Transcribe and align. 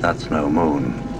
That's 0.00 0.30
no 0.30 0.48
moon. 0.48 1.15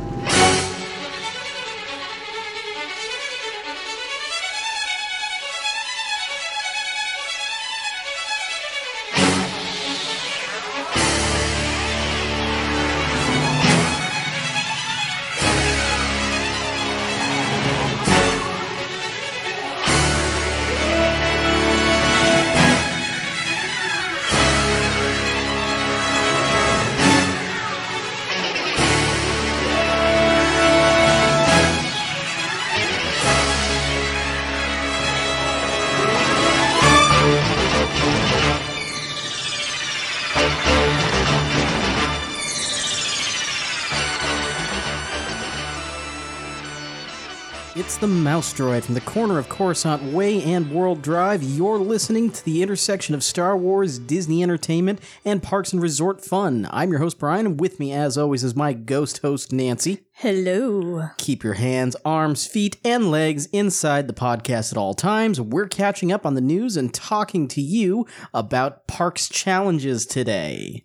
Droid 48.56 48.84
from 48.84 48.94
the 48.94 49.02
corner 49.02 49.38
of 49.38 49.50
Coruscant 49.50 50.02
Way 50.14 50.42
and 50.42 50.70
World 50.70 51.02
Drive. 51.02 51.42
You're 51.42 51.76
listening 51.76 52.30
to 52.30 52.42
the 52.42 52.62
intersection 52.62 53.14
of 53.14 53.22
Star 53.22 53.54
Wars, 53.54 53.98
Disney 53.98 54.42
Entertainment, 54.42 54.98
and 55.26 55.42
Parks 55.42 55.74
and 55.74 55.82
Resort 55.82 56.24
Fun. 56.24 56.66
I'm 56.70 56.88
your 56.88 57.00
host, 57.00 57.18
Brian, 57.18 57.44
and 57.44 57.60
with 57.60 57.78
me, 57.78 57.92
as 57.92 58.16
always, 58.16 58.42
is 58.42 58.56
my 58.56 58.72
ghost 58.72 59.18
host, 59.18 59.52
Nancy. 59.52 60.06
Hello. 60.14 61.10
Keep 61.18 61.44
your 61.44 61.52
hands, 61.52 61.96
arms, 62.02 62.46
feet, 62.46 62.78
and 62.82 63.10
legs 63.10 63.44
inside 63.52 64.06
the 64.06 64.14
podcast 64.14 64.72
at 64.72 64.78
all 64.78 64.94
times. 64.94 65.38
We're 65.38 65.68
catching 65.68 66.10
up 66.10 66.24
on 66.24 66.32
the 66.32 66.40
news 66.40 66.78
and 66.78 66.94
talking 66.94 67.48
to 67.48 67.60
you 67.60 68.06
about 68.32 68.86
Parks 68.86 69.28
challenges 69.28 70.06
today. 70.06 70.82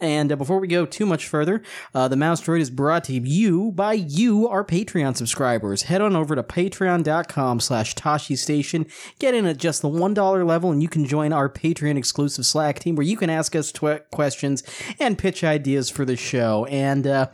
And 0.00 0.30
uh, 0.30 0.36
before 0.36 0.60
we 0.60 0.68
go 0.68 0.86
too 0.86 1.06
much 1.06 1.26
further, 1.26 1.62
uh, 1.94 2.08
the 2.08 2.16
Mouse 2.16 2.40
Droid 2.40 2.60
is 2.60 2.70
brought 2.70 3.04
to 3.04 3.12
you 3.12 3.72
by 3.72 3.94
you, 3.94 4.46
our 4.48 4.64
Patreon 4.64 5.16
subscribers. 5.16 5.82
Head 5.82 6.00
on 6.00 6.14
over 6.14 6.36
to 6.36 6.42
patreon.com 6.42 7.60
slash 7.60 7.94
Tosche 7.94 8.38
Station. 8.38 8.86
Get 9.18 9.34
in 9.34 9.46
at 9.46 9.56
just 9.56 9.82
the 9.82 9.88
$1 9.88 10.46
level 10.46 10.70
and 10.70 10.82
you 10.82 10.88
can 10.88 11.04
join 11.04 11.32
our 11.32 11.48
Patreon 11.48 11.96
exclusive 11.96 12.46
Slack 12.46 12.78
team 12.78 12.94
where 12.94 13.06
you 13.06 13.16
can 13.16 13.30
ask 13.30 13.56
us 13.56 13.72
tw- 13.72 14.08
questions 14.12 14.62
and 15.00 15.18
pitch 15.18 15.42
ideas 15.42 15.90
for 15.90 16.04
the 16.04 16.16
show. 16.16 16.64
And, 16.66 17.06
uh, 17.06 17.28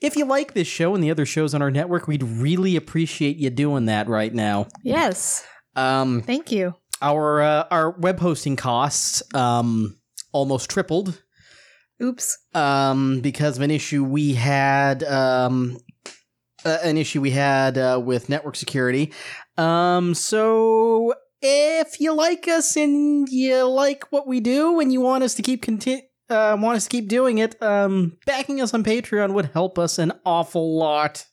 if 0.00 0.16
you 0.16 0.24
like 0.24 0.54
this 0.54 0.66
show 0.66 0.94
and 0.94 1.04
the 1.04 1.10
other 1.10 1.26
shows 1.26 1.52
on 1.52 1.60
our 1.60 1.70
network, 1.70 2.08
we'd 2.08 2.22
really 2.22 2.74
appreciate 2.74 3.36
you 3.36 3.50
doing 3.50 3.84
that 3.84 4.08
right 4.08 4.32
now. 4.32 4.66
Yes. 4.82 5.46
Um, 5.76 6.22
Thank 6.22 6.50
you. 6.50 6.74
our 7.02 7.42
uh, 7.42 7.64
our 7.70 7.90
web 7.90 8.18
hosting 8.18 8.56
costs 8.56 9.22
um, 9.34 9.98
almost 10.32 10.70
tripled 10.70 11.22
Oops. 12.02 12.38
um, 12.54 13.20
because 13.20 13.56
of 13.56 13.62
an 13.62 13.70
issue 13.70 14.04
we 14.04 14.34
had 14.34 15.02
um, 15.04 15.78
uh, 16.64 16.78
an 16.82 16.96
issue 16.96 17.20
we 17.20 17.30
had 17.30 17.76
uh, 17.78 18.00
with 18.02 18.28
network 18.28 18.56
security. 18.56 19.12
Um, 19.56 20.14
so 20.14 21.14
if 21.42 22.00
you 22.00 22.12
like 22.14 22.48
us 22.48 22.76
and 22.76 23.28
you 23.28 23.64
like 23.64 24.10
what 24.10 24.26
we 24.26 24.40
do 24.40 24.80
and 24.80 24.92
you 24.92 25.00
want 25.00 25.24
us 25.24 25.34
to 25.34 25.42
keep 25.42 25.62
conti- 25.62 26.02
uh, 26.28 26.56
want 26.60 26.76
us 26.76 26.84
to 26.84 26.90
keep 26.90 27.08
doing 27.08 27.38
it, 27.38 27.60
um, 27.62 28.16
backing 28.24 28.60
us 28.60 28.72
on 28.72 28.84
Patreon 28.84 29.32
would 29.32 29.46
help 29.46 29.78
us 29.78 29.98
an 29.98 30.12
awful 30.24 30.78
lot. 30.78 31.26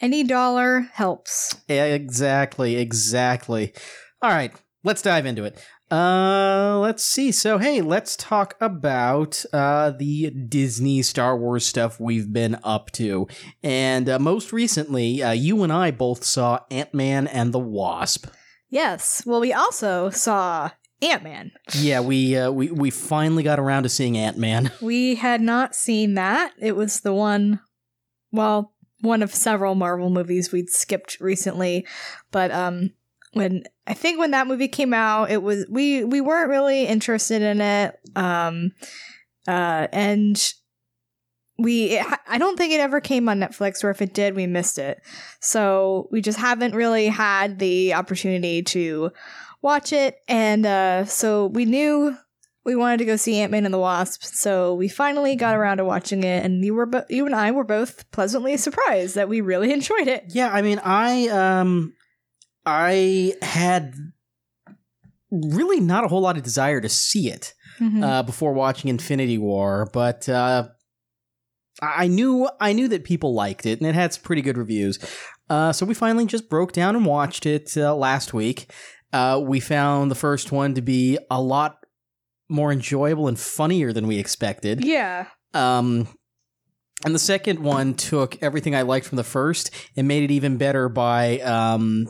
Any 0.00 0.24
dollar 0.24 0.80
helps. 0.92 1.54
Exactly, 1.68 2.76
exactly. 2.76 3.72
All 4.20 4.30
right, 4.30 4.52
let's 4.82 5.02
dive 5.02 5.24
into 5.24 5.44
it. 5.44 5.64
Uh, 5.94 6.78
let's 6.80 7.04
see. 7.04 7.30
So, 7.30 7.58
hey, 7.58 7.80
let's 7.80 8.16
talk 8.16 8.56
about 8.60 9.44
uh 9.52 9.90
the 9.90 10.30
Disney 10.30 11.02
Star 11.02 11.36
Wars 11.36 11.64
stuff 11.64 12.00
we've 12.00 12.32
been 12.32 12.58
up 12.64 12.90
to. 12.92 13.28
And 13.62 14.08
uh, 14.08 14.18
most 14.18 14.52
recently, 14.52 15.22
uh, 15.22 15.30
you 15.30 15.62
and 15.62 15.72
I 15.72 15.92
both 15.92 16.24
saw 16.24 16.60
Ant-Man 16.68 17.28
and 17.28 17.52
the 17.52 17.60
Wasp. 17.60 18.26
Yes. 18.70 19.22
Well, 19.24 19.40
we 19.40 19.52
also 19.52 20.10
saw 20.10 20.70
Ant 21.00 21.22
Man. 21.22 21.52
Yeah, 21.76 22.00
we 22.00 22.36
uh, 22.36 22.50
we 22.50 22.72
we 22.72 22.90
finally 22.90 23.44
got 23.44 23.60
around 23.60 23.84
to 23.84 23.88
seeing 23.88 24.18
Ant-Man. 24.18 24.72
We 24.80 25.14
had 25.14 25.40
not 25.40 25.76
seen 25.76 26.14
that. 26.14 26.54
It 26.58 26.74
was 26.74 27.00
the 27.00 27.14
one, 27.14 27.60
well, 28.32 28.74
one 29.00 29.22
of 29.22 29.32
several 29.32 29.76
Marvel 29.76 30.10
movies 30.10 30.50
we'd 30.50 30.70
skipped 30.70 31.20
recently. 31.20 31.86
But 32.32 32.50
um, 32.50 32.90
when 33.32 33.62
I 33.86 33.94
think 33.94 34.18
when 34.18 34.30
that 34.30 34.46
movie 34.46 34.68
came 34.68 34.94
out, 34.94 35.30
it 35.30 35.42
was 35.42 35.66
we 35.68 36.04
we 36.04 36.20
weren't 36.20 36.48
really 36.48 36.86
interested 36.86 37.42
in 37.42 37.60
it. 37.60 37.98
Um, 38.16 38.72
uh, 39.46 39.88
and 39.92 40.54
we 41.58 41.98
it, 41.98 42.06
I 42.26 42.38
don't 42.38 42.56
think 42.56 42.72
it 42.72 42.80
ever 42.80 43.00
came 43.00 43.28
on 43.28 43.40
Netflix, 43.40 43.84
or 43.84 43.90
if 43.90 44.00
it 44.00 44.14
did, 44.14 44.34
we 44.34 44.46
missed 44.46 44.78
it. 44.78 45.02
So 45.40 46.08
we 46.10 46.20
just 46.20 46.38
haven't 46.38 46.74
really 46.74 47.08
had 47.08 47.58
the 47.58 47.94
opportunity 47.94 48.62
to 48.62 49.12
watch 49.60 49.92
it, 49.92 50.16
and 50.28 50.64
uh, 50.64 51.04
so 51.04 51.46
we 51.46 51.66
knew 51.66 52.16
we 52.64 52.76
wanted 52.76 52.96
to 52.98 53.04
go 53.04 53.16
see 53.16 53.38
Ant 53.38 53.52
Man 53.52 53.66
and 53.66 53.74
the 53.74 53.78
Wasp. 53.78 54.24
So 54.24 54.74
we 54.74 54.88
finally 54.88 55.36
got 55.36 55.56
around 55.56 55.76
to 55.76 55.84
watching 55.84 56.24
it, 56.24 56.44
and 56.44 56.64
you 56.64 56.74
were 56.74 56.86
bo- 56.86 57.04
you 57.10 57.26
and 57.26 57.34
I 57.34 57.50
were 57.50 57.64
both 57.64 58.10
pleasantly 58.10 58.56
surprised 58.56 59.14
that 59.14 59.28
we 59.28 59.42
really 59.42 59.72
enjoyed 59.74 60.08
it. 60.08 60.24
Yeah, 60.28 60.50
I 60.50 60.62
mean, 60.62 60.80
I 60.82 61.28
um, 61.28 61.92
I 62.66 63.34
had 63.42 63.94
really 65.30 65.80
not 65.80 66.04
a 66.04 66.08
whole 66.08 66.20
lot 66.20 66.36
of 66.36 66.42
desire 66.42 66.80
to 66.80 66.88
see 66.88 67.28
it. 67.30 67.54
Mhm. 67.80 68.04
uh, 68.04 68.22
before 68.22 68.52
watching 68.52 68.88
Infinity 68.88 69.36
War, 69.36 69.88
but 69.92 70.28
uh, 70.28 70.68
I 71.82 72.04
I 72.04 72.06
knew 72.06 72.48
I 72.60 72.72
knew 72.72 72.86
that 72.88 73.02
people 73.02 73.34
liked 73.34 73.66
it 73.66 73.80
and 73.80 73.88
it 73.88 73.96
had 73.96 74.14
some 74.14 74.22
pretty 74.22 74.42
good 74.42 74.56
reviews. 74.56 74.98
Uh, 75.50 75.72
so 75.72 75.84
we 75.84 75.92
finally 75.92 76.24
just 76.24 76.48
broke 76.48 76.70
down 76.72 76.94
and 76.94 77.04
watched 77.04 77.46
it 77.46 77.76
uh, 77.76 77.94
last 77.96 78.32
week. 78.32 78.70
Uh, 79.12 79.40
we 79.44 79.58
found 79.58 80.08
the 80.10 80.14
first 80.14 80.52
one 80.52 80.74
to 80.74 80.82
be 80.82 81.18
a 81.30 81.40
lot 81.42 81.78
more 82.48 82.70
enjoyable 82.72 83.26
and 83.26 83.38
funnier 83.40 83.92
than 83.92 84.06
we 84.06 84.18
expected. 84.18 84.84
yeah, 84.84 85.26
Um, 85.52 86.06
and 87.04 87.12
the 87.14 87.18
second 87.18 87.58
one 87.58 87.94
took 87.94 88.40
everything 88.42 88.74
I 88.76 88.82
liked 88.82 89.06
from 89.06 89.16
the 89.16 89.24
first 89.24 89.70
and 89.96 90.06
made 90.06 90.22
it 90.22 90.30
even 90.32 90.58
better 90.58 90.88
by 90.88 91.40
um, 91.40 92.06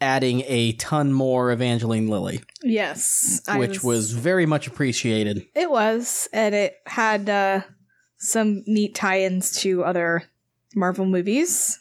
adding 0.00 0.42
a 0.46 0.72
ton 0.72 1.12
more 1.12 1.50
Evangeline 1.50 2.08
Lilly, 2.08 2.42
yes, 2.62 3.40
which 3.54 3.82
was 3.82 4.12
very 4.12 4.46
much 4.46 4.66
appreciated. 4.66 5.46
It 5.54 5.70
was, 5.70 6.28
and 6.32 6.54
it 6.54 6.76
had 6.86 7.28
uh, 7.28 7.60
some 8.18 8.62
neat 8.66 8.94
tie-ins 8.94 9.60
to 9.62 9.84
other 9.84 10.24
Marvel 10.74 11.06
movies, 11.06 11.78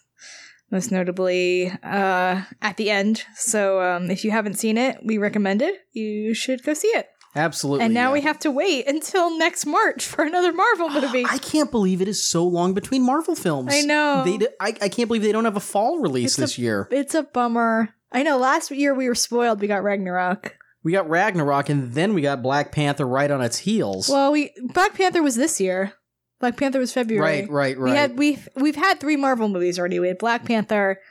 most 0.71 0.91
notably 0.91 1.71
uh, 1.83 2.41
at 2.61 2.77
the 2.77 2.89
end. 2.89 3.23
So 3.35 3.81
um, 3.81 4.09
if 4.09 4.23
you 4.23 4.31
haven't 4.31 4.55
seen 4.55 4.77
it, 4.77 4.99
we 5.03 5.17
recommend 5.17 5.61
it. 5.61 5.75
You 5.91 6.33
should 6.33 6.63
go 6.63 6.73
see 6.73 6.87
it. 6.89 7.09
Absolutely. 7.37 7.83
and 7.83 7.93
now 7.93 8.07
yeah. 8.09 8.13
we 8.13 8.21
have 8.21 8.39
to 8.39 8.49
wait 8.51 8.87
until 8.87 9.37
next 9.37 9.65
March 9.65 10.05
for 10.05 10.23
another 10.23 10.53
Marvel 10.53 10.89
movie. 11.01 11.25
I 11.27 11.37
can't 11.37 11.69
believe 11.69 12.01
it 12.01 12.07
is 12.07 12.25
so 12.25 12.45
long 12.47 12.73
between 12.73 13.05
Marvel 13.05 13.35
films. 13.35 13.73
I 13.73 13.81
know. 13.81 14.23
They 14.23 14.37
d- 14.37 14.47
I, 14.59 14.69
I 14.81 14.89
can't 14.89 15.07
believe 15.09 15.21
they 15.21 15.33
don't 15.33 15.43
have 15.45 15.57
a 15.57 15.61
fall 15.61 15.99
release 15.99 16.31
It's 16.31 16.37
a- 16.37 16.41
this 16.41 16.57
year. 16.57 16.87
it's 16.91 17.13
a 17.13 17.23
bummer. 17.23 17.89
I 18.15 18.23
know. 18.23 18.37
Last 18.37 18.71
year 18.71 18.93
we 18.93 19.07
were 19.07 19.15
spoiled. 19.15 19.59
We 19.59 19.67
got 19.67 19.83
Ragnarok. 19.83 20.57
We 20.83 20.91
got 20.91 21.09
Ragnarok 21.09 21.69
and 21.69 21.93
then 21.93 22.13
we 22.13 22.21
got 22.21 22.41
Black 22.41 22.71
Panther 22.71 23.05
right 23.07 23.29
on 23.29 23.41
its 23.41 23.57
heels. 23.57 24.07
Well, 24.07 24.31
we 24.31 24.51
Black 24.73 24.93
Panther 24.93 25.21
was 25.21 25.35
this 25.35 25.59
year. 25.59 25.93
Black 26.39 26.57
Panther 26.57 26.79
was 26.79 26.93
February. 26.93 27.41
right, 27.41 27.49
right, 27.49 27.77
right. 27.77 27.91
We 27.91 27.97
had 27.97 28.17
we've 28.17 28.49
we've 28.55 28.75
had 28.75 28.99
three 28.99 29.15
Marvel 29.15 29.47
movies 29.49 29.79
already. 29.79 29.99
We 29.99 30.07
had 30.09 30.17
Black 30.17 30.45
Panther, 30.45 31.01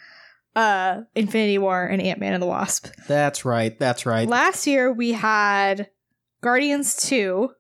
uh, 0.54 1.02
Infinity 1.14 1.58
War, 1.58 1.84
and 1.84 2.00
Ant 2.00 2.20
Man 2.20 2.34
and 2.34 2.42
the 2.42 2.46
Wasp. 2.46 2.86
that's 3.08 3.44
right. 3.44 3.76
That's 3.78 4.06
right. 4.06 4.28
Last 4.28 4.66
year 4.66 4.92
we 4.92 5.12
had 5.12 5.90
Guardians 6.40 6.96
Two, 6.96 7.50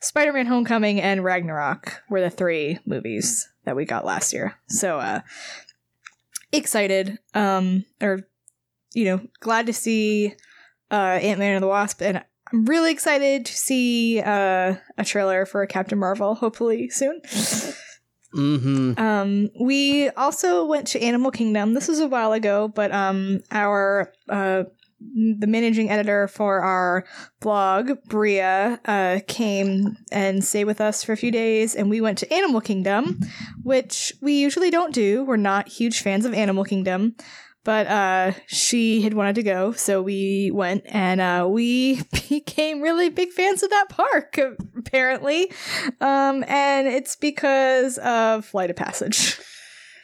Spider 0.00 0.32
Man 0.32 0.46
Homecoming, 0.46 1.00
and 1.00 1.24
Ragnarok 1.24 2.02
were 2.08 2.20
the 2.20 2.30
three 2.30 2.78
movies 2.86 3.48
that 3.64 3.76
we 3.76 3.84
got 3.84 4.04
last 4.04 4.32
year. 4.32 4.54
So 4.68 4.98
uh 5.00 5.20
excited. 6.52 7.18
Um 7.34 7.84
or 8.00 8.20
you 8.94 9.04
know, 9.04 9.20
glad 9.40 9.66
to 9.66 9.72
see 9.72 10.34
uh 10.90 11.18
Ant 11.20 11.38
Man 11.38 11.54
and 11.54 11.62
the 11.62 11.68
Wasp 11.68 12.00
and 12.02 12.24
I'm 12.52 12.64
really 12.66 12.92
excited 12.92 13.46
to 13.46 13.52
see 13.52 14.20
uh, 14.20 14.76
a 14.98 15.04
trailer 15.04 15.44
for 15.46 15.66
Captain 15.66 15.98
Marvel, 15.98 16.34
hopefully 16.36 16.88
soon. 16.90 17.20
mm-hmm. 18.36 18.92
Um, 18.96 19.50
we 19.60 20.10
also 20.10 20.64
went 20.66 20.86
to 20.88 21.02
Animal 21.02 21.30
Kingdom. 21.30 21.74
This 21.74 21.88
was 21.88 22.00
a 22.00 22.06
while 22.06 22.32
ago, 22.32 22.68
but 22.68 22.92
um, 22.92 23.40
our 23.50 24.12
uh, 24.28 24.64
the 25.00 25.46
managing 25.46 25.90
editor 25.90 26.28
for 26.28 26.60
our 26.60 27.04
blog, 27.40 27.92
Bria, 28.06 28.80
uh, 28.84 29.20
came 29.26 29.96
and 30.12 30.44
stayed 30.44 30.64
with 30.64 30.80
us 30.80 31.02
for 31.02 31.12
a 31.12 31.16
few 31.16 31.30
days, 31.30 31.74
and 31.74 31.90
we 31.90 32.00
went 32.00 32.18
to 32.18 32.32
Animal 32.32 32.60
Kingdom, 32.60 33.20
which 33.62 34.12
we 34.20 34.34
usually 34.34 34.70
don't 34.70 34.94
do. 34.94 35.24
We're 35.24 35.36
not 35.36 35.68
huge 35.68 36.00
fans 36.00 36.24
of 36.24 36.34
Animal 36.34 36.64
Kingdom, 36.64 37.16
but 37.64 37.86
uh, 37.86 38.32
she 38.46 39.00
had 39.00 39.14
wanted 39.14 39.36
to 39.36 39.42
go, 39.42 39.72
so 39.72 40.02
we 40.02 40.50
went, 40.52 40.84
and 40.86 41.20
uh, 41.20 41.46
we 41.50 42.02
became 42.28 42.82
really 42.82 43.08
big 43.08 43.30
fans 43.30 43.62
of 43.62 43.70
that 43.70 43.88
park, 43.88 44.38
apparently. 44.76 45.50
Um, 46.00 46.44
and 46.46 46.86
it's 46.86 47.16
because 47.16 47.98
of 47.98 48.44
Flight 48.44 48.70
of 48.70 48.76
Passage. 48.76 49.40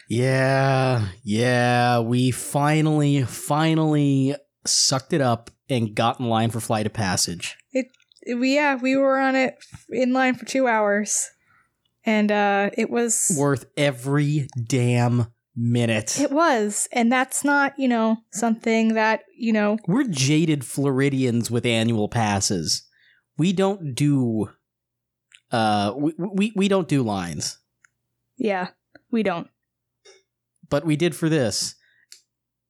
Yeah, 0.08 1.06
yeah, 1.22 2.00
we 2.00 2.30
finally, 2.30 3.22
finally 3.22 4.34
sucked 4.66 5.12
it 5.12 5.20
up 5.20 5.50
and 5.68 5.94
got 5.94 6.18
in 6.18 6.28
line 6.28 6.50
for 6.50 6.60
Flight 6.60 6.86
of 6.86 6.92
Passage. 6.92 7.56
It, 7.72 7.86
we 8.26 8.54
yeah, 8.54 8.74
we 8.74 8.96
were 8.96 9.18
on 9.18 9.36
it 9.36 9.54
in 9.90 10.12
line 10.12 10.34
for 10.34 10.46
two 10.46 10.66
hours, 10.66 11.28
and 12.04 12.32
uh, 12.32 12.70
it 12.76 12.90
was 12.90 13.36
Worth 13.38 13.66
every 13.76 14.48
damn 14.66 15.28
minute. 15.60 16.18
It 16.18 16.30
was, 16.32 16.88
and 16.92 17.12
that's 17.12 17.44
not 17.44 17.78
you 17.78 17.88
know 17.88 18.18
something 18.32 18.94
that 18.94 19.22
you 19.36 19.52
know. 19.52 19.76
We're 19.86 20.04
jaded 20.08 20.64
Floridians 20.64 21.50
with 21.50 21.66
annual 21.66 22.08
passes. 22.08 22.86
We 23.38 23.52
don't 23.52 23.94
do, 23.94 24.50
uh, 25.50 25.94
we, 25.96 26.12
we, 26.18 26.52
we 26.54 26.68
don't 26.68 26.88
do 26.88 27.02
lines, 27.02 27.58
Yeah, 28.36 28.68
we 29.10 29.22
don't. 29.22 29.48
but 30.68 30.84
we 30.84 30.94
did 30.96 31.14
for 31.16 31.28
this. 31.30 31.74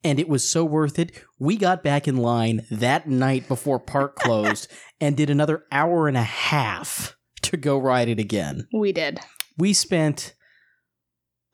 And 0.05 0.19
it 0.21 0.29
was 0.29 0.49
so 0.49 0.65
worth 0.65 0.99
it. 0.99 1.11
We 1.39 1.57
got 1.57 1.83
back 1.83 2.07
in 2.09 2.17
line 2.17 2.67
that 2.71 3.09
night 3.09 3.49
before 3.49 3.79
park 3.81 4.15
closed 4.19 4.69
and 5.01 5.17
did 5.17 5.29
another 5.29 5.65
hour 5.73 6.07
and 6.09 6.17
a 6.17 6.23
half 6.23 7.17
to 7.43 7.57
go 7.57 7.77
ride 7.77 8.09
it 8.09 8.19
again. 8.21 8.67
We 8.73 8.93
did. 8.93 9.19
we 9.59 9.73
spent 9.73 10.35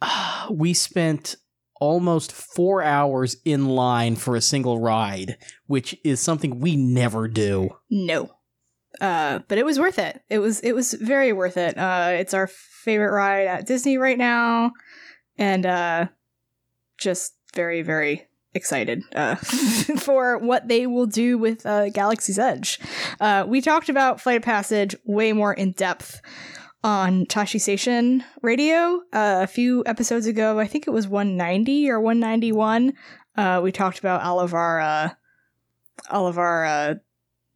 we 0.51 0.75
spent 0.75 1.37
almost 1.81 2.33
four 2.33 2.83
hours 2.83 3.37
in 3.45 3.67
line 3.67 4.17
for 4.17 4.37
a 4.37 4.41
single 4.41 4.81
ride, 4.81 5.37
which 5.67 5.97
is 6.05 6.21
something 6.21 6.61
we 6.61 6.77
never 6.77 7.29
do. 7.29 7.71
No. 7.91 8.31
Uh, 9.01 9.41
but 9.49 9.59
it 9.59 9.67
was 9.67 9.79
worth 9.79 9.99
it. 9.99 10.23
It 10.31 10.39
was 10.39 10.61
it 10.61 10.73
was 10.73 10.95
very 10.95 11.33
worth 11.33 11.59
it. 11.59 11.77
Uh, 11.77 12.13
it's 12.13 12.33
our 12.33 12.47
favorite 12.47 13.13
ride 13.13 13.47
at 13.47 13.67
Disney 13.67 13.99
right 13.99 14.17
now, 14.17 14.73
and 15.37 15.67
uh, 15.67 16.07
just 16.99 17.35
very 17.55 17.83
very 17.83 18.27
excited 18.55 19.03
uh, 19.15 19.35
for 19.99 20.39
what 20.39 20.67
they 20.67 20.87
will 20.87 21.07
do 21.07 21.37
with 21.37 21.67
uh, 21.67 21.91
Galaxy's 21.91 22.39
Edge. 22.39 22.81
Uh, 23.21 23.45
we 23.47 23.61
talked 23.61 23.91
about 23.91 24.21
Flight 24.21 24.39
of 24.39 24.43
Passage 24.43 24.97
way 25.05 25.35
more 25.35 25.53
in 25.53 25.73
depth 25.73 26.23
on 26.87 27.27
Tosche 27.27 27.61
Station 27.61 28.23
Radio 28.43 29.01
uh, 29.13 29.41
a 29.43 29.47
few 29.49 29.83
episodes 29.87 30.27
ago. 30.27 30.61
I 30.61 30.69
think 30.69 30.87
it 30.87 30.93
was 30.93 31.09
190 31.09 31.91
or 31.91 32.01
191. 32.01 32.93
Uh, 33.37 33.61
we 33.61 33.73
talked 33.73 33.99
about 33.99 34.23
all 34.23 34.39
of 34.39 34.55
our 34.55 34.81
uh, 34.81 35.09
all 36.11 36.29
of 36.29 36.39
our 36.39 36.65
uh, 36.65 36.95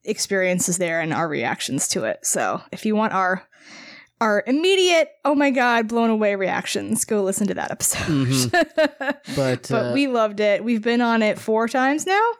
experiences 0.03 0.79
there 0.79 1.01
and 1.01 1.15
our 1.15 1.29
reactions 1.29 1.87
to 1.89 2.05
it. 2.05 2.19
So 2.25 2.61
if 2.73 2.85
you 2.85 2.97
want 2.97 3.13
our 3.13 3.47
our 4.21 4.43
immediate 4.49 5.11
oh 5.25 5.37
my 5.37 5.51
god 5.53 5.87
blown 5.87 6.11
away 6.11 6.35
reactions, 6.35 7.05
go 7.05 7.23
listen 7.23 7.47
to 7.47 7.55
that 7.55 7.71
episode. 7.71 8.51
But, 9.37 9.69
but 9.71 9.71
uh, 9.71 9.93
we 9.95 10.09
loved 10.09 10.41
it. 10.41 10.65
We've 10.65 10.83
been 10.83 11.01
on 11.01 11.23
it 11.23 11.39
four 11.39 11.69
times 11.69 12.05
now. 12.05 12.31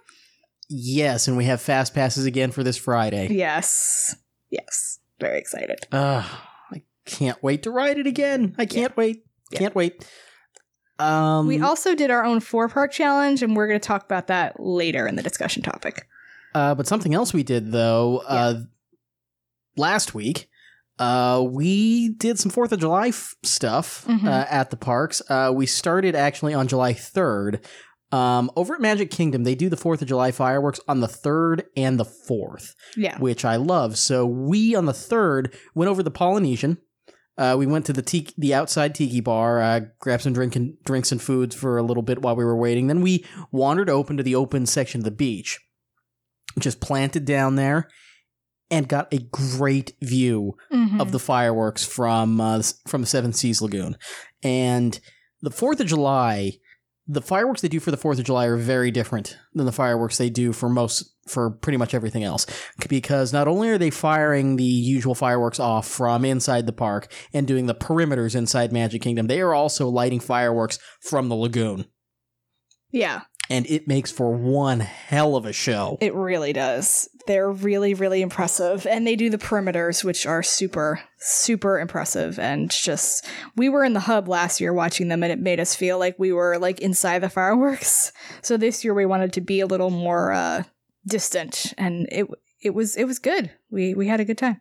yes, 0.69 1.29
and 1.29 1.37
we 1.37 1.45
have 1.45 1.61
fast 1.61 1.95
passes 1.95 2.27
again 2.27 2.51
for 2.51 2.65
this 2.65 2.77
Friday. 2.77 3.29
Yes, 3.31 4.17
yes, 4.51 4.99
very 5.21 5.39
excited. 5.39 5.87
Uh, 5.93 6.27
can't 7.11 7.43
wait 7.43 7.63
to 7.65 7.71
ride 7.71 7.99
it 7.99 8.07
again. 8.07 8.55
I 8.59 8.67
can't 8.67 8.97
wait. 8.97 9.25
Can't 9.55 9.75
wait. 9.75 10.07
Um, 10.99 11.47
we 11.47 11.61
also 11.61 11.95
did 11.95 12.11
our 12.11 12.25
own 12.25 12.41
four 12.41 12.69
part 12.69 12.93
challenge, 12.93 13.43
and 13.43 13.57
we're 13.57 13.67
going 13.67 13.81
to 13.81 13.87
talk 13.87 14.05
about 14.05 14.27
that 14.29 14.61
later 14.61 15.07
in 15.07 15.17
the 15.17 15.23
discussion 15.23 15.63
topic. 15.63 16.07
Uh, 16.55 16.75
but 16.75 16.87
something 16.87 17.15
else 17.15 17.33
we 17.33 17.43
did 17.43 17.73
though, 17.73 18.23
uh, 18.27 18.61
last 19.77 20.15
week, 20.15 20.49
uh, 20.99 21.43
we 21.49 22.11
did 22.15 22.39
some 22.39 22.51
Fourth 22.51 22.73
of 22.73 22.81
July 22.81 23.09
f- 23.09 23.35
stuff 23.43 24.05
Mhm. 24.07 24.27
uh, 24.27 24.47
at 24.51 24.71
the 24.71 24.77
parks. 24.77 25.23
Uh, 25.31 25.53
we 25.55 25.65
started 25.67 26.15
actually 26.15 26.53
on 26.55 26.69
July 26.69 26.93
third. 26.93 27.65
Um, 28.13 28.51
over 28.57 28.75
at 28.75 28.81
Magic 28.81 29.11
Kingdom, 29.11 29.45
they 29.45 29.55
do 29.55 29.69
the 29.69 29.77
Fourth 29.77 30.03
of 30.03 30.09
July 30.09 30.33
fireworks 30.33 30.81
on 30.89 31.01
the 31.01 31.07
third 31.09 31.65
and 31.77 31.99
the 31.99 32.05
fourth, 32.05 32.75
Yeah, 32.97 33.17
which 33.19 33.45
I 33.45 33.55
love. 33.57 33.97
So 33.97 34.27
we 34.27 34.75
on 34.75 34.87
the 34.87 34.93
third 34.93 35.55
went 35.75 35.89
over 35.89 36.03
the 36.03 36.11
Polynesian. 36.11 36.79
Uh, 37.41 37.57
we 37.57 37.65
went 37.67 37.87
to 37.87 37.93
the 37.95 38.03
tiki, 38.03 38.35
the 38.37 38.53
outside 38.53 38.95
tiki 38.95 39.21
bar, 39.21 39.63
uh, 39.63 39.81
grabbed 39.99 40.23
some 40.23 40.35
drink 40.35 40.55
and, 40.57 40.75
drinks 40.85 41.11
and 41.11 41.23
foods 41.23 41.55
for 41.57 41.79
a 41.79 41.83
little 41.83 42.03
bit 42.03 42.21
while 42.21 42.37
we 42.37 42.45
were 42.45 42.55
waiting. 42.57 42.87
Then 42.87 43.01
we 43.01 43.25
wandered 43.51 43.89
open 43.89 44.19
to 44.19 44.23
the 44.23 44.35
open 44.35 44.67
section 44.67 45.01
of 45.01 45.05
the 45.07 45.11
beach, 45.11 45.59
just 46.59 46.81
planted 46.81 47.25
down 47.25 47.57
there, 47.57 47.89
and 48.71 48.87
got 48.89 49.13
a 49.13 49.19
great 49.19 49.95
view 50.03 50.55
Mhm. 50.71 51.01
of 51.01 51.13
the 51.13 51.19
fireworks 51.19 51.83
from 51.83 52.43
uh, 52.43 52.63
from 52.87 53.01
the 53.01 53.07
Seven 53.07 53.33
Seas 53.33 53.63
Lagoon. 53.63 53.97
And 54.43 55.01
the 55.41 55.51
Fourth 55.51 55.81
of 55.81 55.87
July, 55.87 56.59
the 57.11 57.21
fireworks 57.21 57.61
they 57.61 57.69
do 57.69 57.81
for 57.81 57.91
the 57.91 57.97
Fourth 57.97 58.21
of 58.21 58.25
July 58.25 58.47
are 58.47 58.57
very 58.57 58.93
different 58.93 59.37
than 59.53 59.67
the 59.67 59.73
fireworks 59.73 60.17
they 60.17 60.31
do 60.31 60.53
for 60.53 60.69
most 60.69 61.13
for 61.27 61.51
pretty 61.51 61.77
much 61.77 61.93
everything 61.93 62.23
else. 62.23 62.47
Because 62.89 63.33
not 63.33 63.49
only 63.49 63.69
are 63.69 63.79
they 63.79 63.91
firing 63.91 64.55
the 64.55 64.63
usual 64.63 65.17
fireworks 65.17 65.59
off 65.59 65.89
from 65.89 66.25
inside 66.25 66.67
the 66.67 66.73
park 66.73 67.13
and 67.33 67.49
doing 67.49 67.67
the 67.67 67.75
perimeters 67.75 68.37
inside 68.37 68.73
Magic 68.73 69.03
Kingdom, 69.03 69.27
they 69.27 69.41
are 69.41 69.55
also 69.55 69.89
lighting 69.89 70.21
fireworks 70.21 70.79
from 71.01 71.29
the 71.29 71.35
lagoon. 71.35 71.87
yeah, 72.93 73.23
And 73.51 73.67
it 73.67 73.89
makes 73.89 74.11
for 74.13 74.33
one 74.33 74.81
hell 74.81 75.37
of 75.37 75.45
a 75.45 75.53
show. 75.53 75.99
it 76.01 76.15
really 76.15 76.53
does. 76.53 77.09
They're 77.27 77.51
really, 77.51 77.95
really 77.95 78.23
impressive, 78.23 78.87
and 78.87 79.07
they 79.07 79.17
do 79.17 79.29
the 79.29 79.39
perimeters, 79.39 80.03
which 80.03 80.25
are 80.25 80.43
super, 80.43 81.03
super 81.19 81.79
impressive. 81.79 82.39
And 82.39 82.71
just, 82.71 83.27
we 83.57 83.69
were 83.69 83.85
in 83.85 83.93
the 83.93 84.01
hub 84.01 84.29
last 84.29 84.61
year 84.61 84.73
watching 84.73 85.09
them, 85.09 85.23
and 85.23 85.33
it 85.33 85.39
made 85.39 85.61
us 85.61 85.75
feel 85.75 85.99
like 85.99 86.19
we 86.19 86.33
were 86.33 86.59
like 86.59 86.81
inside 86.81 87.19
the 87.19 87.29
fireworks. 87.29 88.13
So 88.43 88.57
this 88.57 88.85
year 88.85 88.95
we 88.95 89.05
wanted 89.07 89.33
to 89.35 89.41
be 89.41 89.61
a 89.61 89.67
little 89.67 89.91
more 89.91 90.33
uh, 90.33 90.63
distant, 91.07 91.75
and 91.77 92.09
it 92.11 92.27
it 92.63 92.71
was 92.71 92.97
it 92.97 93.05
was 93.05 93.19
good. 93.19 93.51
We 93.71 93.95
we 93.95 94.09
had 94.09 94.21
a 94.21 94.25
good 94.25 94.39
time. 94.39 94.61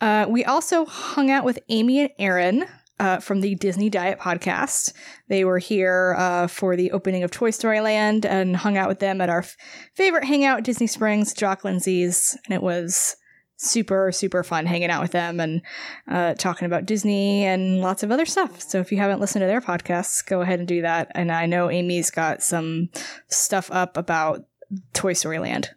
Uh, 0.00 0.26
we 0.28 0.44
also 0.44 0.84
hung 0.84 1.30
out 1.30 1.44
with 1.44 1.58
Amy 1.68 2.00
and 2.00 2.10
Aaron 2.18 2.66
uh, 2.98 3.18
from 3.20 3.40
the 3.40 3.54
Disney 3.54 3.90
Diet 3.90 4.18
podcast. 4.18 4.92
They 5.28 5.44
were 5.44 5.58
here 5.58 6.14
uh, 6.18 6.46
for 6.46 6.76
the 6.76 6.92
opening 6.92 7.22
of 7.22 7.30
Toy 7.30 7.50
Story 7.50 7.80
Land 7.80 8.24
and 8.24 8.56
hung 8.56 8.76
out 8.76 8.88
with 8.88 9.00
them 9.00 9.20
at 9.20 9.28
our 9.28 9.40
f- 9.40 9.56
favorite 9.94 10.24
hangout, 10.24 10.62
Disney 10.62 10.86
Springs, 10.86 11.34
Jock 11.34 11.64
Lindsay's, 11.64 12.36
and 12.46 12.54
it 12.54 12.62
was 12.62 13.16
super 13.58 14.12
super 14.12 14.44
fun 14.44 14.66
hanging 14.66 14.90
out 14.90 15.00
with 15.00 15.12
them 15.12 15.40
and 15.40 15.62
uh, 16.10 16.34
talking 16.34 16.66
about 16.66 16.84
Disney 16.84 17.44
and 17.44 17.80
lots 17.80 18.02
of 18.02 18.10
other 18.10 18.26
stuff. 18.26 18.60
So 18.60 18.80
if 18.80 18.92
you 18.92 18.98
haven't 18.98 19.20
listened 19.20 19.42
to 19.42 19.46
their 19.46 19.62
podcasts, 19.62 20.24
go 20.24 20.42
ahead 20.42 20.58
and 20.58 20.68
do 20.68 20.82
that. 20.82 21.10
And 21.14 21.32
I 21.32 21.46
know 21.46 21.70
Amy's 21.70 22.10
got 22.10 22.42
some 22.42 22.90
stuff 23.28 23.70
up 23.70 23.96
about 23.96 24.44
Toy 24.92 25.14
Story 25.14 25.38
Land. 25.38 25.70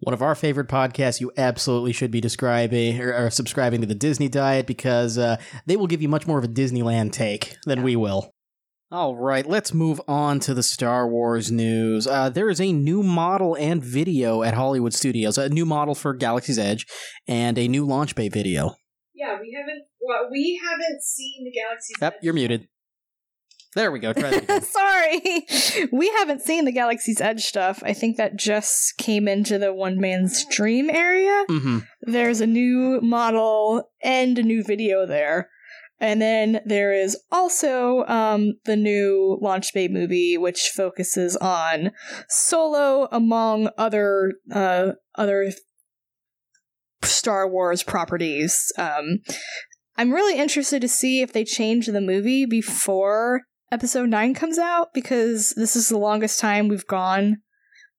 One 0.00 0.14
of 0.14 0.22
our 0.22 0.34
favorite 0.34 0.68
podcasts, 0.68 1.20
you 1.20 1.30
absolutely 1.36 1.92
should 1.92 2.10
be 2.10 2.20
describing 2.20 3.00
or, 3.00 3.26
or 3.26 3.30
subscribing 3.30 3.80
to 3.82 3.86
the 3.86 3.94
Disney 3.94 4.28
Diet 4.28 4.66
because 4.66 5.18
uh, 5.18 5.36
they 5.66 5.76
will 5.76 5.86
give 5.86 6.02
you 6.02 6.08
much 6.08 6.26
more 6.26 6.38
of 6.38 6.44
a 6.44 6.48
Disneyland 6.48 7.12
take 7.12 7.56
than 7.66 7.82
we 7.82 7.96
will. 7.96 8.32
All 8.92 9.14
right, 9.14 9.46
let's 9.46 9.72
move 9.72 10.00
on 10.08 10.40
to 10.40 10.52
the 10.52 10.64
Star 10.64 11.06
Wars 11.06 11.52
news. 11.52 12.08
Uh, 12.08 12.28
there 12.28 12.50
is 12.50 12.60
a 12.60 12.72
new 12.72 13.04
model 13.04 13.56
and 13.56 13.84
video 13.84 14.42
at 14.42 14.54
Hollywood 14.54 14.94
Studios, 14.94 15.38
a 15.38 15.48
new 15.48 15.64
model 15.64 15.94
for 15.94 16.12
Galaxy's 16.12 16.58
Edge, 16.58 16.86
and 17.28 17.56
a 17.56 17.68
new 17.68 17.86
launch 17.86 18.16
bay 18.16 18.28
video. 18.28 18.74
Yeah, 19.14 19.38
we 19.40 19.56
haven't. 19.56 19.84
Well, 20.00 20.28
we 20.32 20.60
haven't 20.60 21.02
seen 21.04 21.44
the 21.44 21.52
Galaxy's 21.52 21.96
Yep, 22.00 22.18
you're 22.22 22.34
muted. 22.34 22.66
There 23.76 23.92
we 23.92 24.00
go. 24.00 24.12
Try. 24.12 24.30
Sorry, 24.62 25.46
we 25.92 26.08
haven't 26.18 26.42
seen 26.42 26.64
the 26.64 26.72
Galaxy's 26.72 27.20
Edge 27.20 27.44
stuff. 27.44 27.82
I 27.84 27.92
think 27.92 28.16
that 28.16 28.36
just 28.36 28.96
came 28.98 29.28
into 29.28 29.58
the 29.58 29.72
one 29.72 30.00
man's 30.00 30.44
dream 30.50 30.90
area. 30.90 31.44
hmm 31.48 31.78
There's 32.02 32.40
a 32.40 32.46
new 32.46 33.00
model 33.00 33.90
and 34.02 34.38
a 34.38 34.42
new 34.42 34.64
video 34.64 35.06
there. 35.06 35.48
And 36.00 36.20
then 36.20 36.60
there 36.64 36.94
is 36.94 37.16
also 37.30 38.04
um, 38.06 38.54
the 38.64 38.74
new 38.76 39.38
Launch 39.42 39.74
Bay 39.74 39.86
movie, 39.86 40.38
which 40.38 40.72
focuses 40.74 41.36
on 41.36 41.92
Solo 42.28 43.06
among 43.12 43.68
other 43.76 44.32
uh, 44.50 44.92
other 45.14 45.52
Star 47.02 47.46
Wars 47.46 47.82
properties. 47.82 48.72
Um, 48.78 49.18
I'm 49.96 50.12
really 50.12 50.38
interested 50.38 50.80
to 50.80 50.88
see 50.88 51.20
if 51.20 51.34
they 51.34 51.44
change 51.44 51.86
the 51.86 52.00
movie 52.00 52.46
before 52.46 53.42
Episode 53.72 54.08
Nine 54.08 54.34
comes 54.34 54.58
out 54.58 54.92
because 54.92 55.54
this 55.56 55.76
is 55.76 55.88
the 55.88 55.98
longest 55.98 56.40
time 56.40 56.68
we've 56.68 56.86
gone 56.86 57.38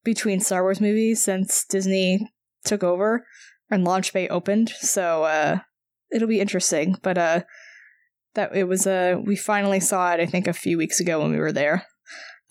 between 0.03 0.41
Star 0.41 0.63
Wars 0.63 0.81
movies 0.81 1.23
since 1.23 1.63
Disney 1.63 2.29
took 2.65 2.83
over 2.83 3.25
and 3.69 3.85
Launch 3.85 4.11
Bay 4.11 4.27
opened. 4.27 4.69
So 4.69 5.23
uh, 5.23 5.59
it'll 6.11 6.27
be 6.27 6.41
interesting. 6.41 6.97
But 7.01 7.17
uh, 7.17 7.41
that 8.33 8.55
it 8.55 8.65
was 8.65 8.85
uh, 8.85 9.15
we 9.23 9.35
finally 9.35 9.79
saw 9.79 10.13
it. 10.13 10.19
I 10.19 10.25
think 10.25 10.47
a 10.47 10.53
few 10.53 10.77
weeks 10.77 10.99
ago 10.99 11.21
when 11.21 11.31
we 11.31 11.39
were 11.39 11.53
there. 11.53 11.85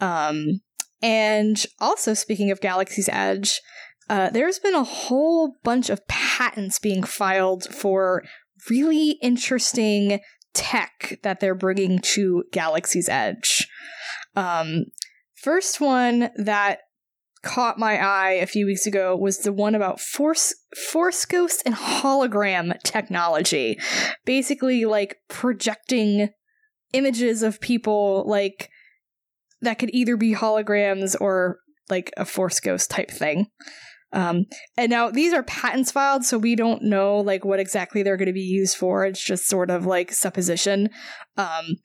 Um, 0.01 0.61
and 1.03 1.65
also 1.79 2.15
speaking 2.15 2.51
of 2.51 2.61
Galaxy's 2.61 3.09
Edge, 3.13 3.61
uh, 4.09 4.31
there's 4.31 4.59
been 4.59 4.75
a 4.75 4.85
whole 4.85 5.57
bunch 5.63 5.91
of 5.91 6.07
patents 6.09 6.79
being 6.79 7.03
filed 7.03 7.65
for 7.73 8.25
really 8.69 9.19
interesting 9.23 10.21
tech 10.55 11.19
that 11.23 11.41
they're 11.41 11.55
bringing 11.55 11.99
to 12.01 12.45
Galaxy's 12.53 13.09
Edge. 13.09 13.69
Um, 14.37 14.87
first 15.35 15.81
one 15.81 16.31
that 16.37 16.81
caught 17.43 17.79
my 17.79 17.97
eye 17.97 18.33
a 18.33 18.47
few 18.47 18.67
weeks 18.67 18.87
ago 18.87 19.17
was 19.17 19.39
the 19.39 19.53
one 19.53 19.75
about 19.75 19.99
force 19.99 20.55
force 20.91 21.25
ghost 21.25 21.63
and 21.65 21.75
hologram 21.75 22.79
technology 22.83 23.79
basically 24.27 24.85
like 24.85 25.17
projecting 25.29 26.29
images 26.93 27.43
of 27.43 27.59
people 27.61 28.25
like 28.29 28.69
that 29.63 29.79
could 29.79 29.91
either 29.95 30.19
be 30.19 30.35
holograms 30.35 31.17
or 31.19 31.59
like 31.89 32.13
a 32.19 32.27
force 32.27 32.61
ghost 32.61 32.91
type 32.91 33.11
thing 33.11 33.47
um, 34.13 34.47
and 34.77 34.91
now 34.91 35.11
these 35.11 35.33
are 35.33 35.43
patents 35.45 35.91
filed 35.93 36.25
so 36.25 36.37
we 36.39 36.57
don't 36.57 36.83
know 36.83 37.19
like 37.19 37.45
what 37.45 37.61
exactly 37.61 38.03
they're 38.03 38.17
going 38.17 38.27
to 38.27 38.33
be 38.33 38.41
used 38.41 38.77
for 38.77 39.05
it's 39.07 39.23
just 39.23 39.47
sort 39.47 39.71
of 39.71 39.87
like 39.87 40.13
supposition 40.13 40.89
um, 41.37 41.77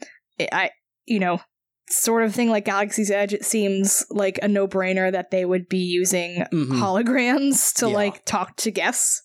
i 0.51 0.69
you 1.05 1.19
know 1.19 1.39
sort 1.87 2.23
of 2.23 2.33
thing 2.33 2.49
like 2.49 2.65
Galaxy's 2.65 3.11
Edge, 3.11 3.31
it 3.31 3.45
seems 3.45 4.03
like 4.09 4.39
a 4.41 4.47
no 4.47 4.67
brainer 4.67 5.11
that 5.11 5.29
they 5.29 5.45
would 5.45 5.69
be 5.69 5.77
using 5.77 6.43
Mhm. 6.51 6.79
holograms 6.79 7.71
to 7.75 7.87
Yeah. 7.87 7.93
like 7.93 8.25
talk 8.25 8.55
to 8.55 8.71
guests. 8.71 9.21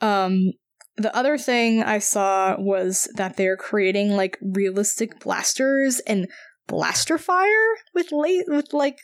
Um, 0.00 0.52
the 0.96 1.14
other 1.16 1.38
thing 1.38 1.82
I 1.82 1.98
saw 1.98 2.56
was 2.58 3.08
that 3.14 3.36
they're 3.36 3.56
creating 3.56 4.10
like 4.10 4.36
realistic 4.42 5.18
blasters 5.20 6.00
and 6.00 6.28
blaster 6.66 7.16
fire 7.18 7.76
with 7.94 8.12
la- 8.12 8.44
with 8.48 8.72
like 8.72 8.98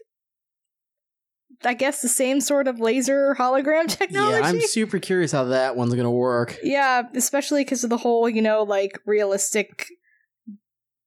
I 1.65 1.75
guess 1.75 2.03
the 2.03 2.09
same 2.09 2.41
sort 2.41 2.69
of 2.69 2.81
laser 2.81 3.35
hologram 3.39 3.89
technology. 3.89 4.39
Yeah, 4.39 4.47
I'm 4.47 4.61
super 4.61 4.99
curious 4.99 5.33
how 5.33 5.45
that 5.45 5.77
one's 5.77 5.95
gonna 5.95 6.11
work. 6.11 6.59
Yeah, 6.63 7.03
especially 7.15 7.65
because 7.65 7.85
of 7.85 7.91
the 7.91 7.97
whole, 7.97 8.29
you 8.29 8.43
know, 8.43 8.63
like 8.63 9.01
realistic 9.07 9.87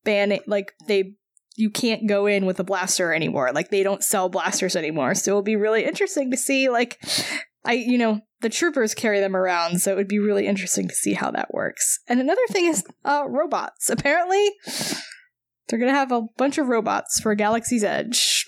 ban. 0.03 0.38
Like 0.48 0.74
they, 0.88 1.15
you 1.56 1.70
can't 1.70 2.08
go 2.08 2.25
in 2.25 2.46
with 2.46 2.60
a 2.60 2.63
blaster 2.63 3.13
anymore. 3.13 3.51
Like 3.53 3.70
they 3.70 3.84
don't 3.84 4.03
sell 4.03 4.29
blasters 4.29 4.75
anymore. 4.75 5.15
So 5.15 5.32
it'll 5.32 5.41
be 5.41 5.56
really 5.56 5.86
interesting 5.86 6.32
to 6.32 6.38
see. 6.38 6.70
Like, 6.70 7.00
I, 7.65 7.74
you 7.74 7.98
know, 7.98 8.22
the 8.41 8.50
troopers 8.50 8.94
carry 8.94 9.20
them 9.20 9.36
around, 9.36 9.82
so 9.82 9.91
it 9.91 9.98
would 9.98 10.08
be 10.08 10.20
really 10.20 10.48
interesting 10.48 10.88
to 10.88 10.96
see 10.96 11.13
how 11.13 11.29
that 11.32 11.53
works. 11.53 12.00
And 12.08 12.20
another 12.20 12.46
thing 12.50 12.65
is 12.65 12.86
uh, 13.03 13.25
robots. 13.27 13.89
Apparently, 13.89 14.51
they're 15.68 15.79
gonna 15.79 15.91
have 15.91 16.12
a 16.12 16.24
bunch 16.38 16.58
of 16.58 16.68
robots 16.68 17.20
for 17.20 17.36
Galaxy's 17.36 17.84
Edge. 17.84 18.46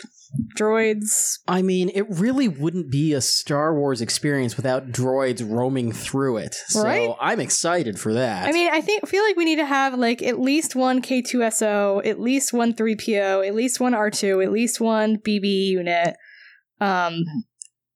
Droids. 0.57 1.39
I 1.47 1.61
mean, 1.61 1.91
it 1.93 2.05
really 2.09 2.47
wouldn't 2.47 2.89
be 2.89 3.13
a 3.13 3.21
Star 3.21 3.75
Wars 3.75 4.01
experience 4.01 4.55
without 4.55 4.91
droids 4.91 5.47
roaming 5.47 5.91
through 5.91 6.38
it. 6.38 6.55
So 6.67 6.83
Right? 6.83 7.09
I'm 7.19 7.39
excited 7.39 8.00
for 8.00 8.13
that. 8.13 8.47
I 8.47 8.51
mean, 8.51 8.69
I 8.71 8.81
think 8.81 9.07
feel 9.07 9.23
like 9.23 9.35
we 9.35 9.45
need 9.45 9.57
to 9.57 9.65
have 9.65 9.93
like 9.97 10.21
at 10.21 10.39
least 10.39 10.75
one 10.75 11.01
K2SO, 11.01 12.05
at 12.05 12.19
least 12.19 12.53
one 12.53 12.73
3PO, 12.73 13.45
at 13.45 13.55
least 13.55 13.79
one 13.79 13.93
R2, 13.93 14.43
at 14.43 14.51
least 14.51 14.79
one 14.79 15.17
BB 15.17 15.67
unit. 15.67 16.15
Um 16.79 17.23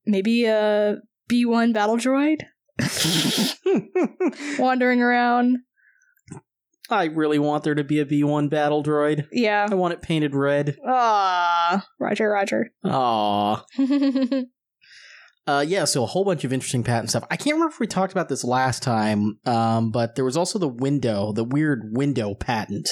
maybe 0.06 0.46
a 0.46 0.98
B1 1.30 1.74
battle 1.74 1.98
droid 1.98 2.42
wandering 4.60 5.01
around. 5.01 5.60
I 6.89 7.06
really 7.06 7.39
want 7.39 7.63
there 7.63 7.75
to 7.75 7.84
be 7.84 8.00
a 8.00 8.06
B1 8.06 8.50
battle 8.50 8.84
droid. 8.84 9.27
Yeah. 9.32 9.68
I 9.70 9.75
want 9.75 9.94
it 9.94 10.01
painted 10.01 10.36
red. 10.36 10.77
Ah, 10.88 11.86
Roger, 12.00 12.30
Roger. 12.30 12.72
Aww. 12.86 13.63
Uh, 15.48 15.63
yeah, 15.68 15.86
so 15.86 16.01
a 16.01 16.08
whole 16.08 16.25
bunch 16.25 16.44
of 16.44 16.51
interesting 16.51 16.84
patent 16.84 17.10
stuff. 17.12 17.24
I 17.30 17.38
can't 17.38 17.54
remember 17.54 17.72
if 17.72 17.80
we 17.80 17.86
talked 17.86 18.12
about 18.12 18.30
this 18.30 18.44
last 18.44 18.82
time, 18.82 19.38
um, 19.46 19.92
but 19.92 20.15
there 20.15 20.25
was 20.25 20.36
also 20.36 20.58
the 20.58 20.68
window, 20.68 21.34
the 21.34 21.44
weird 21.44 21.92
window 21.92 22.34
patent. 22.34 22.89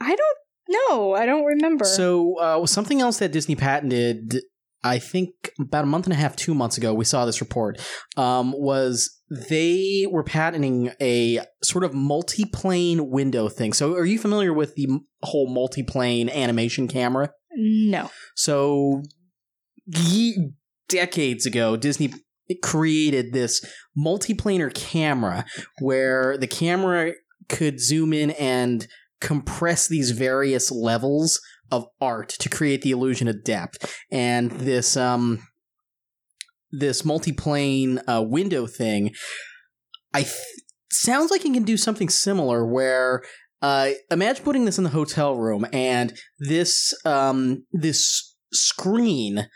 I 0.00 0.16
don't 0.16 0.38
know. 0.68 1.14
I 1.14 1.24
don't 1.24 1.44
remember. 1.44 1.84
So 1.84 2.36
uh, 2.40 2.66
something 2.66 3.00
else 3.00 3.18
that 3.18 3.30
Disney 3.30 3.54
patented, 3.54 4.40
I 4.82 4.98
think 4.98 5.52
about 5.60 5.84
a 5.84 5.86
month 5.86 6.06
and 6.06 6.12
a 6.12 6.16
half, 6.16 6.34
two 6.34 6.52
months 6.52 6.76
ago, 6.76 6.92
we 6.92 7.04
saw 7.04 7.26
this 7.26 7.40
report, 7.40 7.80
um, 8.16 8.52
was 8.56 9.20
they 9.48 10.06
were 10.10 10.22
patenting 10.22 10.92
a 11.00 11.40
sort 11.62 11.84
of 11.84 11.94
multi-plane 11.94 13.10
window 13.10 13.48
thing. 13.48 13.72
So 13.72 13.94
are 13.94 14.04
you 14.04 14.18
familiar 14.18 14.52
with 14.52 14.74
the 14.74 14.88
whole 15.22 15.48
multi-plane 15.48 16.28
animation 16.28 16.88
camera? 16.88 17.30
no. 17.56 18.10
So 18.34 19.02
ye- 19.86 20.52
decades 20.88 21.46
ago, 21.46 21.76
Disney 21.76 22.12
created 22.62 23.32
this 23.32 23.64
multiplanar 23.96 24.72
camera 24.74 25.44
where 25.80 26.36
the 26.36 26.46
camera 26.46 27.12
could 27.48 27.80
zoom 27.80 28.12
in 28.12 28.30
and 28.32 28.86
compress 29.20 29.88
these 29.88 30.10
various 30.10 30.70
levels 30.70 31.40
of 31.70 31.86
art 32.00 32.28
to 32.28 32.48
create 32.48 32.82
the 32.82 32.90
illusion 32.90 33.28
of 33.28 33.42
depth. 33.44 33.98
And 34.10 34.50
this 34.50 34.96
um 34.96 35.46
this 36.78 37.02
multiplane 37.02 38.02
uh, 38.08 38.22
window 38.22 38.66
thing, 38.66 39.12
I 40.12 40.22
th- 40.22 40.34
sounds 40.90 41.30
like 41.30 41.44
it 41.44 41.52
can 41.52 41.64
do 41.64 41.76
something 41.76 42.08
similar 42.08 42.66
where 42.66 43.22
uh, 43.62 43.90
imagine 44.10 44.44
putting 44.44 44.64
this 44.64 44.78
in 44.78 44.84
the 44.84 44.90
hotel 44.90 45.36
room 45.36 45.66
and 45.72 46.12
this 46.38 46.94
um, 47.04 47.64
this 47.72 48.34
screen 48.52 49.48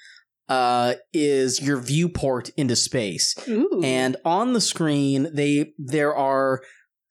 uh, 0.49 0.95
is 1.13 1.61
your 1.61 1.79
viewport 1.79 2.51
into 2.57 2.75
space 2.75 3.35
Ooh. 3.49 3.81
and 3.85 4.17
on 4.25 4.55
the 4.55 4.61
screen 4.61 5.29
they 5.35 5.73
there 5.79 6.15
are 6.17 6.63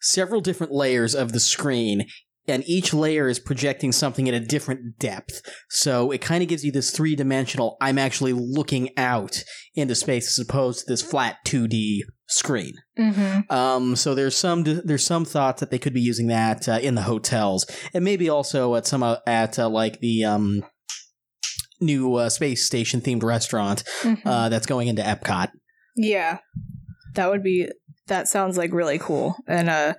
several 0.01 0.41
different 0.41 0.71
layers 0.71 1.13
of 1.13 1.33
the 1.33 1.39
screen 1.39 2.07
and 2.47 2.63
each 2.67 2.93
layer 2.93 3.27
is 3.27 3.39
projecting 3.39 3.91
something 3.91 4.27
at 4.29 4.33
a 4.35 4.39
different 4.39 4.97
depth 4.99 5.41
so 5.69 6.11
it 6.11 6.21
kind 6.21 6.41
of 6.43 6.49
gives 6.49 6.63
you 6.63 6.71
this 6.71 6.91
three-dimensional 6.91 7.77
i'm 7.81 7.97
actually 7.97 8.33
looking 8.33 8.89
out 8.97 9.43
into 9.75 9.95
space 9.95 10.27
as 10.39 10.43
opposed 10.43 10.79
to 10.79 10.85
this 10.93 11.01
flat 11.01 11.37
2d 11.45 12.01
screen 12.27 12.73
Mhm. 12.99 13.49
um, 13.51 13.95
so 13.95 14.13
there's 14.15 14.35
some 14.35 14.63
there's 14.63 15.05
some 15.05 15.23
thoughts 15.25 15.59
that 15.59 15.71
they 15.71 15.79
could 15.79 15.93
be 15.93 16.01
using 16.01 16.27
that 16.27 16.67
uh, 16.67 16.79
in 16.81 16.95
the 16.95 17.03
hotels, 17.03 17.65
and 17.93 18.03
maybe 18.03 18.27
also 18.27 18.75
at 18.75 18.85
some 18.87 19.03
uh, 19.03 19.17
at 19.27 19.57
uh, 19.59 19.69
like 19.69 19.99
the 19.99 20.25
um, 20.25 20.63
new 21.79 22.15
uh, 22.15 22.29
space 22.29 22.65
station 22.65 23.01
themed 23.01 23.23
restaurant 23.23 23.83
Mhm. 24.01 24.21
uh, 24.25 24.49
that's 24.49 24.65
going 24.65 24.87
into 24.87 25.01
Epcot. 25.03 25.49
Yeah. 25.95 26.39
That 27.13 27.29
would 27.29 27.43
be 27.43 27.69
that 28.07 28.27
sounds 28.27 28.57
like 28.57 28.73
really 28.73 28.99
cool. 28.99 29.35
And 29.47 29.69
uh 29.69 29.93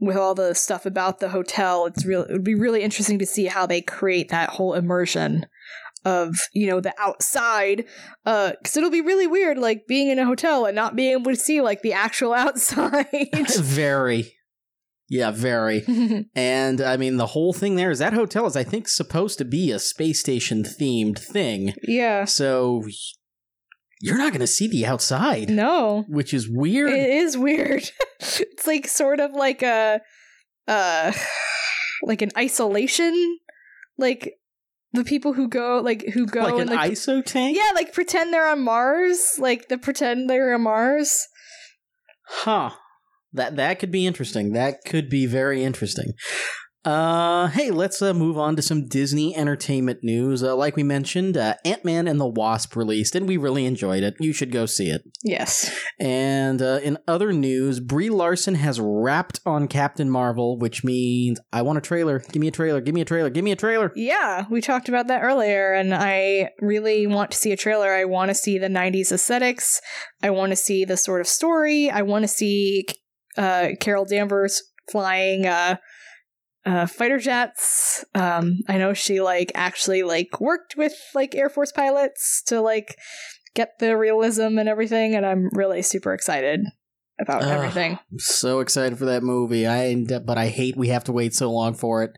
with 0.00 0.16
all 0.16 0.34
the 0.34 0.54
stuff 0.54 0.86
about 0.86 1.20
the 1.20 1.28
hotel, 1.30 1.86
it's 1.86 2.04
real 2.04 2.22
it 2.22 2.32
would 2.32 2.44
be 2.44 2.54
really 2.54 2.82
interesting 2.82 3.18
to 3.18 3.26
see 3.26 3.46
how 3.46 3.66
they 3.66 3.80
create 3.80 4.30
that 4.30 4.50
whole 4.50 4.74
immersion 4.74 5.46
of, 6.04 6.36
you 6.52 6.66
know, 6.66 6.80
the 6.80 6.94
outside. 6.98 7.84
Uh 8.24 8.52
cuz 8.64 8.76
it'll 8.76 8.90
be 8.90 9.00
really 9.00 9.26
weird 9.26 9.58
like 9.58 9.86
being 9.86 10.08
in 10.08 10.18
a 10.18 10.24
hotel 10.24 10.64
and 10.64 10.74
not 10.76 10.96
being 10.96 11.12
able 11.12 11.32
to 11.32 11.36
see 11.36 11.60
like 11.60 11.82
the 11.82 11.92
actual 11.92 12.32
outside. 12.44 13.06
very, 13.58 14.32
yeah, 15.08 15.30
very. 15.30 15.84
And 16.34 16.80
I 16.80 16.96
mean, 16.96 17.16
the 17.16 17.26
whole 17.26 17.52
thing 17.52 17.74
there 17.76 17.90
is 17.90 17.98
that 17.98 18.12
hotel 18.12 18.46
is 18.46 18.56
I 18.56 18.64
think 18.64 18.88
supposed 18.88 19.38
to 19.38 19.44
be 19.44 19.70
a 19.72 19.78
space 19.78 20.20
station 20.20 20.62
themed 20.62 21.18
thing. 21.18 21.74
yeah. 21.82 22.24
So 22.24 22.82
you're 24.00 24.18
not 24.18 24.32
going 24.32 24.40
to 24.40 24.46
see 24.46 24.68
the 24.68 24.86
outside, 24.86 25.50
No. 25.50 26.04
which 26.08 26.32
is 26.32 26.48
weird. 26.48 26.90
It 26.90 27.10
is 27.10 27.36
weird. 27.36 27.90
it's 28.20 28.66
like 28.66 28.86
sort 28.86 29.20
of 29.20 29.32
like 29.32 29.62
a 29.62 30.00
uh 30.66 31.12
like 32.02 32.22
an 32.22 32.30
isolation 32.36 33.38
like 33.96 34.34
the 34.92 35.04
people 35.04 35.32
who 35.32 35.48
go 35.48 35.80
like 35.82 36.04
who 36.14 36.26
go 36.26 36.42
like 36.42 36.52
and 36.54 36.70
an 36.70 36.76
like 36.76 36.92
ISO 36.92 37.24
tank. 37.24 37.56
yeah 37.56 37.72
like 37.74 37.92
pretend 37.92 38.32
they're 38.32 38.48
on 38.48 38.62
Mars 38.62 39.34
like 39.38 39.68
the 39.68 39.76
pretend 39.78 40.30
they're 40.30 40.54
on 40.54 40.62
Mars 40.62 41.26
Huh. 42.30 42.70
That 43.32 43.56
that 43.56 43.78
could 43.78 43.90
be 43.90 44.06
interesting. 44.06 44.52
That 44.52 44.84
could 44.86 45.08
be 45.08 45.24
very 45.26 45.64
interesting. 45.64 46.12
Uh, 46.88 47.48
hey, 47.48 47.70
let's 47.70 48.00
uh, 48.00 48.14
move 48.14 48.38
on 48.38 48.56
to 48.56 48.62
some 48.62 48.86
Disney 48.86 49.36
entertainment 49.36 50.02
news. 50.02 50.42
Uh, 50.42 50.56
like 50.56 50.74
we 50.74 50.82
mentioned, 50.82 51.36
uh, 51.36 51.52
Ant 51.62 51.84
Man 51.84 52.08
and 52.08 52.18
the 52.18 52.26
Wasp 52.26 52.74
released, 52.74 53.14
and 53.14 53.28
we 53.28 53.36
really 53.36 53.66
enjoyed 53.66 54.02
it. 54.02 54.14
You 54.18 54.32
should 54.32 54.50
go 54.50 54.64
see 54.64 54.88
it. 54.88 55.02
Yes. 55.22 55.70
And 56.00 56.62
uh, 56.62 56.80
in 56.82 56.96
other 57.06 57.30
news, 57.34 57.78
Brie 57.78 58.08
Larson 58.08 58.54
has 58.54 58.80
wrapped 58.80 59.38
on 59.44 59.68
Captain 59.68 60.08
Marvel, 60.08 60.58
which 60.58 60.82
means 60.82 61.38
I 61.52 61.60
want 61.60 61.76
a 61.76 61.82
trailer. 61.82 62.20
Give 62.20 62.40
me 62.40 62.48
a 62.48 62.52
trailer. 62.52 62.80
Give 62.80 62.94
me 62.94 63.02
a 63.02 63.04
trailer. 63.04 63.28
Give 63.28 63.44
me 63.44 63.52
a 63.52 63.56
trailer. 63.56 63.92
Yeah, 63.94 64.46
we 64.50 64.62
talked 64.62 64.88
about 64.88 65.08
that 65.08 65.22
earlier, 65.22 65.74
and 65.74 65.92
I 65.94 66.52
really 66.62 67.06
want 67.06 67.32
to 67.32 67.36
see 67.36 67.52
a 67.52 67.56
trailer. 67.58 67.92
I 67.92 68.06
want 68.06 68.30
to 68.30 68.34
see 68.34 68.56
the 68.56 68.68
90s 68.68 69.12
aesthetics. 69.12 69.82
I 70.22 70.30
want 70.30 70.52
to 70.52 70.56
see 70.56 70.86
the 70.86 70.96
sort 70.96 71.20
of 71.20 71.26
story. 71.26 71.90
I 71.90 72.00
want 72.00 72.22
to 72.22 72.28
see 72.28 72.86
uh, 73.36 73.72
Carol 73.78 74.06
Danvers 74.06 74.62
flying 74.90 75.44
uh, 76.66 76.68
uh, 76.70 76.86
fighter 76.86 77.18
jets. 77.18 78.04
Um, 78.14 78.60
I 78.68 78.78
know 78.78 78.92
she 78.94 79.20
like 79.20 79.52
actually 79.54 80.02
like 80.02 80.40
worked 80.40 80.76
with 80.76 80.94
like 81.14 81.34
Air 81.34 81.48
Force 81.48 81.72
pilots 81.72 82.42
to 82.46 82.60
like 82.60 82.96
get 83.54 83.78
the 83.78 83.96
realism 83.96 84.58
and 84.58 84.68
everything, 84.68 85.14
and 85.14 85.24
I'm 85.24 85.48
really 85.52 85.82
super 85.82 86.12
excited 86.12 86.60
about 87.20 87.42
Ugh. 87.42 87.48
everything. 87.48 87.92
I'm 87.92 88.18
so 88.18 88.60
excited 88.60 88.98
for 88.98 89.06
that 89.06 89.22
movie. 89.22 89.66
I 89.66 89.94
but 90.24 90.38
I 90.38 90.48
hate 90.48 90.76
we 90.76 90.88
have 90.88 91.04
to 91.04 91.12
wait 91.12 91.34
so 91.34 91.50
long 91.50 91.74
for 91.74 92.02
it. 92.02 92.12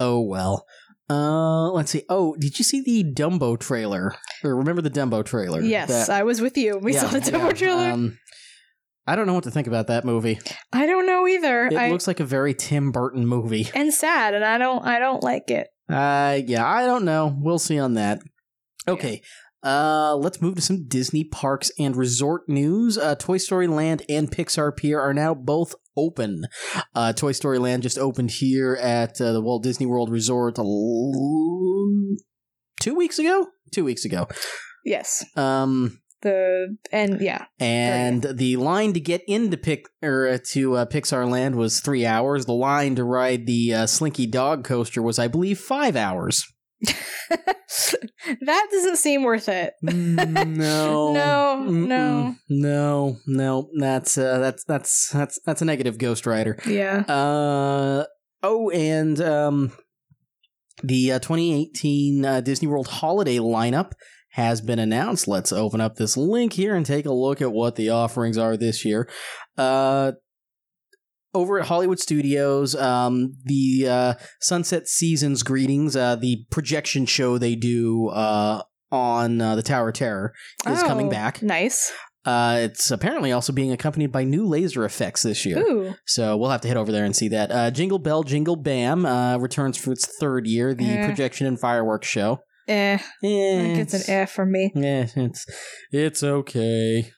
Oh 0.00 0.20
well. 0.20 0.66
Uh, 1.08 1.70
let's 1.70 1.92
see. 1.92 2.02
Oh, 2.08 2.34
did 2.36 2.58
you 2.58 2.64
see 2.64 2.82
the 2.82 3.04
Dumbo 3.04 3.58
trailer? 3.58 4.12
Or 4.42 4.56
remember 4.56 4.82
the 4.82 4.90
Dumbo 4.90 5.24
trailer? 5.24 5.60
Yes, 5.60 5.88
That- 5.88 6.10
I 6.10 6.24
was 6.24 6.40
with 6.40 6.58
you. 6.58 6.78
We 6.78 6.92
saw 6.92 7.06
the 7.06 7.20
demo 7.20 7.46
yeah, 7.46 7.52
trailer. 7.52 7.90
Um, 7.92 8.18
I 9.06 9.14
don't 9.16 9.26
know 9.26 9.34
what 9.34 9.44
to 9.44 9.50
think 9.50 9.66
about 9.66 9.86
that 9.86 10.04
movie. 10.04 10.38
I 10.72 10.86
don't 10.86 11.06
know 11.06 11.26
either. 11.28 11.66
It 11.66 11.76
I, 11.76 11.90
looks 11.90 12.06
like 12.06 12.20
a 12.20 12.24
very 12.24 12.54
Tim 12.54 12.90
Burton 12.90 13.26
movie. 13.26 13.68
and 13.74 13.92
sad, 13.92 14.34
and 14.34 14.44
I 14.44 14.58
don't. 14.58 14.84
I 14.84 14.98
don't 14.98 15.22
like 15.22 15.50
it. 15.50 15.68
Uh, 15.88 16.40
yeah, 16.44 16.66
I 16.66 16.84
don't 16.86 17.04
know. 17.04 17.34
We'll 17.38 17.58
see 17.60 17.78
on 17.78 17.94
that. 17.94 18.20
Okay. 18.88 19.22
Uh, 19.62 20.14
let's 20.16 20.40
move 20.40 20.54
to 20.54 20.60
some 20.60 20.86
Disney 20.86 21.24
parks 21.24 21.70
and 21.78 21.96
resort 21.96 22.42
news. 22.48 22.96
Uh, 22.98 23.14
Toy 23.16 23.38
Story 23.38 23.66
Land 23.66 24.02
and 24.08 24.30
Pixar 24.30 24.76
Pier 24.76 25.00
are 25.00 25.14
now 25.14 25.34
both 25.34 25.74
open. 25.96 26.44
Uh, 26.94 27.12
Toy 27.12 27.32
Story 27.32 27.58
Land 27.58 27.82
just 27.82 27.98
opened 27.98 28.30
here 28.32 28.78
at 28.80 29.20
uh, 29.20 29.32
the 29.32 29.40
Walt 29.40 29.62
Disney 29.64 29.86
World 29.86 30.10
Resort 30.10 30.58
l- 30.58 32.16
two 32.80 32.94
weeks 32.94 33.18
ago. 33.18 33.48
Two 33.72 33.84
weeks 33.84 34.04
ago. 34.04 34.28
Yes. 34.84 35.24
Um, 35.36 35.98
The 36.26 36.76
and 36.90 37.20
yeah. 37.20 37.44
and 37.60 38.20
the 38.20 38.56
line 38.56 38.94
to 38.94 38.98
get 38.98 39.22
into 39.28 39.56
Pic 39.56 39.86
or 40.02 40.26
uh, 40.26 40.38
to 40.54 40.74
uh, 40.74 40.86
Pixar 40.86 41.30
Land 41.30 41.54
was 41.54 41.78
three 41.78 42.04
hours. 42.04 42.46
The 42.46 42.52
line 42.52 42.96
to 42.96 43.04
ride 43.04 43.46
the 43.46 43.72
uh, 43.72 43.86
Slinky 43.86 44.26
Dog 44.26 44.64
coaster 44.64 45.00
was, 45.00 45.20
I 45.20 45.28
believe, 45.28 45.60
five 45.60 45.94
hours. 45.94 46.44
that 46.80 48.68
doesn't 48.72 48.96
seem 48.96 49.22
worth 49.22 49.48
it. 49.48 49.74
No, 49.82 51.12
No, 51.12 51.64
Mm-mm. 51.64 51.86
no. 51.86 52.36
no, 52.48 53.16
no. 53.28 53.68
That's 53.78 54.18
uh, 54.18 54.40
that's 54.40 54.64
that's 54.64 55.10
that's 55.10 55.38
that's 55.46 55.62
a 55.62 55.64
negative 55.64 55.96
Ghost 55.96 56.26
Rider. 56.26 56.58
Yeah. 56.66 57.04
Uh 57.06 58.06
oh, 58.42 58.70
and 58.70 59.20
um, 59.20 59.70
the 60.82 61.12
uh, 61.12 61.18
2018 61.20 62.24
uh, 62.24 62.40
Disney 62.40 62.66
World 62.66 62.88
Holiday 62.88 63.36
lineup 63.36 63.92
has 64.36 64.60
been 64.60 64.78
announced. 64.78 65.26
Let's 65.28 65.50
open 65.52 65.80
up 65.80 65.96
this 65.96 66.16
link 66.16 66.52
here 66.54 66.74
and 66.74 66.84
take 66.86 67.06
a 67.06 67.12
look 67.12 67.40
at 67.42 67.52
what 67.52 67.76
the 67.76 67.88
offerings 67.90 68.38
are 68.38 68.56
this 68.56 68.84
year. 68.84 69.08
Uh. 69.58 70.12
Over 71.34 71.60
at 71.60 71.66
Hollywood 71.66 72.00
Studios, 72.00 72.74
um, 72.74 73.34
the 73.44 73.86
uh, 73.86 74.14
Sunset 74.40 74.88
Seasons 74.88 75.42
Greetings, 75.42 75.94
uh, 75.94 76.16
the 76.16 76.46
projection 76.50 77.04
show 77.04 77.36
they 77.36 77.54
do 77.54 78.08
uh, 78.08 78.62
on 78.90 79.42
uh, 79.42 79.54
the 79.54 79.62
Tower 79.62 79.88
of 79.90 79.94
Terror, 79.96 80.32
is 80.66 80.82
coming 80.84 81.08
Oh, 81.08 81.10
back. 81.10 81.42
Nice. 81.42 81.92
Uh, 82.24 82.60
it's 82.62 82.90
apparently 82.90 83.32
also 83.32 83.52
being 83.52 83.70
accompanied 83.70 84.12
by 84.12 84.24
new 84.24 84.46
laser 84.46 84.86
effects 84.86 85.24
this 85.24 85.44
year. 85.44 85.58
Ooh. 85.58 85.94
So 86.06 86.38
we'll 86.38 86.48
have 86.48 86.62
to 86.62 86.68
head 86.68 86.78
over 86.78 86.90
there 86.90 87.04
and 87.04 87.14
see 87.14 87.28
that. 87.28 87.50
Uh, 87.52 87.70
Jingle 87.70 87.98
Bell, 87.98 88.22
Jingle 88.22 88.56
Bam 88.56 89.04
uh, 89.04 89.36
returns 89.36 89.76
for 89.76 89.92
its 89.92 90.06
third 90.18 90.46
year, 90.46 90.72
the 90.72 90.88
Eh. 90.88 91.06
projection 91.06 91.46
and 91.46 91.60
fireworks 91.60 92.08
show. 92.08 92.38
Eh. 92.68 92.94
I 92.94 93.26
Eh, 93.26 93.60
think 93.62 93.78
it's 93.78 93.94
an 94.08 94.14
F 94.14 94.32
for 94.32 94.44
me. 94.46 94.72
Yeah, 94.74 95.06
it's 95.14 95.46
it's 95.92 96.22
okay. 96.22 97.10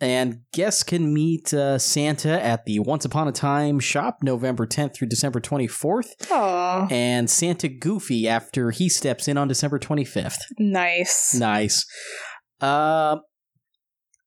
And 0.00 0.40
guests 0.52 0.82
can 0.82 1.14
meet 1.14 1.54
uh, 1.54 1.78
Santa 1.78 2.42
at 2.44 2.64
the 2.64 2.80
Once 2.80 3.04
Upon 3.04 3.28
a 3.28 3.32
Time 3.32 3.78
shop 3.78 4.18
November 4.20 4.66
10th 4.66 4.94
through 4.96 5.06
December 5.08 5.38
24th, 5.40 6.08
Oh, 6.28 6.88
and 6.90 7.30
Santa 7.30 7.68
Goofy 7.68 8.26
after 8.28 8.72
he 8.72 8.88
steps 8.88 9.28
in 9.28 9.38
on 9.38 9.46
December 9.46 9.78
25th. 9.78 10.38
nice. 10.58 11.34
Nice. 11.38 11.86
Uh, 12.60 13.18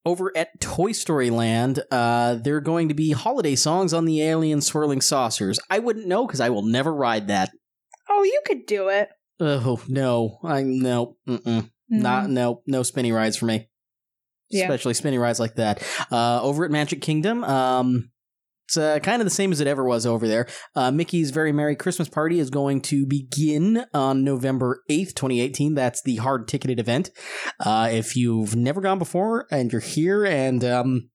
over 0.05 0.31
at 0.38 0.62
Toy 0.62 0.93
Story 0.93 1.29
Land, 1.29 1.81
uh, 1.91 2.36
there 2.36 2.55
are 2.55 2.62
going 2.62 2.88
to 2.88 2.93
be 2.95 3.12
holiday 3.12 3.55
songs 3.55 3.93
on 3.93 4.05
the 4.05 4.21
alien 4.21 4.62
swirling 4.62 5.01
saucers. 5.01 5.60
I 5.69 5.79
wouldn't 5.79 6.08
know 6.08 6.25
because 6.25 6.39
I 6.39 6.49
will 6.49 6.65
never 6.65 6.93
ride 6.93 7.27
that. 7.27 7.49
Oh, 8.10 8.23
you 8.23 8.39
could 8.45 8.65
do 8.65 8.88
it. 8.88 9.10
Oh 9.39 9.82
no, 9.88 10.39
I 10.43 10.63
no, 10.63 11.17
mm-mm. 11.28 11.69
not 11.89 12.30
no, 12.30 12.62
no 12.65 12.84
spinny 12.84 13.12
rides 13.12 13.38
for 13.38 13.45
me. 13.45 13.60
Mm. 13.60 13.67
Yeah. 14.50 14.63
Especially 14.63 14.93
spinny 14.93 15.17
rides 15.17 15.39
like 15.39 15.56
that. 15.56 15.84
Uh, 16.12 16.41
over 16.41 16.65
at 16.65 16.71
Magic 16.71 17.02
Kingdom, 17.02 17.43
um, 17.43 18.12
it's 18.67 18.78
uh, 18.78 19.00
kind 19.00 19.21
of 19.21 19.26
the 19.26 19.32
same 19.32 19.52
as 19.52 19.60
it 19.60 19.67
ever 19.67 19.84
was 19.84 20.06
over 20.06 20.28
there. 20.28 20.48
Uh, 20.76 20.89
Mickey's 20.89 21.30
Very 21.30 21.52
Merry 21.52 21.76
Christmas 21.76 22.10
Party 22.10 22.39
is 22.39 22.50
going 22.50 22.82
to 22.82 23.06
begin 23.06 23.86
on 23.93 24.24
November 24.24 24.82
8th, 24.89 25.13
2018. 25.13 25.76
That's 25.76 26.02
the 26.02 26.15
hard 26.17 26.48
ticketed 26.48 26.80
event. 26.80 27.12
Uh, 27.60 27.89
if 27.91 28.15
you've 28.15 28.56
never 28.56 28.82
gone 28.82 28.98
before 28.98 29.45
and 29.52 29.71
you're 29.71 29.82
here 29.82 30.26
and 30.26 30.63
um, 30.63 31.10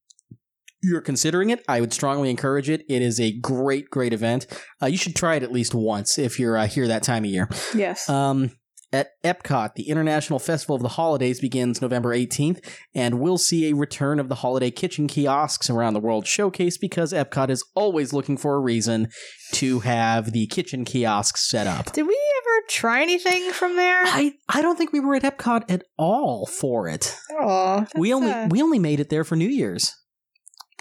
you're 0.83 1.01
considering 1.01 1.51
it, 1.51 1.65
I 1.69 1.81
would 1.81 1.93
strongly 1.93 2.31
encourage 2.31 2.71
it. 2.71 2.85
It 2.89 3.03
is 3.03 3.21
a 3.21 3.33
great, 3.33 3.91
great 3.91 4.13
event. 4.13 4.47
Uh, 4.83 4.87
you 4.87 4.97
should 4.97 5.17
try 5.17 5.35
it 5.37 5.43
at 5.43 5.53
least 5.53 5.75
once 5.75 6.19
if 6.19 6.39
you're 6.39 6.57
uh, 6.57 6.67
here 6.67 6.89
that 6.89 7.03
time 7.03 7.25
of 7.25 7.31
year. 7.31 7.49
Yes. 7.75 8.09
Um, 8.09 8.53
at 8.93 9.11
Epcot, 9.23 9.75
the 9.75 9.89
International 9.89 10.39
Festival 10.39 10.75
of 10.75 10.83
the 10.83 10.89
Holidays 10.89 11.41
begins 11.41 11.81
November 11.81 12.15
18th, 12.15 12.65
and 12.93 13.21
we'll 13.21 13.39
see 13.39 13.71
a 13.71 13.77
return 13.77 14.19
of 14.19 14.29
the 14.29 14.37
holiday 14.37 14.71
kitchen 14.71 15.07
kiosks 15.07 15.71
around 15.71 15.95
the 15.95 16.01
world 16.01 16.27
showcase 16.27 16.77
because 16.77 17.13
Epcot 17.13 17.51
is 17.51 17.65
always 17.77 18.13
looking 18.13 18.37
for 18.37 18.57
a 18.57 18.61
reason 18.61 19.09
to 19.53 19.81
have 19.81 20.33
the 20.33 20.49
kitchen 20.49 20.85
kiosks 20.85 21.49
set 21.49 21.69
up. 21.69 21.93
Did 21.93 22.03
we 22.03 22.19
ever 22.39 22.67
try 22.69 23.03
anything 23.03 23.53
from 23.53 23.77
there? 23.77 24.03
I, 24.07 24.35
I 24.49 24.61
don't 24.61 24.77
think 24.77 24.93
we 24.93 25.01
were 25.01 25.15
at 25.15 25.23
Epcot 25.23 25.71
at 25.71 25.85
all 25.97 26.47
for 26.47 26.89
it. 26.89 27.17
Oh, 27.41 27.87
we 27.95 28.13
only 28.13 28.49
we 28.49 28.61
only 28.61 28.81
made 28.81 28.99
it 28.99 29.09
there 29.09 29.25
for 29.25 29.37
New 29.37 29.49
Year's. 29.49 29.95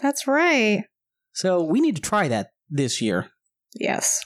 That's 0.00 0.26
right. 0.26 0.84
So 1.32 1.62
we 1.62 1.80
need 1.80 1.96
to 1.96 2.02
try 2.02 2.28
that 2.28 2.50
this 2.68 3.00
year. 3.00 3.30
Yes. 3.74 4.20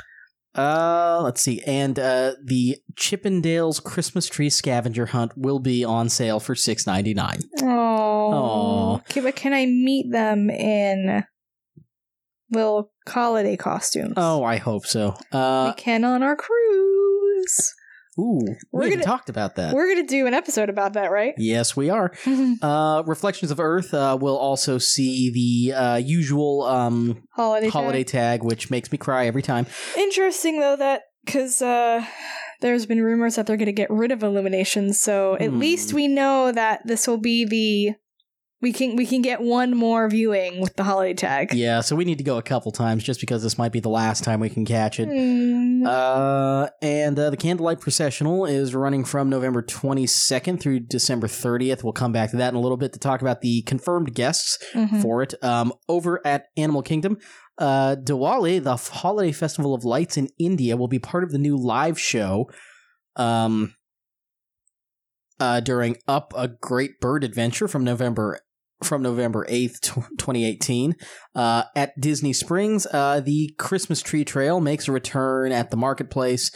Uh, 0.55 1.21
let's 1.23 1.41
see. 1.41 1.61
And 1.67 1.99
uh, 1.99 2.35
the 2.45 2.79
Chippendales 2.95 3.83
Christmas 3.83 4.29
tree 4.29 4.51
scavenger 4.51 5.07
hunt 5.07 5.33
will 5.37 5.59
be 5.59 5.85
on 5.85 6.09
sale 6.09 6.39
for 6.39 6.55
six 6.55 6.87
ninety 6.87 7.13
nine. 7.13 7.41
Oh. 7.61 9.03
But 9.15 9.37
can 9.37 9.53
I 9.53 9.67
meet 9.67 10.13
them 10.13 10.51
in 10.51 11.25
little 12.53 12.93
holiday 13.09 13.57
costumes? 13.57 14.15
Oh, 14.17 14.45
I 14.45 14.57
hope 14.59 14.87
so. 14.87 15.17
Uh, 15.33 15.73
we 15.75 15.83
can 15.83 16.05
on 16.05 16.23
our 16.23 16.37
cruise. 16.37 17.75
Ooh, 18.19 18.41
We're 18.73 18.81
we 18.81 18.85
haven't 18.87 19.01
gonna- 19.01 19.05
talked 19.17 19.29
about 19.29 19.57
that. 19.57 19.75
We're 19.75 19.89
gonna 19.95 20.07
do 20.07 20.27
an 20.27 20.35
episode 20.35 20.69
about 20.69 20.93
that, 20.95 21.11
right? 21.11 21.35
Yes, 21.39 21.77
we 21.77 21.91
are. 21.91 22.13
Uh, 22.63 23.03
Reflections 23.07 23.51
of 23.51 23.59
Earth 23.61 23.93
uh, 23.93 24.17
will 24.21 24.37
also 24.37 24.79
see 24.79 25.31
the 25.31 25.75
uh, 25.75 25.97
usual 25.97 26.63
um, 26.63 27.23
holiday. 27.33 27.69
holiday 27.69 28.05
tag. 28.05 28.41
tag, 28.41 28.45
which 28.45 28.71
makes 28.71 28.91
me 28.93 28.99
cry 28.99 29.27
every 29.27 29.43
time. 29.43 29.67
Interesting 29.97 30.61
though 30.61 30.77
that 30.77 31.03
because 31.25 31.61
uh, 31.63 32.05
there's 32.61 32.87
been 32.87 33.03
rumors 33.03 33.37
that 33.37 33.47
they're 33.47 33.57
gonna 33.57 33.73
get 33.73 33.91
rid 33.91 34.13
of 34.13 34.23
Illuminations, 34.23 35.01
so 35.01 35.35
at 35.37 35.51
Hmm. 35.51 35.59
least 35.59 35.93
we 35.93 36.07
know 36.09 36.53
that 36.53 36.81
this 36.87 37.07
will 37.07 37.19
be 37.19 37.45
the 37.45 37.97
we 38.65 38.73
can 38.73 38.97
we 38.97 39.05
can 39.05 39.21
get 39.21 39.43
one 39.43 39.77
more 39.77 40.09
viewing 40.09 40.59
with 40.59 40.75
the 40.75 40.85
holiday 40.85 41.13
tag. 41.13 41.53
Yeah, 41.53 41.83
so 41.83 41.95
we 41.95 42.07
need 42.07 42.17
to 42.17 42.25
go 42.25 42.39
a 42.39 42.43
couple 42.43 42.73
times 42.73 43.05
just 43.05 43.21
because 43.21 43.43
this 43.43 43.59
might 43.59 43.73
be 43.73 43.81
the 43.81 43.91
last 43.91 44.25
time 44.25 44.41
we 44.41 44.49
can 44.49 44.65
catch 44.65 44.99
it. 44.99 45.07
Hmm. 45.07 45.87
Uh, 45.87 46.69
and 46.81 47.19
uh, 47.19 47.29
the 47.29 47.37
Candlelight 47.37 47.81
Processional 47.81 48.47
is 48.47 48.75
running 48.75 49.05
from 49.05 49.29
November 49.29 49.61
22nd 49.63 50.59
through 50.61 50.81
December 50.81 51.27
30th. 51.27 51.85
We'll 51.85 51.93
come 51.93 52.11
back 52.13 52.31
to 52.31 52.39
that 52.39 52.49
in 52.49 52.55
a 52.55 52.61
little 52.61 52.79
bit 52.79 52.95
to 52.95 52.99
talk 52.99 53.21
about 53.21 53.43
the 53.43 53.61
confirmed 53.63 54.15
guests 54.15 54.59
Mhm. 54.73 55.03
for 55.03 55.23
it. 55.23 55.35
Um, 55.45 55.75
over 55.87 56.27
at 56.27 56.47
Animal 56.57 56.81
Kingdom, 56.81 57.19
uh, 57.59 57.97
Diwali, 58.03 58.65
the 58.65 58.77
holiday 58.77 59.31
festival 59.33 59.75
of 59.75 59.85
lights 59.85 60.17
in 60.17 60.29
India, 60.39 60.75
will 60.79 60.89
be 60.89 60.99
part 60.99 61.23
of 61.23 61.33
the 61.33 61.39
new 61.39 61.57
live 61.59 62.01
show. 62.01 62.49
Um, 63.17 63.75
uh, 65.41 65.61
during 65.61 65.97
Up 66.09 66.33
a 66.37 66.49
Great 66.49 67.01
Bird 67.01 67.25
Adventure 67.25 67.69
from 67.69 67.85
November 67.85 68.41
from 68.85 69.03
November 69.03 69.47
8th, 69.49 69.81
2018. 70.19 70.95
Uh, 71.35 71.65
at 71.75 71.99
Disney 72.01 72.33
Springs, 72.33 72.87
uh, 72.93 73.21
the 73.21 73.55
Christmas 73.59 74.03
Tree 74.03 74.25
Trail 74.25 74.61
makes 74.61 74.89
a 74.89 74.93
return 74.93 75.53
at 75.53 75.71
the 75.71 75.77
marketplace, 75.77 76.51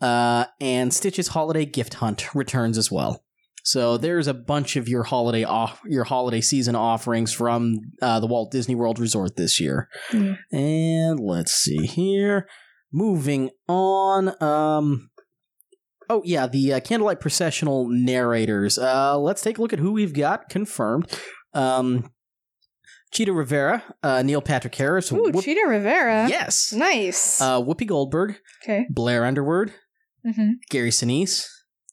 uh, 0.00 0.46
and 0.60 0.92
Stitch's 0.94 1.28
Holiday 1.28 1.64
Gift 1.64 1.94
Hunt 1.94 2.34
returns 2.34 2.78
as 2.78 2.90
well. 2.90 3.22
So 3.64 3.96
there's 3.96 4.26
a 4.26 4.34
bunch 4.34 4.76
of 4.76 4.88
your 4.88 5.02
holiday 5.02 5.44
off 5.44 5.80
your 5.86 6.04
holiday 6.04 6.40
season 6.40 6.74
offerings 6.74 7.32
from 7.32 7.76
uh, 8.00 8.20
the 8.20 8.26
Walt 8.26 8.50
Disney 8.50 8.74
World 8.74 8.98
Resort 8.98 9.36
this 9.36 9.60
year. 9.60 9.88
Mm. 10.10 10.38
And 10.52 11.20
let's 11.20 11.52
see 11.52 11.86
here. 11.86 12.48
Moving 12.92 13.50
on. 13.68 14.42
Um. 14.42 15.10
Oh 16.08 16.22
yeah, 16.24 16.48
the 16.48 16.72
uh, 16.72 16.80
candlelight 16.80 17.20
processional 17.20 17.86
narrators. 17.88 18.78
Uh, 18.78 19.16
let's 19.16 19.42
take 19.42 19.58
a 19.58 19.62
look 19.62 19.72
at 19.72 19.78
who 19.78 19.92
we've 19.92 20.14
got 20.14 20.48
confirmed. 20.48 21.06
Um, 21.54 22.10
Chita 23.12 23.32
Rivera, 23.32 23.82
uh, 24.02 24.22
Neil 24.22 24.40
Patrick 24.40 24.74
Harris. 24.74 25.10
Ooh, 25.12 25.30
Whoop- 25.32 25.44
Chita 25.44 25.64
Rivera. 25.66 26.28
yes. 26.28 26.72
Nice. 26.72 27.40
Uh, 27.40 27.60
Whoopi 27.60 27.86
Goldberg, 27.86 28.36
okay. 28.62 28.86
Blair 28.90 29.24
Underwood, 29.24 29.72
Mm-hmm. 30.26 30.50
Gary 30.70 30.90
Sinise, 30.90 31.46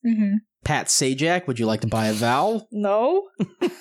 Mm-hmm. 0.06 0.36
Pat 0.64 0.88
Sajak. 0.88 1.48
Would 1.48 1.60
you 1.60 1.66
like 1.66 1.82
to 1.82 1.88
buy 1.88 2.08
a 2.08 2.14
vowel? 2.14 2.68
No, 2.72 3.30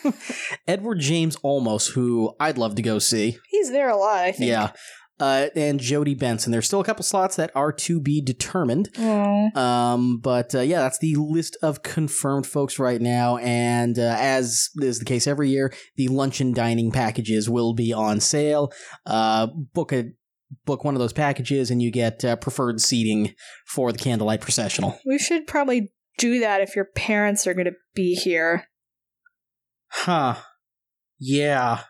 Edward 0.68 1.00
James 1.00 1.36
Olmos, 1.44 1.92
who 1.92 2.34
I'd 2.40 2.58
love 2.58 2.74
to 2.76 2.82
go 2.82 2.98
see. 2.98 3.38
he's 3.48 3.70
there 3.70 3.88
a 3.88 3.96
lot. 3.96 4.18
I 4.24 4.32
think. 4.32 4.48
Yeah. 4.48 4.70
Uh, 5.18 5.48
and 5.57 5.81
Jodi 5.81 6.14
Benson. 6.14 6.52
There's 6.52 6.66
still 6.66 6.81
a 6.81 6.85
couple 6.85 7.02
slots 7.02 7.37
that 7.37 7.50
are 7.55 7.72
to 7.72 8.00
be 8.00 8.20
determined. 8.20 8.90
Oh. 8.98 9.50
Um, 9.55 10.18
but 10.18 10.55
uh, 10.55 10.61
yeah, 10.61 10.81
that's 10.81 10.98
the 10.98 11.16
list 11.16 11.57
of 11.62 11.83
confirmed 11.83 12.46
folks 12.46 12.79
right 12.79 13.00
now. 13.00 13.38
And 13.38 13.98
uh, 13.98 14.16
as 14.18 14.68
is 14.76 14.98
the 14.98 15.07
case 15.07 15.26
every 15.26 15.48
year, 15.48 15.72
the 15.96 16.09
lunch 16.09 16.40
and 16.40 16.55
dining 16.55 16.90
packages 16.90 17.48
will 17.48 17.72
be 17.72 17.94
on 17.94 18.20
sale. 18.20 18.72
Uh, 19.07 19.46
book 19.46 19.92
a 19.92 20.11
book 20.64 20.85
one 20.85 20.94
of 20.94 21.00
those 21.00 21.12
packages, 21.12 21.70
and 21.70 21.83
you 21.83 21.90
get 21.90 22.24
uh, 22.24 22.37
preferred 22.37 22.81
seating 22.81 23.35
for 23.66 23.92
the 23.92 23.98
candlelight 23.98 24.40
processional. 24.40 24.98
We 25.07 25.18
should 25.18 25.46
probably 25.46 25.92
do 26.18 26.40
that 26.40 26.61
if 26.61 26.76
your 26.76 26.85
parents 26.85 27.46
are 27.46 27.55
going 27.55 27.66
to 27.66 27.74
be 27.94 28.14
here. 28.14 28.68
Huh? 29.88 30.37
Yeah. 31.18 31.81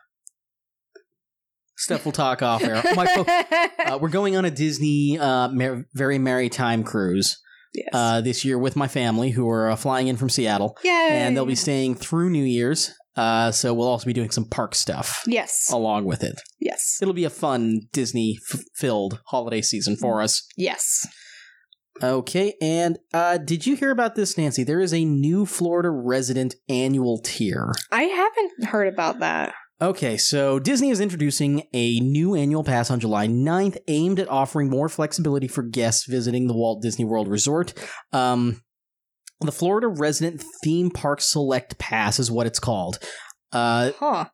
Stuff 1.87 2.03
we'll 2.03 2.11
talk 2.11 2.41
off 2.41 2.61
air. 2.65 2.83
My 2.95 3.05
uh, 3.85 3.97
we're 4.01 4.09
going 4.09 4.35
on 4.35 4.43
a 4.43 4.51
Disney 4.51 5.17
uh, 5.17 5.47
Mer- 5.47 5.85
Very 5.93 6.19
Merry 6.19 6.49
Time 6.49 6.83
cruise 6.83 7.37
yes. 7.73 7.87
uh, 7.93 8.19
this 8.19 8.43
year 8.43 8.59
with 8.59 8.75
my 8.75 8.89
family, 8.89 9.29
who 9.29 9.47
are 9.49 9.69
uh, 9.69 9.75
flying 9.77 10.09
in 10.09 10.17
from 10.17 10.27
Seattle. 10.29 10.77
Yay. 10.83 10.91
and 10.91 11.37
they'll 11.37 11.45
be 11.45 11.55
staying 11.55 11.95
through 11.95 12.29
New 12.29 12.43
Year's. 12.43 12.93
Uh, 13.15 13.51
so 13.51 13.73
we'll 13.73 13.87
also 13.87 14.05
be 14.05 14.11
doing 14.11 14.29
some 14.31 14.43
park 14.49 14.75
stuff 14.75 15.23
Yes. 15.25 15.69
along 15.71 16.03
with 16.03 16.23
it. 16.25 16.41
Yes. 16.59 16.97
It'll 17.01 17.13
be 17.13 17.23
a 17.23 17.29
fun 17.29 17.83
Disney 17.93 18.37
f- 18.53 18.59
filled 18.75 19.21
holiday 19.27 19.61
season 19.61 19.95
for 19.95 20.21
us. 20.21 20.45
Yes. 20.57 21.07
Okay, 22.03 22.53
and 22.61 22.99
uh, 23.13 23.37
did 23.37 23.65
you 23.65 23.75
hear 23.77 23.91
about 23.91 24.13
this, 24.15 24.37
Nancy? 24.37 24.63
There 24.65 24.81
is 24.81 24.93
a 24.93 25.05
new 25.05 25.45
Florida 25.47 25.89
resident 25.89 26.53
annual 26.69 27.19
tier. 27.23 27.71
I 27.91 28.03
haven't 28.03 28.65
heard 28.65 28.87
about 28.93 29.19
that. 29.21 29.55
Okay, 29.79 30.17
so 30.17 30.57
Disney 30.57 30.89
is 30.89 30.99
introducing 30.99 31.63
a 31.71 31.99
new 31.99 32.33
annual 32.33 32.63
pass 32.63 32.89
on 32.89 32.99
July 32.99 33.27
9th 33.27 33.77
aimed 33.87 34.19
at 34.19 34.27
offering 34.27 34.71
more 34.71 34.89
flexibility 34.89 35.47
for 35.47 35.61
guests 35.61 36.05
visiting 36.05 36.47
the 36.47 36.55
Walt 36.55 36.81
Disney 36.81 37.05
World 37.05 37.27
Resort. 37.27 37.75
Um, 38.11 38.63
the 39.39 39.51
Florida 39.51 39.87
Resident 39.87 40.43
Theme 40.63 40.89
Park 40.89 41.21
Select 41.21 41.77
Pass 41.77 42.17
is 42.17 42.31
what 42.31 42.47
it's 42.47 42.59
called. 42.59 42.97
Uh, 43.51 43.91
Huh. 43.99 44.25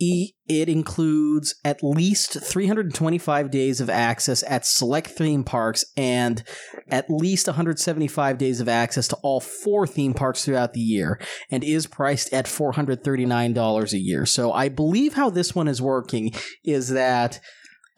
E- 0.00 0.32
it 0.48 0.68
includes 0.68 1.54
at 1.64 1.82
least 1.82 2.40
325 2.42 3.50
days 3.50 3.80
of 3.80 3.90
access 3.90 4.42
at 4.48 4.64
select 4.66 5.08
theme 5.10 5.44
parks 5.44 5.84
and 5.96 6.42
at 6.88 7.04
least 7.10 7.46
175 7.46 8.38
days 8.38 8.60
of 8.60 8.68
access 8.68 9.06
to 9.08 9.16
all 9.22 9.40
four 9.40 9.86
theme 9.86 10.14
parks 10.14 10.44
throughout 10.44 10.72
the 10.72 10.80
year 10.80 11.20
and 11.50 11.62
is 11.62 11.86
priced 11.86 12.32
at 12.32 12.46
$439 12.46 13.92
a 13.92 13.98
year. 13.98 14.26
So 14.26 14.52
I 14.52 14.68
believe 14.68 15.14
how 15.14 15.30
this 15.30 15.54
one 15.54 15.68
is 15.68 15.80
working 15.82 16.32
is 16.64 16.88
that 16.90 17.40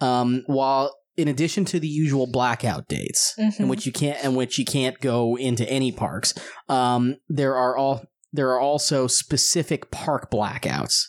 um, 0.01 0.43
while 0.47 0.95
in 1.17 1.29
addition 1.29 1.65
to 1.67 1.79
the 1.79 1.89
usual 1.89 2.27
blackout 2.27 2.89
dates 2.89 3.35
in 3.39 3.51
Mhm. 3.53 3.69
which 3.69 3.87
you 3.87 3.93
can't 3.93 4.23
in 4.25 4.35
which 4.35 4.59
you 4.59 4.65
can't 4.65 4.99
go 5.01 5.37
into 5.37 5.69
any 5.71 5.93
parks, 5.93 6.35
um, 6.69 7.17
there 7.29 7.55
are 7.55 7.77
all 7.77 8.05
there 8.33 8.51
are 8.51 8.61
also 8.61 9.07
specific 9.07 9.91
park 9.91 10.31
blackouts 10.31 11.03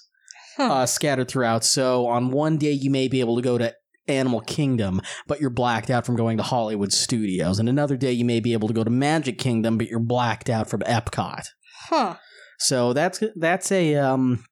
Huh. 0.57 0.71
uh, 0.71 0.85
scattered 0.85 1.27
throughout. 1.27 1.63
So 1.63 2.07
on 2.07 2.31
one 2.31 2.57
day 2.57 2.71
you 2.71 2.89
may 2.89 3.07
be 3.07 3.19
able 3.19 3.35
to 3.35 3.41
go 3.41 3.57
to 3.57 3.73
Animal 4.07 4.41
Kingdom, 4.41 5.01
but 5.27 5.39
you're 5.39 5.49
blacked 5.49 5.89
out 5.89 6.05
from 6.05 6.15
going 6.15 6.37
to 6.37 6.43
Hollywood 6.43 6.91
Studios. 6.91 7.59
And 7.59 7.69
another 7.69 7.97
day 7.97 8.11
you 8.11 8.25
may 8.25 8.39
be 8.39 8.53
able 8.53 8.67
to 8.67 8.73
go 8.73 8.83
to 8.83 8.89
Magic 8.89 9.37
Kingdom, 9.37 9.77
but 9.77 9.87
you're 9.87 9.99
blacked 9.99 10.49
out 10.49 10.69
from 10.69 10.81
Epcot. 10.81 11.45
Huh. 11.89 12.15
So 12.59 12.93
that's 12.93 13.23
that's 13.35 13.71
a 13.71 13.95
um 13.95 14.45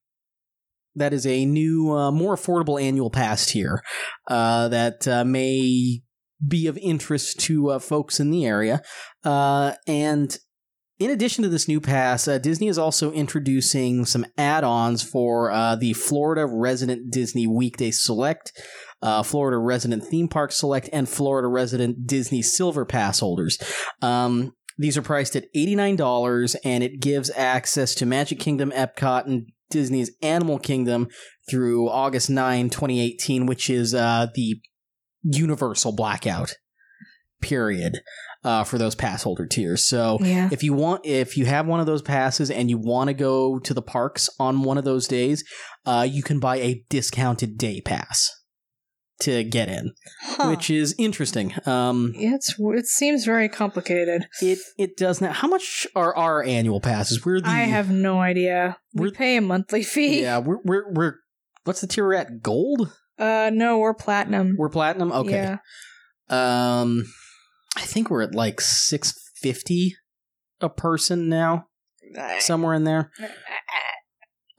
that 0.96 1.14
is 1.14 1.26
a 1.26 1.46
new, 1.46 1.92
uh, 1.92 2.12
more 2.12 2.36
affordable 2.36 2.82
annual 2.82 3.10
pass 3.10 3.50
here 3.50 3.82
uh, 4.28 4.68
that 4.70 5.08
uh, 5.08 5.24
may 5.24 6.02
be 6.46 6.68
of 6.68 6.78
interest 6.78 7.40
to 7.42 7.70
uh, 7.70 7.80
folks 7.80 8.20
in 8.20 8.32
the 8.32 8.46
area. 8.46 8.82
Uh, 9.24 9.74
and 9.88 10.38
in 11.02 11.10
addition 11.10 11.42
to 11.42 11.50
this 11.50 11.68
new 11.68 11.82
pass, 11.82 12.28
uh, 12.28 12.38
Disney 12.38 12.68
is 12.68 12.78
also 12.78 13.12
introducing 13.12 14.06
some 14.06 14.24
add-ons 14.38 15.02
for 15.02 15.50
uh, 15.50 15.76
the 15.76 15.94
Florida 15.94 16.46
Resident 16.46 17.10
Disney 17.10 17.48
Weekday 17.48 17.90
Select, 17.90 18.52
uh, 19.02 19.24
Florida 19.24 19.58
Resident 19.58 20.04
Theme 20.04 20.28
Park 20.28 20.52
Select, 20.52 20.90
and 20.94 21.10
Florida 21.10 21.48
Resident 21.48 22.06
Disney 22.06 22.44
Silver 22.44 22.86
Pass 22.86 23.20
holders. 23.20 23.58
Um, 24.04 24.54
these 24.78 24.96
are 24.96 25.02
priced 25.02 25.36
at 25.36 25.52
$89 25.56 26.56
and 26.64 26.84
it 26.84 27.00
gives 27.00 27.32
access 27.32 27.96
to 27.96 28.06
Magic 28.06 28.40
Kingdom, 28.40 28.70
Epcot, 28.70 29.26
and 29.26 29.48
Disney's 29.72 30.12
Animal 30.22 30.60
Kingdom 30.60 31.08
through 31.50 31.90
August 31.90 32.30
9, 32.30 32.70
2018, 32.70 33.48
which 33.48 33.72
is 33.72 33.96
uh, 33.96 34.28
the 34.36 34.62
universal 35.24 35.96
blackout 35.96 36.58
period 37.42 38.02
uh, 38.44 38.64
for 38.64 38.78
those 38.78 38.96
pass 38.96 39.24
holder 39.24 39.46
tiers. 39.46 39.86
So 39.88 40.18
Yeah. 40.22 40.50
if 40.52 40.64
you 40.64 40.74
want 40.74 41.06
if 41.06 41.38
you 41.38 41.46
have 41.46 41.68
one 41.68 41.80
of 41.80 41.86
those 41.86 42.02
passes 42.02 42.50
and 42.50 42.70
you 42.70 42.78
want 42.78 43.08
to 43.10 43.14
go 43.14 43.60
to 43.60 43.74
the 43.74 43.82
parks 43.82 44.30
on 44.40 44.64
one 44.64 44.78
of 44.78 44.84
those 44.84 45.08
days, 45.08 45.44
uh, 45.86 46.08
you 46.10 46.24
can 46.24 46.40
buy 46.40 46.58
a 46.58 46.84
discounted 46.90 47.58
day 47.58 47.82
pass 47.82 48.30
to 49.22 49.44
get 49.44 49.70
in, 49.70 49.92
Huh. 50.24 50.50
which 50.50 50.72
is 50.72 50.96
interesting. 50.98 51.54
Um, 51.68 52.14
Yeah, 52.18 52.34
it's 52.34 52.56
it 52.60 52.88
seems 52.88 53.24
very 53.24 53.48
complicated. 53.48 54.26
it 54.42 54.58
it 54.80 54.98
does 54.98 55.22
not. 55.22 55.34
How 55.36 55.48
much 55.48 55.86
are 55.96 56.16
our 56.18 56.44
annual 56.44 56.82
passes? 56.82 57.24
We're 57.24 57.42
the 57.42 57.48
I 57.48 57.60
have 57.66 57.92
no 57.92 58.20
idea. 58.20 58.78
We 58.96 59.12
pay 59.12 59.38
a 59.38 59.42
monthly 59.42 59.84
fee. 59.84 60.22
yeah. 60.24 60.40
We're 60.40 60.58
we're 60.66 60.92
we're 60.92 61.14
what's 61.66 61.82
the 61.82 61.88
tier 61.88 62.04
we're 62.06 62.16
at? 62.16 62.42
Gold. 62.42 62.92
Uh, 63.20 63.52
no, 63.54 63.78
we're 63.78 63.94
platinum. 63.94 64.56
We're 64.58 64.70
platinum. 64.70 65.12
Okay. 65.12 65.58
Yeah. 66.30 66.82
Um, 66.82 67.06
I 67.76 67.82
think 67.82 68.10
we're 68.10 68.22
at 68.22 68.36
like 68.36 68.62
six 68.62 69.14
fifty 69.36 69.96
a 70.60 70.70
person 70.70 71.30
now, 71.30 71.68
somewhere 72.40 72.74
in 72.74 72.84
there. 72.84 73.12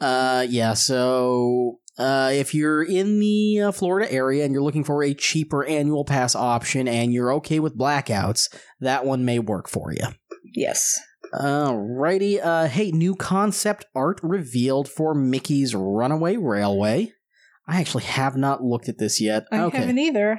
Uh, 0.01 0.44
yeah. 0.48 0.75
So, 0.75 1.79
uh, 1.98 2.31
if 2.33 2.55
you're 2.55 2.83
in 2.83 3.20
the 3.20 3.61
uh, 3.61 3.72
Florida 3.72 4.12
area 4.12 4.44
and 4.44 4.53
you're 4.53 4.62
looking 4.62 4.85
for 4.85 5.05
a 5.05 5.14
cheaper 5.14 5.64
annual 5.64 6.05
pass 6.05 6.35
option 6.35 6.88
and 6.88 7.12
you're 7.12 7.33
okay 7.35 7.61
with 7.61 7.79
blackouts, 7.79 8.53
that 8.81 9.05
one 9.05 9.25
may 9.25 9.38
work 9.38 9.68
for 9.68 9.92
you. 9.92 10.07
yes. 10.55 10.98
Alrighty. 11.33 12.44
Uh, 12.44 12.66
hey, 12.66 12.90
new 12.90 13.14
concept 13.14 13.87
art 13.94 14.20
revealed 14.22 14.88
for 14.88 15.14
Mickey's 15.14 15.75
Runaway 15.75 16.37
Railway. 16.37 17.12
I 17.66 17.81
actually 17.81 18.05
have 18.05 18.37
not 18.37 18.62
looked 18.62 18.88
at 18.88 18.98
this 18.98 19.20
yet. 19.20 19.44
I 19.51 19.61
okay. 19.61 19.79
haven't 19.79 19.98
either. 19.98 20.38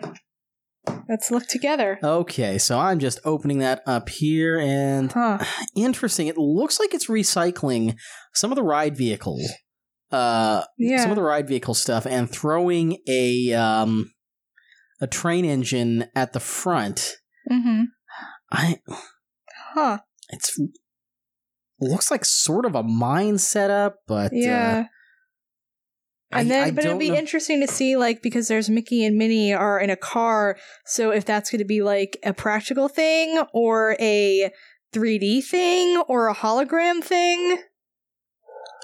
Let's 1.09 1.31
look 1.31 1.47
together. 1.47 1.99
Okay, 2.03 2.57
so 2.57 2.79
I'm 2.79 2.99
just 2.99 3.19
opening 3.25 3.59
that 3.59 3.81
up 3.85 4.09
here, 4.09 4.59
and 4.59 5.11
Huh. 5.11 5.39
interesting. 5.75 6.27
It 6.27 6.37
looks 6.37 6.79
like 6.79 6.93
it's 6.93 7.07
recycling 7.07 7.95
some 8.33 8.51
of 8.51 8.55
the 8.55 8.63
ride 8.63 8.95
vehicle, 8.97 9.39
uh, 10.11 10.63
Yeah. 10.77 11.01
some 11.01 11.11
of 11.11 11.15
the 11.15 11.23
ride 11.23 11.47
vehicle 11.47 11.73
stuff, 11.73 12.05
and 12.05 12.29
throwing 12.29 12.97
a 13.07 13.53
um, 13.53 14.11
a 15.01 15.07
train 15.07 15.45
engine 15.45 16.05
at 16.15 16.33
the 16.33 16.39
front. 16.39 17.17
mm-hmm. 17.51 17.83
I 18.51 18.79
Huh. 19.73 19.99
it's 20.29 20.57
looks 21.79 22.09
like 22.11 22.23
sort 22.23 22.65
of 22.65 22.75
a 22.75 22.83
mine 22.83 23.37
setup, 23.37 23.95
but 24.07 24.31
Yeah. 24.33 24.79
uh, 24.79 24.83
and 26.35 26.47
I- 26.51 26.55
then, 26.55 26.67
I 26.67 26.71
but 26.71 26.85
it'll 26.85 26.97
be 26.97 27.09
know- 27.09 27.15
interesting 27.17 27.61
to 27.61 27.67
see, 27.67 27.95
like, 27.97 28.21
because 28.21 28.47
there's 28.47 28.69
Mickey 28.69 29.05
and 29.05 29.17
Minnie 29.17 29.53
are 29.53 29.79
in 29.79 29.89
a 29.89 29.95
car. 29.95 30.57
So 30.85 31.11
if 31.11 31.25
that's 31.25 31.49
going 31.49 31.59
to 31.59 31.65
be 31.65 31.81
like 31.81 32.17
a 32.23 32.33
practical 32.33 32.87
thing 32.87 33.41
or 33.53 33.95
a 33.99 34.51
3D 34.93 35.43
thing 35.43 35.97
or 36.07 36.27
a 36.27 36.35
hologram 36.35 37.03
thing. 37.03 37.57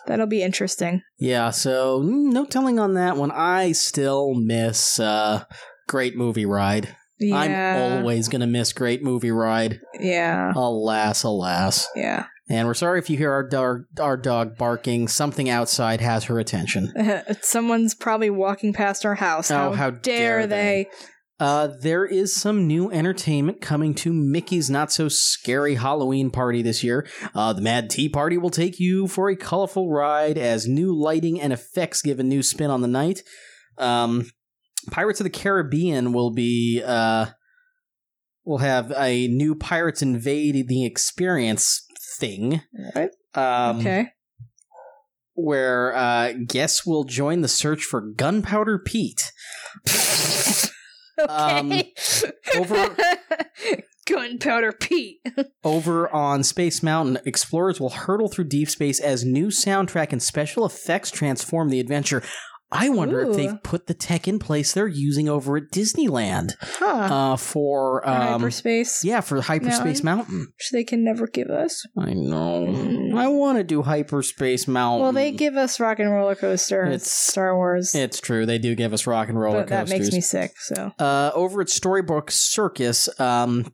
That'll 0.08 0.28
be 0.28 0.42
interesting. 0.42 1.04
Yeah, 1.20 1.52
so 1.52 2.02
mm, 2.02 2.32
no 2.32 2.46
telling 2.46 2.80
on 2.80 2.96
that 2.96 3.16
one. 3.16 3.32
I 3.32 3.74
still 3.74 4.34
miss 4.34 5.00
uh, 5.00 5.44
Great 5.88 6.16
Movie 6.16 6.46
Ride. 6.48 6.96
Yeah. 7.20 7.36
I'm 7.38 7.98
always 8.00 8.28
going 8.30 8.42
to 8.42 8.48
miss 8.48 8.72
Great 8.74 9.04
Movie 9.04 9.30
Ride. 9.32 9.82
Yeah. 10.00 10.54
Alas, 10.56 11.24
alas. 11.24 11.88
Yeah. 11.96 12.26
And 12.50 12.68
we're 12.68 12.74
sorry 12.74 12.98
if 13.00 13.10
you 13.10 13.18
hear 13.18 13.32
our 13.32 13.48
dog, 13.48 13.84
our 14.00 14.18
dog 14.18 14.58
barking. 14.58 15.08
Something 15.08 15.50
outside 15.50 16.02
has 16.02 16.24
her 16.26 16.40
attention. 16.40 16.92
Someone's 17.42 17.94
probably 17.94 18.32
walking 18.32 18.74
past 18.74 19.06
our 19.06 19.16
house. 19.16 19.50
How, 19.50 19.70
Oh, 19.70 19.74
how 19.74 19.92
dare, 19.92 20.40
dare 20.40 20.48
they? 20.48 20.88
Uh, 21.40 21.68
there 21.80 22.06
is 22.06 22.36
some 22.36 22.68
new 22.68 22.92
entertainment 22.92 23.62
coming 23.62 23.94
to 23.96 24.12
Mickey's 24.12 24.70
Not 24.70 24.92
So 24.92 25.08
Scary 25.08 25.76
Halloween 25.76 26.32
Party 26.32 26.62
this 26.62 26.84
year. 26.84 27.08
Uh, 27.34 27.54
the 27.54 27.62
Mad 27.62 27.90
Tea 27.90 28.10
Party 28.10 28.38
will 28.38 28.50
take 28.50 28.78
you 28.80 29.08
for 29.08 29.30
a 29.30 29.38
colorful 29.38 29.90
ride 29.90 30.38
as 30.38 30.68
new 30.68 30.94
lighting 30.94 31.40
and 31.40 31.54
effects 31.54 32.02
give 32.02 32.20
a 32.20 32.24
new 32.24 32.44
spin 32.44 32.70
on 32.70 32.82
the 32.82 32.88
night. 32.90 33.24
Um, 33.78 34.30
Pirates 34.92 35.20
of 35.22 35.24
the 35.24 35.30
Caribbean 35.30 36.12
will 36.14 36.32
be 36.32 36.82
uh, 36.86 37.28
will 38.44 38.58
have 38.58 38.92
a 38.98 39.28
new 39.28 39.56
Pirates 39.56 40.02
Invade 40.02 40.68
the 40.68 40.86
Experience 40.86 41.86
thing. 42.20 42.62
Um, 43.34 43.80
okay. 43.80 44.10
where 45.34 45.96
uh, 45.96 46.34
guests 46.48 46.86
will 46.86 47.04
join 47.06 47.42
the 47.42 47.48
search 47.48 47.84
for 47.84 48.02
Gunpowder 48.02 48.80
Pete. 48.80 49.32
um, 51.30 51.72
Okay. 51.72 51.94
over- 52.58 52.96
Gunpowder 54.08 54.72
Pete. 54.72 55.20
Over 55.64 56.10
on 56.12 56.44
Space 56.44 56.82
Mountain, 56.82 57.20
explorers 57.26 57.80
will 57.80 57.92
hurtle 57.92 58.28
through 58.28 58.46
deep 58.46 58.68
space 58.68 59.00
as 59.00 59.24
new 59.24 59.48
soundtrack 59.48 60.12
and 60.12 60.22
special 60.24 60.66
effects 60.66 61.12
transform 61.12 61.70
the 61.70 61.80
adventure. 61.80 62.24
I 62.72 62.90
wonder 62.90 63.22
Ooh. 63.22 63.32
if 63.32 63.36
they've 63.38 63.64
put 63.64 63.88
the 63.88 63.94
tech 63.96 64.28
in 64.28 64.38
place 64.38 64.74
they're 64.74 64.88
using 64.88 65.28
over 65.28 65.58
at 65.58 65.72
Disneyland 65.72 66.54
Huh. 66.62 66.86
uh, 67.34 67.36
for 67.36 68.08
um, 68.08 68.42
Hyperspace. 68.42 69.04
yeah 69.04 69.22
for 69.22 69.42
Hyperspace 69.42 70.04
Mountain. 70.04 70.48
Which 70.58 70.70
they 70.72 70.84
can 70.84 71.04
never 71.04 71.26
give 71.28 71.48
us. 71.50 71.84
I 71.98 72.14
know. 72.14 72.68
Mm. 72.68 73.18
I 73.18 73.28
want 73.28 73.58
to 73.58 73.64
do 73.64 73.82
Hyperspace 73.82 74.68
Mountain. 74.68 75.02
Well, 75.02 75.12
they 75.14 75.32
give 75.32 75.56
us 75.56 75.80
Rock 75.80 76.00
and 76.00 76.12
Roller 76.12 76.36
Coaster. 76.36 76.84
It's- 76.86 77.12
Star 77.12 77.56
Wars. 77.56 77.96
It's 77.96 78.20
true. 78.20 78.46
They 78.46 78.60
do 78.60 78.76
give 78.76 78.94
us 78.94 79.08
rock 79.08 79.30
and 79.30 79.40
roller 79.40 79.60
but 79.62 79.70
that 79.70 79.90
makes 79.90 80.12
me 80.12 80.22
sick. 80.22 80.52
So 80.60 80.92
uh, 81.00 81.32
over 81.34 81.62
at 81.62 81.70
Storybook 81.70 82.30
Circus, 82.32 83.10
um, 83.20 83.72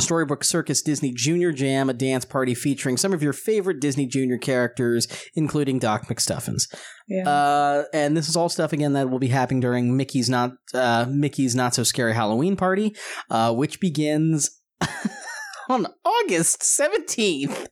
Storybook 0.00 0.44
Circus 0.44 0.82
Disney 0.82 1.12
Junior 1.12 1.52
Jam, 1.52 1.88
a 1.90 1.92
dance 1.94 2.24
party 2.24 2.54
featuring 2.54 2.96
some 2.96 3.12
of 3.12 3.22
your 3.22 3.32
favorite 3.32 3.80
Disney 3.80 4.06
Junior 4.06 4.38
characters, 4.38 5.06
including 5.34 5.78
Doc 5.78 6.06
McStuffins. 6.08 6.62
yeah. 7.08 7.28
Uh, 7.28 7.84
and 7.92 8.16
this 8.16 8.28
is 8.28 8.36
all 8.36 8.48
stuff 8.48 8.72
again 8.72 8.92
that 8.94 9.10
will 9.10 9.18
be 9.18 9.28
happening 9.28 9.60
during 9.60 9.96
Mickey's 9.96 10.28
not 10.30 10.52
uh, 10.74 11.06
Mickey's 11.08 11.54
Not 11.54 11.74
So 11.74 11.82
Scary 11.82 12.14
Halloween 12.14 12.56
Party, 12.56 12.94
uh, 13.30 13.52
which 13.54 13.80
begins 13.80 14.60
on 15.68 15.86
August 16.04 16.62
seventeenth. 16.62 17.68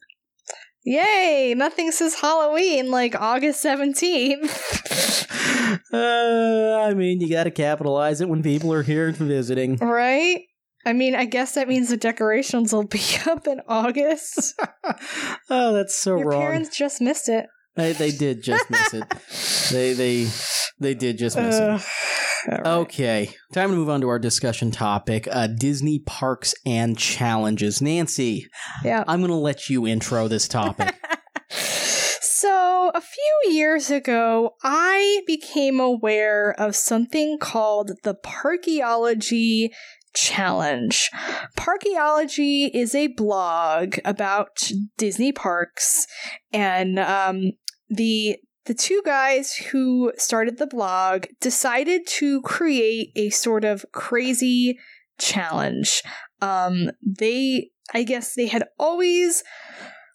Yay! 0.84 1.52
Nothing 1.56 1.90
says 1.90 2.20
Halloween 2.20 2.90
like 2.90 3.14
August 3.14 3.60
seventeenth. 3.60 4.72
Uh, 5.92 6.78
I 6.86 6.94
mean, 6.94 7.20
you 7.20 7.28
got 7.28 7.44
to 7.44 7.50
capitalize 7.50 8.20
it 8.20 8.28
when 8.28 8.42
people 8.42 8.72
are 8.72 8.82
here 8.84 9.10
visiting. 9.12 9.76
right? 9.76 10.42
I 10.86 10.92
mean, 10.92 11.14
I 11.16 11.24
guess 11.24 11.54
that 11.56 11.66
means 11.68 11.88
the 11.90 11.96
decorations 11.96 12.72
will 12.72 12.84
be 12.86 13.02
up 13.26 13.46
in 13.46 13.60
August. 13.68 14.54
oh, 15.50 15.72
that's 15.74 15.94
so 15.96 16.16
Your 16.16 16.28
wrong. 16.30 16.40
parents 16.40 16.76
just 16.76 17.00
missed 17.00 17.28
it. 17.28 17.46
They, 17.74 17.92
they 17.92 18.10
did 18.12 18.42
just 18.42 18.70
miss 18.70 18.94
it. 18.94 19.04
They 19.72 19.92
they 19.94 20.28
they 20.78 20.94
did 20.94 21.18
just 21.18 21.36
miss 21.36 21.56
Ugh. 21.56 21.80
it. 21.80 22.50
Right. 22.52 22.66
Okay, 22.66 23.30
time 23.52 23.70
to 23.70 23.76
move 23.76 23.90
on 23.90 24.00
to 24.02 24.08
our 24.08 24.20
discussion 24.20 24.70
topic: 24.70 25.26
uh, 25.30 25.48
Disney 25.48 25.98
parks 25.98 26.54
and 26.64 26.96
challenges. 26.96 27.82
Nancy, 27.82 28.46
Yeah. 28.84 29.02
I'm 29.08 29.18
going 29.18 29.30
to 29.32 29.36
let 29.36 29.68
you 29.68 29.84
intro 29.88 30.28
this 30.28 30.46
topic. 30.46 30.94
So, 31.50 32.92
a 32.94 33.00
few 33.00 33.52
years 33.52 33.90
ago, 33.90 34.52
I 34.62 35.22
became 35.26 35.80
aware 35.80 36.54
of 36.58 36.76
something 36.76 37.38
called 37.38 37.90
the 38.04 38.14
Parkeology 38.14 39.70
Challenge. 40.16 41.10
Parkeology 41.58 42.70
is 42.72 42.94
a 42.94 43.08
blog 43.08 43.98
about 44.02 44.72
Disney 44.96 45.30
parks, 45.30 46.06
and 46.52 46.98
um, 46.98 47.52
the 47.90 48.38
the 48.64 48.74
two 48.74 49.02
guys 49.04 49.54
who 49.54 50.12
started 50.16 50.58
the 50.58 50.66
blog 50.66 51.26
decided 51.40 52.06
to 52.06 52.40
create 52.42 53.12
a 53.14 53.30
sort 53.30 53.64
of 53.64 53.84
crazy 53.92 54.78
challenge. 55.18 56.02
Um, 56.40 56.90
they, 57.02 57.70
I 57.94 58.02
guess, 58.02 58.34
they 58.34 58.46
had 58.46 58.64
always 58.78 59.44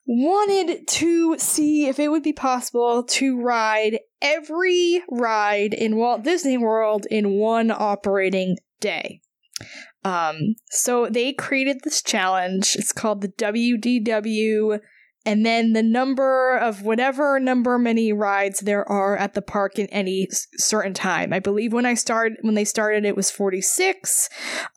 wanted 0.05 0.87
to 0.87 1.37
see 1.37 1.87
if 1.87 1.99
it 1.99 2.09
would 2.09 2.23
be 2.23 2.33
possible 2.33 3.03
to 3.03 3.39
ride 3.39 3.99
every 4.21 5.01
ride 5.09 5.73
in 5.73 5.95
Walt 5.95 6.23
Disney 6.23 6.57
World 6.57 7.05
in 7.09 7.37
one 7.37 7.71
operating 7.71 8.57
day. 8.79 9.21
Um, 10.03 10.55
so 10.69 11.07
they 11.07 11.33
created 11.33 11.81
this 11.83 12.01
challenge. 12.01 12.75
It's 12.75 12.91
called 12.91 13.21
the 13.21 13.29
WDW, 13.29 14.79
and 15.25 15.45
then 15.45 15.73
the 15.73 15.83
number 15.83 16.57
of 16.57 16.81
whatever 16.81 17.39
number 17.39 17.77
many 17.77 18.11
rides 18.11 18.61
there 18.61 18.87
are 18.89 19.15
at 19.15 19.33
the 19.33 19.41
park 19.41 19.77
in 19.77 19.87
any 19.87 20.27
certain 20.57 20.93
time. 20.93 21.33
I 21.33 21.39
believe 21.39 21.73
when 21.73 21.85
I 21.85 21.93
started, 21.93 22.37
when 22.41 22.55
they 22.55 22.65
started, 22.65 23.05
it 23.05 23.15
was 23.15 23.29
forty 23.29 23.61
six. 23.61 24.29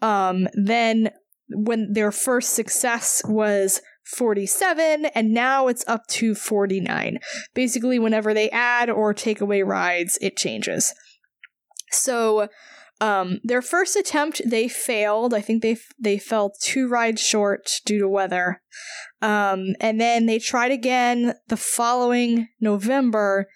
Um, 0.03 0.49
then 0.55 1.11
when 1.49 1.93
their 1.93 2.11
first 2.13 2.55
success 2.55 3.23
was 3.27 3.81
47 4.05 5.07
and 5.07 5.33
now 5.33 5.69
it's 5.69 5.85
up 5.87 6.07
to 6.09 6.35
49 6.35 7.19
basically 7.55 7.99
whenever 7.99 8.35
they 8.35 8.51
add 8.51 8.91
or 8.91 9.15
take 9.15 9.41
away 9.41 9.63
rides 9.63 10.19
it 10.21 10.37
changes 10.37 10.95
so 11.91 12.49
um 13.01 13.41
their 13.43 13.63
first 13.63 13.97
attempt 13.97 14.41
they 14.45 14.69
failed. 14.69 15.35
I 15.35 15.41
think 15.41 15.63
they 15.63 15.77
they 15.99 16.19
fell 16.19 16.53
two 16.61 16.89
rides 16.89 17.21
short 17.21 17.81
due 17.85 17.99
to 17.99 18.09
weather. 18.09 18.63
Um 19.21 19.75
and 19.81 20.01
then 20.01 20.27
they 20.27 20.39
tried 20.39 20.73
again 20.73 21.35
the 21.49 21.57
following 21.57 22.49
november 22.61 23.49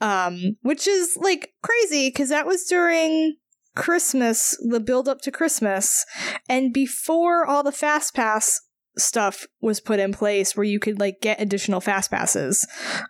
um 0.00 0.56
which 0.62 0.86
is 0.86 1.16
like 1.20 1.52
crazy 1.62 2.08
because 2.08 2.28
that 2.28 2.46
was 2.46 2.64
during 2.64 3.36
christmas 3.74 4.56
the 4.70 4.80
build 4.80 5.08
up 5.08 5.20
to 5.22 5.30
christmas. 5.30 6.04
And 6.48 6.72
before 6.72 7.46
all 7.46 7.62
the 7.62 7.72
fast 7.72 8.14
pass 8.14 8.60
stuff 8.98 9.46
was 9.60 9.78
put 9.78 10.00
in 10.00 10.12
place 10.12 10.56
where 10.56 10.64
you 10.64 10.80
could 10.80 10.98
like 10.98 11.20
get 11.20 11.40
additional 11.40 11.80
fast 11.82 12.10
passes. 12.10 12.66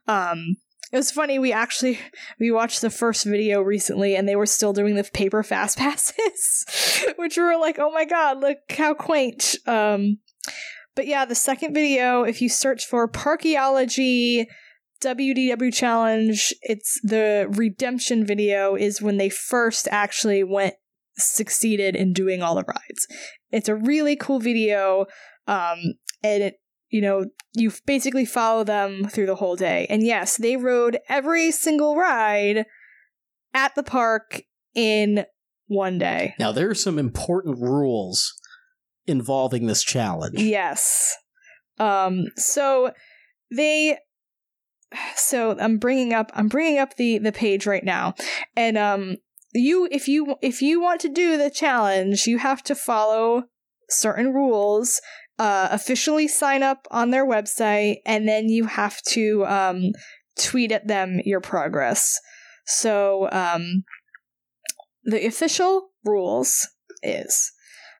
Um 0.08 0.56
it 0.92 0.96
was 0.96 1.10
funny 1.10 1.38
we 1.38 1.52
actually 1.52 1.98
we 2.38 2.50
watched 2.50 2.80
the 2.80 2.90
first 2.90 3.24
video 3.24 3.60
recently 3.60 4.16
and 4.16 4.28
they 4.28 4.36
were 4.36 4.46
still 4.46 4.72
doing 4.72 4.94
the 4.94 5.04
paper 5.04 5.42
fast 5.42 5.78
passes 5.78 7.04
which 7.16 7.36
we 7.36 7.42
were 7.42 7.56
like 7.56 7.78
oh 7.78 7.90
my 7.90 8.04
god 8.04 8.40
look 8.40 8.58
how 8.70 8.94
quaint. 8.94 9.56
Um 9.66 10.18
but 10.94 11.06
yeah 11.06 11.24
the 11.24 11.34
second 11.34 11.74
video 11.74 12.22
if 12.22 12.40
you 12.40 12.48
search 12.48 12.86
for 12.86 13.08
parkeology 13.08 14.46
WDW 15.02 15.74
challenge 15.74 16.54
it's 16.62 16.98
the 17.02 17.46
redemption 17.50 18.24
video 18.24 18.74
is 18.74 19.02
when 19.02 19.18
they 19.18 19.28
first 19.28 19.86
actually 19.90 20.42
went 20.42 20.74
succeeded 21.18 21.96
in 21.96 22.12
doing 22.12 22.42
all 22.42 22.54
the 22.54 22.64
rides. 22.66 23.06
It's 23.50 23.68
a 23.68 23.74
really 23.74 24.16
cool 24.16 24.38
video 24.38 25.06
um, 25.46 25.78
and 26.22 26.42
it, 26.42 26.60
you 26.96 27.02
know, 27.02 27.26
you 27.52 27.70
basically 27.84 28.24
follow 28.24 28.64
them 28.64 29.06
through 29.10 29.26
the 29.26 29.34
whole 29.34 29.54
day. 29.54 29.86
And 29.90 30.02
yes, 30.02 30.38
they 30.38 30.56
rode 30.56 30.98
every 31.10 31.50
single 31.50 31.94
ride 31.94 32.64
at 33.52 33.74
the 33.74 33.82
park 33.82 34.40
in 34.74 35.26
one 35.66 35.98
day. 35.98 36.34
now, 36.38 36.52
there 36.52 36.70
are 36.70 36.74
some 36.74 36.98
important 36.98 37.58
rules 37.60 38.32
involving 39.06 39.66
this 39.66 39.84
challenge. 39.84 40.40
Yes. 40.40 41.14
Um, 41.78 42.28
so 42.36 42.92
they 43.54 43.98
so 45.16 45.54
I'm 45.58 45.76
bringing 45.76 46.14
up 46.14 46.32
I'm 46.34 46.48
bringing 46.48 46.78
up 46.78 46.96
the 46.96 47.18
the 47.18 47.32
page 47.32 47.66
right 47.66 47.84
now. 47.84 48.14
And 48.56 48.78
um 48.78 49.16
you 49.52 49.86
if 49.90 50.08
you 50.08 50.36
if 50.40 50.62
you 50.62 50.80
want 50.80 51.02
to 51.02 51.10
do 51.10 51.36
the 51.36 51.50
challenge, 51.50 52.26
you 52.26 52.38
have 52.38 52.62
to 52.64 52.74
follow 52.74 53.44
certain 53.90 54.32
rules 54.32 55.00
uh, 55.38 55.68
officially 55.70 56.28
sign 56.28 56.62
up 56.62 56.86
on 56.90 57.10
their 57.10 57.26
website, 57.26 57.96
and 58.06 58.28
then 58.28 58.48
you 58.48 58.66
have 58.66 59.00
to 59.02 59.44
um, 59.46 59.92
tweet 60.38 60.72
at 60.72 60.86
them 60.86 61.20
your 61.24 61.40
progress. 61.40 62.18
So 62.66 63.28
um, 63.30 63.84
the 65.04 65.26
official 65.26 65.90
rules 66.04 66.68
is 67.02 67.52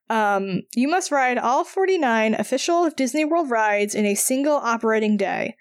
um, 0.08 0.62
you 0.74 0.88
must 0.88 1.10
ride 1.10 1.38
all 1.38 1.64
49 1.64 2.34
official 2.34 2.88
Disney 2.90 3.24
World 3.24 3.50
rides 3.50 3.94
in 3.94 4.06
a 4.06 4.14
single 4.14 4.56
operating 4.56 5.16
day. 5.16 5.56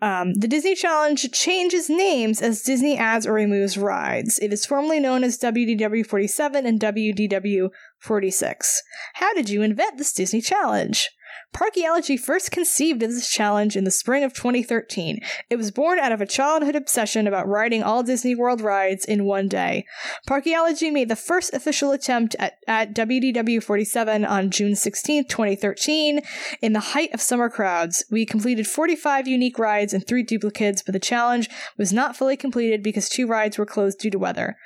Um, 0.00 0.34
the 0.34 0.46
Disney 0.46 0.76
Challenge 0.76 1.32
changes 1.32 1.90
names 1.90 2.40
as 2.40 2.62
Disney 2.62 2.96
adds 2.96 3.26
or 3.26 3.32
removes 3.32 3.76
rides. 3.76 4.38
It 4.38 4.52
is 4.52 4.64
formerly 4.64 5.00
known 5.00 5.24
as 5.24 5.38
WDW 5.38 6.06
47 6.06 6.66
and 6.66 6.78
WDW 6.78 7.70
46. 8.00 8.82
How 9.14 9.34
did 9.34 9.50
you 9.50 9.62
invent 9.62 9.98
this 9.98 10.12
Disney 10.12 10.40
Challenge? 10.40 11.08
Parkeology 11.54 12.20
first 12.20 12.50
conceived 12.50 13.02
of 13.02 13.10
this 13.10 13.28
challenge 13.28 13.74
in 13.74 13.84
the 13.84 13.90
spring 13.90 14.22
of 14.22 14.34
2013. 14.34 15.20
It 15.48 15.56
was 15.56 15.70
born 15.70 15.98
out 15.98 16.12
of 16.12 16.20
a 16.20 16.26
childhood 16.26 16.76
obsession 16.76 17.26
about 17.26 17.48
riding 17.48 17.82
all 17.82 18.02
Disney 18.02 18.34
World 18.34 18.60
rides 18.60 19.04
in 19.04 19.24
one 19.24 19.48
day. 19.48 19.86
Parkeology 20.28 20.92
made 20.92 21.08
the 21.08 21.16
first 21.16 21.54
official 21.54 21.90
attempt 21.90 22.36
at, 22.38 22.58
at 22.68 22.94
WDW 22.94 23.62
47 23.62 24.24
on 24.24 24.50
June 24.50 24.76
16, 24.76 25.26
2013. 25.26 26.20
In 26.60 26.74
the 26.74 26.80
height 26.80 27.12
of 27.12 27.20
summer 27.20 27.48
crowds, 27.48 28.04
we 28.10 28.26
completed 28.26 28.66
45 28.66 29.26
unique 29.26 29.58
rides 29.58 29.92
and 29.92 30.06
three 30.06 30.22
duplicates, 30.22 30.82
but 30.82 30.92
the 30.92 31.00
challenge 31.00 31.48
was 31.76 31.92
not 31.92 32.16
fully 32.16 32.36
completed 32.36 32.82
because 32.82 33.08
two 33.08 33.26
rides 33.26 33.58
were 33.58 33.66
closed 33.66 33.98
due 33.98 34.10
to 34.10 34.18
weather. 34.18 34.56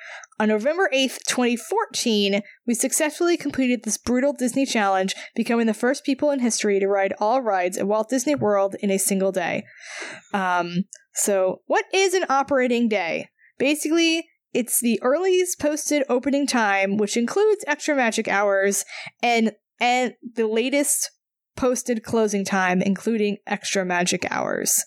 On 0.42 0.48
November 0.48 0.90
8th, 0.92 1.18
2014, 1.28 2.40
we 2.66 2.74
successfully 2.74 3.36
completed 3.36 3.84
this 3.84 3.96
brutal 3.96 4.32
Disney 4.32 4.66
challenge, 4.66 5.14
becoming 5.36 5.68
the 5.68 5.72
first 5.72 6.02
people 6.02 6.32
in 6.32 6.40
history 6.40 6.80
to 6.80 6.88
ride 6.88 7.14
all 7.20 7.40
rides 7.40 7.78
at 7.78 7.86
Walt 7.86 8.08
Disney 8.08 8.34
World 8.34 8.74
in 8.80 8.90
a 8.90 8.98
single 8.98 9.30
day. 9.30 9.62
Um, 10.34 10.86
so, 11.14 11.60
what 11.66 11.84
is 11.94 12.12
an 12.14 12.24
operating 12.28 12.88
day? 12.88 13.28
Basically, 13.56 14.26
it's 14.52 14.80
the 14.80 14.98
earliest 15.00 15.60
posted 15.60 16.02
opening 16.08 16.48
time, 16.48 16.96
which 16.96 17.16
includes 17.16 17.64
extra 17.68 17.94
magic 17.94 18.26
hours, 18.26 18.84
and 19.22 19.52
and 19.78 20.14
the 20.34 20.48
latest 20.48 21.12
posted 21.54 22.02
closing 22.02 22.44
time, 22.44 22.82
including 22.82 23.36
extra 23.46 23.84
magic 23.84 24.26
hours. 24.28 24.82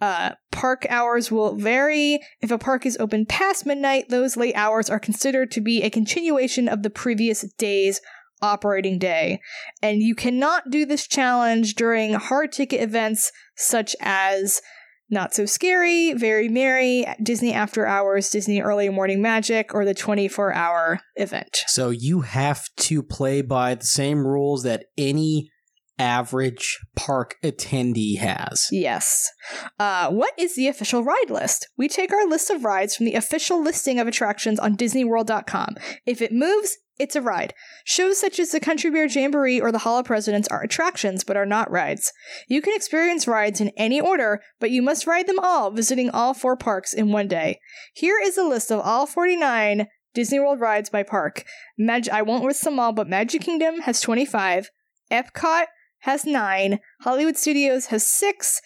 Uh, 0.00 0.32
park 0.50 0.86
hours 0.90 1.30
will 1.30 1.54
vary. 1.54 2.20
If 2.40 2.50
a 2.50 2.58
park 2.58 2.84
is 2.84 2.96
open 2.98 3.26
past 3.26 3.64
midnight, 3.64 4.08
those 4.08 4.36
late 4.36 4.54
hours 4.54 4.90
are 4.90 4.98
considered 4.98 5.50
to 5.52 5.60
be 5.60 5.82
a 5.82 5.90
continuation 5.90 6.68
of 6.68 6.82
the 6.82 6.90
previous 6.90 7.42
day's 7.58 8.00
operating 8.42 8.98
day. 8.98 9.40
And 9.82 10.02
you 10.02 10.14
cannot 10.14 10.70
do 10.70 10.84
this 10.84 11.06
challenge 11.06 11.74
during 11.74 12.14
hard 12.14 12.52
ticket 12.52 12.80
events 12.80 13.32
such 13.56 13.96
as 14.00 14.60
Not 15.08 15.34
So 15.34 15.46
Scary, 15.46 16.12
Very 16.12 16.48
Merry, 16.48 17.06
Disney 17.22 17.52
After 17.52 17.86
Hours, 17.86 18.30
Disney 18.30 18.60
Early 18.60 18.88
Morning 18.90 19.22
Magic, 19.22 19.74
or 19.74 19.84
the 19.84 19.94
24 19.94 20.52
hour 20.52 21.00
event. 21.16 21.64
So 21.68 21.90
you 21.90 22.20
have 22.22 22.68
to 22.78 23.02
play 23.02 23.42
by 23.42 23.74
the 23.76 23.86
same 23.86 24.26
rules 24.26 24.62
that 24.64 24.86
any 24.98 25.50
average 25.98 26.80
park 26.96 27.36
attendee 27.42 28.18
has. 28.18 28.68
Yes. 28.70 29.30
Uh, 29.78 30.10
what 30.10 30.32
is 30.38 30.56
the 30.56 30.68
official 30.68 31.04
ride 31.04 31.30
list? 31.30 31.68
We 31.76 31.88
take 31.88 32.12
our 32.12 32.26
list 32.26 32.50
of 32.50 32.64
rides 32.64 32.96
from 32.96 33.06
the 33.06 33.14
official 33.14 33.62
listing 33.62 33.98
of 33.98 34.06
attractions 34.06 34.58
on 34.58 34.76
DisneyWorld.com. 34.76 35.76
If 36.06 36.20
it 36.20 36.32
moves, 36.32 36.78
it's 36.98 37.16
a 37.16 37.22
ride. 37.22 37.54
Shows 37.84 38.20
such 38.20 38.38
as 38.38 38.50
the 38.50 38.60
Country 38.60 38.90
Bear 38.90 39.06
Jamboree 39.06 39.60
or 39.60 39.72
the 39.72 39.78
Hall 39.78 39.98
of 39.98 40.06
Presidents 40.06 40.46
are 40.48 40.62
attractions 40.62 41.24
but 41.24 41.36
are 41.36 41.46
not 41.46 41.70
rides. 41.70 42.12
You 42.48 42.62
can 42.62 42.74
experience 42.74 43.26
rides 43.26 43.60
in 43.60 43.72
any 43.76 44.00
order, 44.00 44.40
but 44.60 44.70
you 44.70 44.80
must 44.80 45.06
ride 45.06 45.26
them 45.26 45.40
all, 45.40 45.70
visiting 45.70 46.10
all 46.10 46.34
four 46.34 46.56
parks 46.56 46.92
in 46.92 47.10
one 47.10 47.26
day. 47.26 47.58
Here 47.94 48.20
is 48.22 48.38
a 48.38 48.44
list 48.44 48.70
of 48.70 48.80
all 48.80 49.06
49 49.06 49.88
Disney 50.14 50.38
World 50.38 50.60
rides 50.60 50.88
by 50.88 51.02
park. 51.02 51.44
Mag- 51.76 52.08
I 52.08 52.22
won't 52.22 52.44
list 52.44 52.62
them 52.62 52.78
all, 52.78 52.92
but 52.92 53.08
Magic 53.08 53.42
Kingdom 53.42 53.80
has 53.80 54.00
25. 54.00 54.70
Epcot 55.10 55.64
has 56.04 56.24
nine. 56.26 56.80
Hollywood 57.00 57.36
Studios 57.36 57.86
has 57.86 58.06
six. 58.06 58.60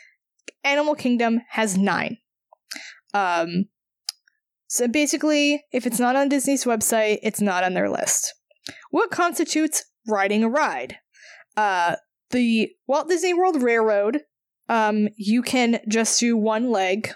Animal 0.64 0.94
Kingdom 0.94 1.40
has 1.50 1.78
nine. 1.78 2.18
Um, 3.14 3.66
so 4.66 4.88
basically, 4.88 5.64
if 5.72 5.86
it's 5.86 6.00
not 6.00 6.16
on 6.16 6.28
Disney's 6.28 6.64
website, 6.64 7.18
it's 7.22 7.40
not 7.40 7.62
on 7.62 7.74
their 7.74 7.88
list. 7.88 8.34
What 8.90 9.10
constitutes 9.10 9.84
riding 10.06 10.42
a 10.42 10.48
ride? 10.48 10.96
Uh, 11.56 11.96
the 12.30 12.70
Walt 12.86 13.08
Disney 13.08 13.34
World 13.34 13.62
Railroad, 13.62 14.22
um, 14.68 15.08
you 15.16 15.40
can 15.42 15.80
just 15.88 16.18
do 16.18 16.36
one 16.36 16.70
leg 16.70 17.12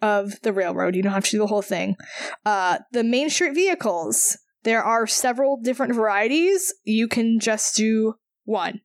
of 0.00 0.40
the 0.42 0.52
railroad. 0.52 0.94
You 0.94 1.02
don't 1.02 1.12
have 1.12 1.24
to 1.24 1.30
do 1.32 1.38
the 1.38 1.46
whole 1.48 1.62
thing. 1.62 1.96
Uh, 2.44 2.78
the 2.92 3.04
Main 3.04 3.30
Street 3.30 3.54
vehicles, 3.54 4.38
there 4.62 4.82
are 4.82 5.08
several 5.08 5.58
different 5.60 5.94
varieties. 5.94 6.72
You 6.84 7.08
can 7.08 7.40
just 7.40 7.74
do 7.74 8.14
one. 8.44 8.80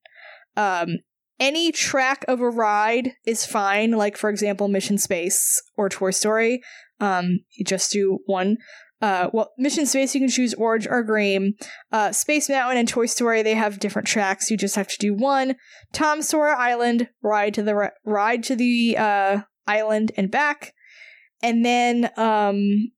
Um, 0.55 0.97
any 1.39 1.71
track 1.71 2.23
of 2.27 2.39
a 2.39 2.49
ride 2.49 3.13
is 3.25 3.45
fine, 3.45 3.91
like 3.91 4.15
for 4.15 4.29
example, 4.29 4.67
Mission 4.67 4.97
Space 4.97 5.61
or 5.75 5.89
Toy 5.89 6.11
Story. 6.11 6.61
Um, 6.99 7.39
you 7.57 7.65
just 7.65 7.91
do 7.91 8.19
one. 8.25 8.57
Uh, 9.01 9.29
well, 9.33 9.51
Mission 9.57 9.87
Space, 9.87 10.13
you 10.13 10.21
can 10.21 10.29
choose 10.29 10.53
orange 10.53 10.87
or 10.87 11.01
green. 11.01 11.55
Uh, 11.91 12.11
Space 12.11 12.47
Mountain 12.47 12.77
and 12.77 12.87
Toy 12.87 13.07
Story, 13.07 13.41
they 13.41 13.55
have 13.55 13.79
different 13.79 14.07
tracks. 14.07 14.51
You 14.51 14.57
just 14.57 14.75
have 14.75 14.87
to 14.89 14.97
do 14.99 15.15
one. 15.15 15.55
Tom 15.91 16.21
Sawyer 16.21 16.55
Island, 16.55 17.09
ride 17.23 17.55
to 17.55 17.63
the 17.63 17.75
ri- 17.75 17.89
ride 18.05 18.43
to 18.43 18.55
the 18.55 18.95
uh, 18.97 19.41
island 19.65 20.11
and 20.15 20.29
back, 20.29 20.75
and 21.41 21.65
then 21.65 22.11
um, 22.15 22.91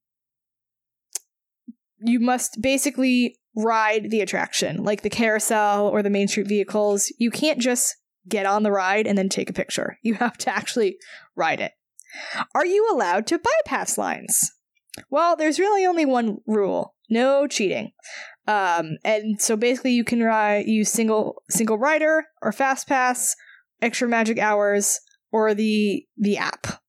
you 2.00 2.20
must 2.20 2.60
basically 2.60 3.38
ride 3.56 4.10
the 4.10 4.20
attraction, 4.20 4.82
like 4.82 5.02
the 5.02 5.10
carousel 5.10 5.88
or 5.88 6.02
the 6.02 6.10
Main 6.10 6.28
Street 6.28 6.48
vehicles. 6.48 7.12
You 7.18 7.30
can't 7.30 7.60
just 7.60 7.96
get 8.28 8.46
on 8.46 8.62
the 8.62 8.72
ride 8.72 9.06
and 9.06 9.16
then 9.16 9.28
take 9.28 9.50
a 9.50 9.54
picture. 9.54 9.98
You 10.02 10.14
have 10.14 10.38
to 10.38 10.54
actually 10.54 10.96
ride 11.36 11.60
it. 11.60 11.72
Are 12.54 12.66
you 12.66 12.88
allowed 12.92 13.26
to 13.28 13.38
bypass 13.38 13.98
lines? 13.98 14.52
Well, 15.10 15.36
there's 15.36 15.58
really 15.58 15.84
only 15.84 16.04
one 16.04 16.38
rule: 16.46 16.94
no 17.10 17.46
cheating. 17.46 17.92
Um, 18.46 18.98
and 19.04 19.40
so 19.40 19.56
basically, 19.56 19.92
you 19.92 20.04
can 20.04 20.22
ride 20.22 20.66
use 20.66 20.90
single 20.90 21.42
single 21.50 21.78
rider 21.78 22.26
or 22.42 22.52
fast 22.52 22.86
pass, 22.86 23.34
extra 23.82 24.08
magic 24.08 24.38
hours, 24.38 25.00
or 25.32 25.54
the 25.54 26.06
the 26.16 26.36
app. 26.36 26.80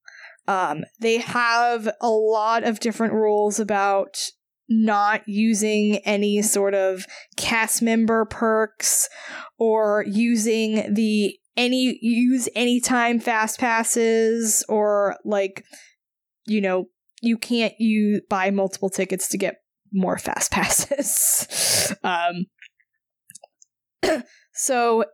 Um, 0.48 0.84
they 1.00 1.18
have 1.18 1.90
a 2.02 2.10
lot 2.10 2.64
of 2.64 2.80
different 2.80 3.14
rules 3.14 3.60
about 3.60 4.18
not 4.70 5.22
using 5.28 5.98
any 5.98 6.42
sort 6.42 6.74
of 6.74 7.06
cast 7.38 7.82
member 7.82 8.26
perks 8.26 9.10
or 9.58 10.04
using 10.08 10.94
the 10.94 11.38
any 11.58 11.98
use 12.02 12.50
anytime 12.56 13.20
fast 13.20 13.60
passes 13.60 14.66
or 14.68 15.18
like 15.24 15.64
you 16.46 16.60
know 16.60 16.86
you 17.22 17.38
can't 17.38 17.74
you 17.80 18.22
buy 18.30 18.52
multiple 18.52 18.90
tickets 18.90 19.30
to 19.30 19.38
get 19.38 19.58
more 19.94 20.18
fast 20.18 20.52
passes. 20.52 21.94
Um 22.04 22.46
so 24.54 25.06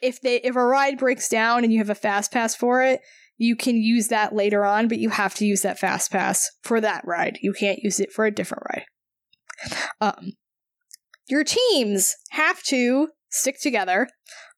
if 0.00 0.20
they 0.20 0.36
if 0.36 0.56
a 0.56 0.64
ride 0.64 0.98
breaks 0.98 1.28
down 1.28 1.64
and 1.64 1.72
you 1.72 1.78
have 1.78 1.90
a 1.90 1.94
fast 1.94 2.32
pass 2.32 2.54
for 2.54 2.82
it 2.82 3.00
you 3.38 3.56
can 3.56 3.76
use 3.76 4.08
that 4.08 4.34
later 4.34 4.64
on, 4.64 4.88
but 4.88 4.98
you 4.98 5.10
have 5.10 5.34
to 5.36 5.46
use 5.46 5.62
that 5.62 5.78
fast 5.78 6.12
pass 6.12 6.50
for 6.62 6.80
that 6.80 7.04
ride. 7.06 7.38
You 7.42 7.52
can't 7.52 7.80
use 7.82 7.98
it 7.98 8.12
for 8.12 8.24
a 8.24 8.30
different 8.30 8.64
ride. 8.70 8.84
Um, 10.00 10.32
your 11.28 11.44
teams 11.44 12.14
have 12.30 12.62
to 12.64 13.08
stick 13.30 13.60
together. 13.60 14.08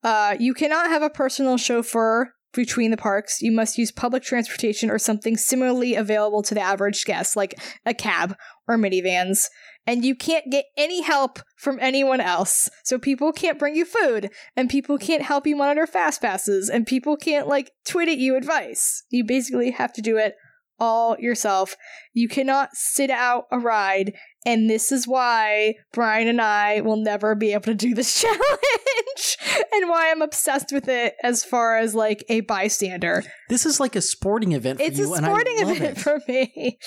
Uh, 0.03 0.37
you 0.39 0.55
cannot 0.55 0.89
have 0.89 1.03
a 1.03 1.11
personal 1.11 1.57
chauffeur 1.57 2.33
between 2.53 2.91
the 2.91 2.97
parks. 2.97 3.43
You 3.43 3.53
must 3.53 3.79
use 3.79 3.91
public 3.91 4.23
transportation 4.23 4.91
or 4.91 4.99
something 4.99 5.37
similarly 5.37 5.95
available 5.95 6.43
to 6.43 6.55
the 6.55 6.61
average 6.61 7.05
guest, 7.05 7.37
like 7.37 7.59
a 7.85 7.95
cab 7.95 8.37
or 8.69 8.77
minivans 8.77 9.49
and 9.87 10.05
you 10.05 10.15
can't 10.15 10.51
get 10.51 10.67
any 10.77 11.03
help 11.03 11.41
from 11.57 11.79
anyone 11.81 12.21
else. 12.21 12.69
So 12.85 12.99
people 12.99 13.33
can't 13.33 13.59
bring 13.59 13.75
you 13.75 13.85
food, 13.85 14.31
and 14.57 14.71
people 14.71 14.99
can't 14.99 15.23
help 15.23 15.47
you 15.47 15.57
monitor 15.57 15.87
fast 15.87 16.23
passes, 16.23 16.69
and 16.69 16.87
people 16.87 17.17
can't 17.17 17.49
like 17.49 17.73
tweet 17.85 18.09
at 18.09 18.19
you 18.19 18.37
advice. 18.37 19.05
You 19.11 19.25
basically 19.25 19.71
have 19.73 19.93
to 19.95 20.03
do 20.03 20.17
it 20.17 20.35
all 20.79 21.17
yourself. 21.19 21.77
You 22.13 22.29
cannot 22.29 22.71
sit 22.73 23.11
out 23.11 23.45
a 23.51 23.59
ride, 23.59 24.15
and 24.45 24.69
this 24.69 24.91
is 24.91 25.07
why 25.07 25.75
Brian 25.93 26.29
and 26.29 26.41
I 26.41 26.81
will 26.81 26.97
never 26.97 27.35
be 27.35 27.53
able 27.53 27.65
to 27.65 27.75
do 27.75 27.95
this 27.95 28.21
challenge, 28.21 29.39
and 29.73 29.89
why 29.89 30.11
I'm 30.11 30.23
obsessed 30.23 30.73
with 30.73 30.89
it 30.89 31.15
as 31.23 31.45
far 31.45 31.79
as 31.79 31.95
like 31.95 32.25
a 32.29 32.41
bystander. 32.41 33.23
This 33.49 33.67
is 33.67 33.81
like 33.81 33.97
a 33.97 34.01
sporting 34.01 34.53
event 34.53 34.79
for 34.79 34.85
It's 34.85 34.99
you, 34.99 35.13
a 35.15 35.19
sporting 35.19 35.59
event 35.59 35.99
for 35.99 36.21
me. 36.27 36.79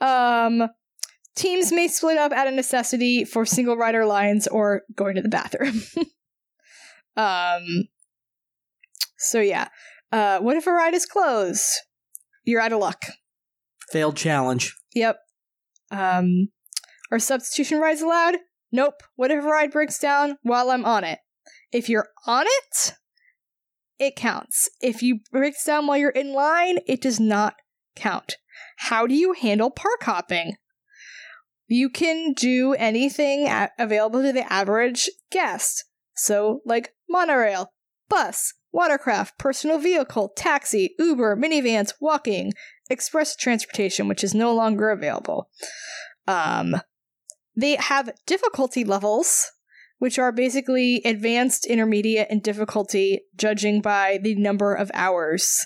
Um, 0.00 0.68
teams 1.40 1.72
may 1.72 1.88
split 1.88 2.18
up 2.18 2.32
out 2.32 2.46
of 2.46 2.54
necessity 2.54 3.24
for 3.24 3.46
single 3.46 3.76
rider 3.76 4.04
lines 4.04 4.46
or 4.46 4.82
going 4.94 5.16
to 5.16 5.22
the 5.22 5.28
bathroom. 5.28 5.82
um, 7.16 7.88
so 9.16 9.40
yeah. 9.40 9.68
Uh, 10.12 10.38
what 10.40 10.56
if 10.56 10.66
a 10.66 10.72
ride 10.72 10.94
is 10.94 11.06
closed? 11.06 11.66
You're 12.44 12.60
out 12.60 12.72
of 12.72 12.80
luck. 12.80 13.02
Failed 13.90 14.16
challenge. 14.16 14.76
Yep. 14.94 15.18
Um, 15.90 16.48
are 17.10 17.18
substitution 17.18 17.78
rides 17.78 18.02
allowed? 18.02 18.36
Nope. 18.70 19.02
What 19.16 19.30
if 19.30 19.42
a 19.42 19.46
ride 19.46 19.70
breaks 19.70 19.98
down 19.98 20.36
while 20.42 20.70
I'm 20.70 20.84
on 20.84 21.04
it? 21.04 21.20
If 21.72 21.88
you're 21.88 22.08
on 22.26 22.44
it, 22.46 22.94
it 23.98 24.16
counts. 24.16 24.68
If 24.80 25.02
you 25.02 25.20
break 25.32 25.54
down 25.64 25.86
while 25.86 25.96
you're 25.96 26.10
in 26.10 26.32
line, 26.32 26.78
it 26.86 27.00
does 27.00 27.18
not 27.18 27.54
count. 27.96 28.36
How 28.78 29.06
do 29.06 29.14
you 29.14 29.32
handle 29.32 29.70
park 29.70 30.02
hopping? 30.02 30.54
You 31.72 31.88
can 31.88 32.32
do 32.32 32.74
anything 32.74 33.46
a- 33.46 33.70
available 33.78 34.22
to 34.22 34.32
the 34.32 34.52
average 34.52 35.08
guest. 35.30 35.84
So, 36.16 36.62
like 36.66 36.94
monorail, 37.08 37.72
bus, 38.08 38.54
watercraft, 38.72 39.38
personal 39.38 39.78
vehicle, 39.78 40.32
taxi, 40.36 40.96
Uber, 40.98 41.36
minivans, 41.36 41.92
walking, 42.00 42.52
express 42.90 43.36
transportation, 43.36 44.08
which 44.08 44.24
is 44.24 44.34
no 44.34 44.52
longer 44.52 44.90
available. 44.90 45.48
Um, 46.26 46.74
they 47.54 47.76
have 47.76 48.10
difficulty 48.26 48.82
levels, 48.82 49.52
which 49.98 50.18
are 50.18 50.32
basically 50.32 51.00
advanced, 51.04 51.66
intermediate, 51.66 52.26
and 52.30 52.42
difficulty, 52.42 53.20
judging 53.36 53.80
by 53.80 54.18
the 54.20 54.34
number 54.34 54.74
of 54.74 54.90
hours. 54.92 55.64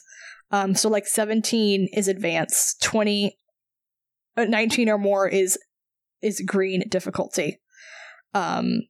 Um, 0.50 0.74
so, 0.74 0.90
like 0.90 1.06
17 1.06 1.88
is 1.94 2.08
advanced, 2.08 2.82
20, 2.82 3.38
uh, 4.36 4.44
19 4.44 4.90
or 4.90 4.98
more 4.98 5.26
is 5.26 5.58
is 6.24 6.42
green 6.46 6.88
difficulty. 6.88 7.60
Um, 8.32 8.82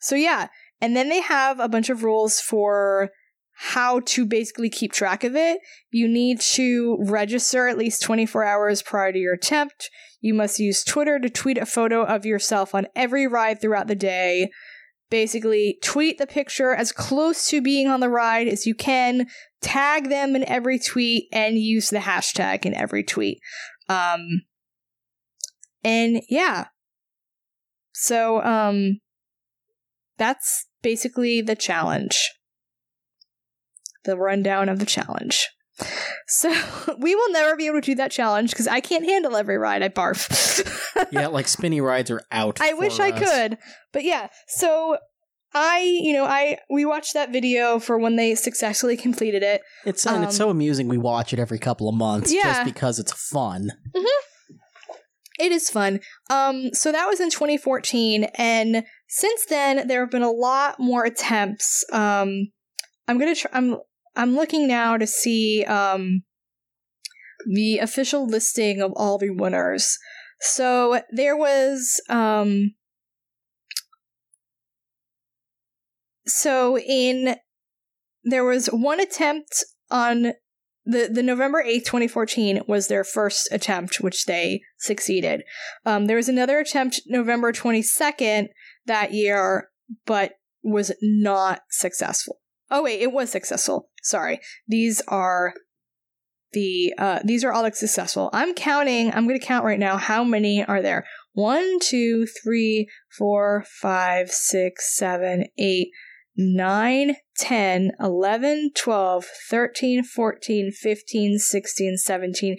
so 0.00 0.14
yeah, 0.14 0.48
and 0.80 0.96
then 0.96 1.08
they 1.08 1.20
have 1.20 1.58
a 1.60 1.68
bunch 1.68 1.90
of 1.90 2.04
rules 2.04 2.40
for 2.40 3.10
how 3.60 4.00
to 4.00 4.24
basically 4.24 4.70
keep 4.70 4.92
track 4.92 5.24
of 5.24 5.34
it. 5.34 5.58
You 5.90 6.06
need 6.06 6.40
to 6.52 6.96
register 7.00 7.66
at 7.66 7.76
least 7.76 8.02
24 8.02 8.44
hours 8.44 8.82
prior 8.82 9.12
to 9.12 9.18
your 9.18 9.34
attempt. 9.34 9.90
You 10.20 10.32
must 10.32 10.60
use 10.60 10.84
Twitter 10.84 11.18
to 11.18 11.28
tweet 11.28 11.58
a 11.58 11.66
photo 11.66 12.04
of 12.04 12.24
yourself 12.24 12.72
on 12.72 12.86
every 12.94 13.26
ride 13.26 13.60
throughout 13.60 13.88
the 13.88 13.96
day. 13.96 14.50
Basically, 15.10 15.78
tweet 15.82 16.18
the 16.18 16.26
picture 16.26 16.72
as 16.72 16.92
close 16.92 17.48
to 17.48 17.60
being 17.60 17.88
on 17.88 17.98
the 17.98 18.08
ride 18.08 18.46
as 18.46 18.64
you 18.64 18.76
can, 18.76 19.26
tag 19.60 20.08
them 20.08 20.36
in 20.36 20.44
every 20.44 20.78
tweet, 20.78 21.28
and 21.32 21.58
use 21.58 21.90
the 21.90 21.98
hashtag 21.98 22.64
in 22.64 22.74
every 22.74 23.02
tweet. 23.02 23.40
Um, 23.88 24.42
and 25.84 26.22
yeah. 26.28 26.66
So, 27.92 28.42
um, 28.42 29.00
that's 30.18 30.66
basically 30.82 31.40
the 31.40 31.56
challenge. 31.56 32.16
The 34.04 34.16
rundown 34.16 34.68
of 34.68 34.78
the 34.78 34.86
challenge. 34.86 35.48
So, 36.26 36.48
we 36.98 37.14
will 37.14 37.32
never 37.32 37.56
be 37.56 37.66
able 37.66 37.80
to 37.80 37.86
do 37.86 37.94
that 37.96 38.10
challenge 38.10 38.50
because 38.50 38.66
I 38.68 38.80
can't 38.80 39.04
handle 39.04 39.36
every 39.36 39.58
ride. 39.58 39.82
I 39.82 39.88
barf. 39.88 41.06
yeah, 41.12 41.26
like 41.28 41.48
spinny 41.48 41.80
rides 41.80 42.10
are 42.10 42.22
out. 42.30 42.60
I 42.60 42.72
wish 42.74 42.98
I 43.00 43.10
could. 43.12 43.58
But 43.92 44.04
yeah, 44.04 44.28
so 44.48 44.98
I, 45.54 45.80
you 45.80 46.12
know, 46.12 46.24
I 46.24 46.58
we 46.70 46.84
watched 46.84 47.14
that 47.14 47.32
video 47.32 47.78
for 47.78 47.98
when 47.98 48.16
they 48.16 48.34
successfully 48.34 48.96
completed 48.96 49.42
it. 49.42 49.62
It's 49.86 50.04
and 50.06 50.24
it's 50.24 50.34
Um, 50.34 50.36
so 50.46 50.50
amusing. 50.50 50.88
We 50.88 50.98
watch 50.98 51.32
it 51.32 51.38
every 51.38 51.58
couple 51.58 51.88
of 51.88 51.94
months 51.94 52.32
Yeah. 52.32 52.42
just 52.44 52.64
because 52.64 52.98
it's 52.98 53.12
fun. 53.12 53.70
It 55.38 55.52
is 55.52 55.70
fun. 55.70 56.00
Um, 56.30 56.70
so 56.72 56.90
that 56.90 57.06
was 57.06 57.20
in 57.20 57.30
2014, 57.30 58.24
and 58.34 58.84
since 59.08 59.44
then 59.46 59.86
there 59.86 60.00
have 60.00 60.10
been 60.10 60.22
a 60.22 60.30
lot 60.30 60.80
more 60.80 61.04
attempts. 61.04 61.84
Um, 61.92 62.50
I'm 63.06 63.18
gonna 63.18 63.34
try. 63.34 63.50
I'm 63.54 63.76
I'm 64.16 64.34
looking 64.34 64.66
now 64.66 64.96
to 64.96 65.06
see 65.06 65.64
um 65.64 66.22
the 67.46 67.78
official 67.78 68.26
listing 68.26 68.82
of 68.82 68.92
all 68.96 69.16
the 69.18 69.30
winners. 69.30 69.96
So 70.40 71.02
there 71.12 71.36
was 71.36 72.00
um. 72.08 72.74
So 76.26 76.78
in 76.78 77.36
there 78.24 78.44
was 78.44 78.66
one 78.66 79.00
attempt 79.00 79.64
on 79.90 80.32
the 80.88 81.10
the 81.12 81.22
November 81.22 81.62
8th, 81.62 81.84
2014 81.84 82.62
was 82.66 82.88
their 82.88 83.04
first 83.04 83.48
attempt, 83.52 84.00
which 84.00 84.24
they 84.24 84.62
succeeded. 84.78 85.42
Um, 85.84 86.06
there 86.06 86.16
was 86.16 86.30
another 86.30 86.58
attempt 86.58 87.02
November 87.06 87.52
22nd 87.52 88.48
that 88.86 89.12
year, 89.12 89.68
but 90.06 90.32
was 90.62 90.92
not 91.02 91.60
successful. 91.70 92.40
Oh 92.70 92.82
wait, 92.82 93.00
it 93.00 93.12
was 93.12 93.30
successful. 93.30 93.90
Sorry. 94.02 94.40
These 94.66 95.02
are 95.08 95.52
the 96.52 96.94
uh 96.98 97.20
these 97.22 97.44
are 97.44 97.52
all 97.52 97.70
successful. 97.72 98.30
I'm 98.32 98.54
counting, 98.54 99.12
I'm 99.12 99.26
gonna 99.26 99.38
count 99.38 99.66
right 99.66 99.78
now 99.78 99.98
how 99.98 100.24
many 100.24 100.64
are 100.64 100.80
there. 100.80 101.06
One, 101.34 101.78
two, 101.80 102.26
three, 102.26 102.88
four, 103.16 103.64
five, 103.80 104.30
six, 104.30 104.96
seven, 104.96 105.44
eight, 105.58 105.88
9, 106.40 107.16
10, 107.36 107.90
11, 107.98 108.70
12, 108.76 109.24
13, 109.50 110.04
14, 110.04 110.70
15, 110.70 111.38
16, 111.38 111.96
17, 111.96 112.56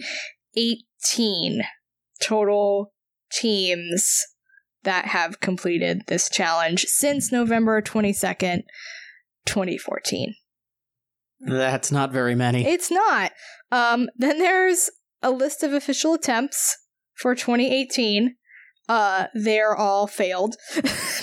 18 0.55 1.61
total 2.21 2.91
teams 3.31 4.25
that 4.83 5.05
have 5.05 5.39
completed 5.39 6.01
this 6.07 6.29
challenge 6.29 6.85
since 6.87 7.31
November 7.31 7.81
22nd, 7.81 8.63
2014. 9.45 10.35
That's 11.39 11.89
not 11.89 12.11
very 12.11 12.35
many. 12.35 12.67
It's 12.67 12.91
not. 12.91 13.31
Um, 13.71 14.09
then 14.17 14.39
there's 14.39 14.89
a 15.21 15.31
list 15.31 15.63
of 15.63 15.73
official 15.73 16.13
attempts 16.13 16.77
for 17.15 17.33
2018. 17.33 18.35
Uh, 18.89 19.27
they're 19.35 19.75
all 19.75 20.07
failed 20.07 20.55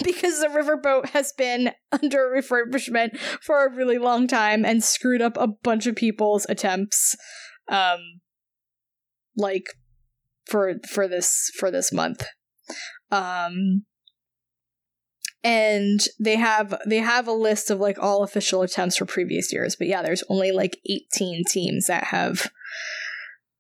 because 0.05 0.41
the 0.41 0.49
riverboat 0.49 1.11
has 1.11 1.33
been 1.33 1.73
under 1.91 2.33
refurbishment 2.33 3.19
for 3.19 3.67
a 3.67 3.75
really 3.75 3.99
long 3.99 4.29
time 4.29 4.65
and 4.65 4.85
screwed 4.85 5.21
up 5.21 5.37
a 5.37 5.49
bunch 5.49 5.87
of 5.87 5.97
people's 5.97 6.47
attempts. 6.49 7.17
Um, 7.69 8.21
like 9.37 9.67
for 10.47 10.75
for 10.89 11.09
this 11.09 11.51
for 11.59 11.71
this 11.71 11.93
month. 11.93 12.25
Um, 13.11 13.85
and 15.47 16.01
they 16.19 16.37
have 16.37 16.81
they 16.87 16.99
have 16.99 17.29
a 17.29 17.33
list 17.33 17.71
of 17.71 17.79
like 17.79 17.99
all 17.99 18.23
official 18.23 18.63
attempts 18.63 18.97
for 18.97 19.05
previous 19.05 19.53
years 19.53 19.77
but 19.77 19.87
yeah 19.87 20.03
there's 20.03 20.25
only 20.29 20.51
like 20.51 20.79
18 20.91 21.45
teams 21.49 21.87
that 21.87 22.05
have 22.05 22.51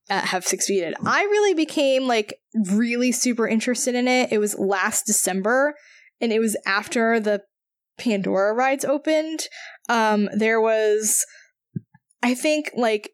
that 0.08 0.26
have 0.26 0.44
succeeded 0.44 0.94
i 1.04 1.22
really 1.22 1.54
became 1.54 2.06
like 2.06 2.38
really 2.72 3.12
super 3.12 3.46
interested 3.46 3.94
in 3.94 4.08
it 4.08 4.32
it 4.32 4.38
was 4.38 4.58
last 4.58 5.06
december 5.06 5.74
and 6.20 6.32
it 6.32 6.38
was 6.38 6.56
after 6.66 7.20
the 7.20 7.42
pandora 7.98 8.52
rides 8.52 8.84
opened 8.84 9.40
um 9.88 10.28
there 10.34 10.60
was 10.60 11.24
i 12.22 12.34
think 12.34 12.70
like 12.76 13.10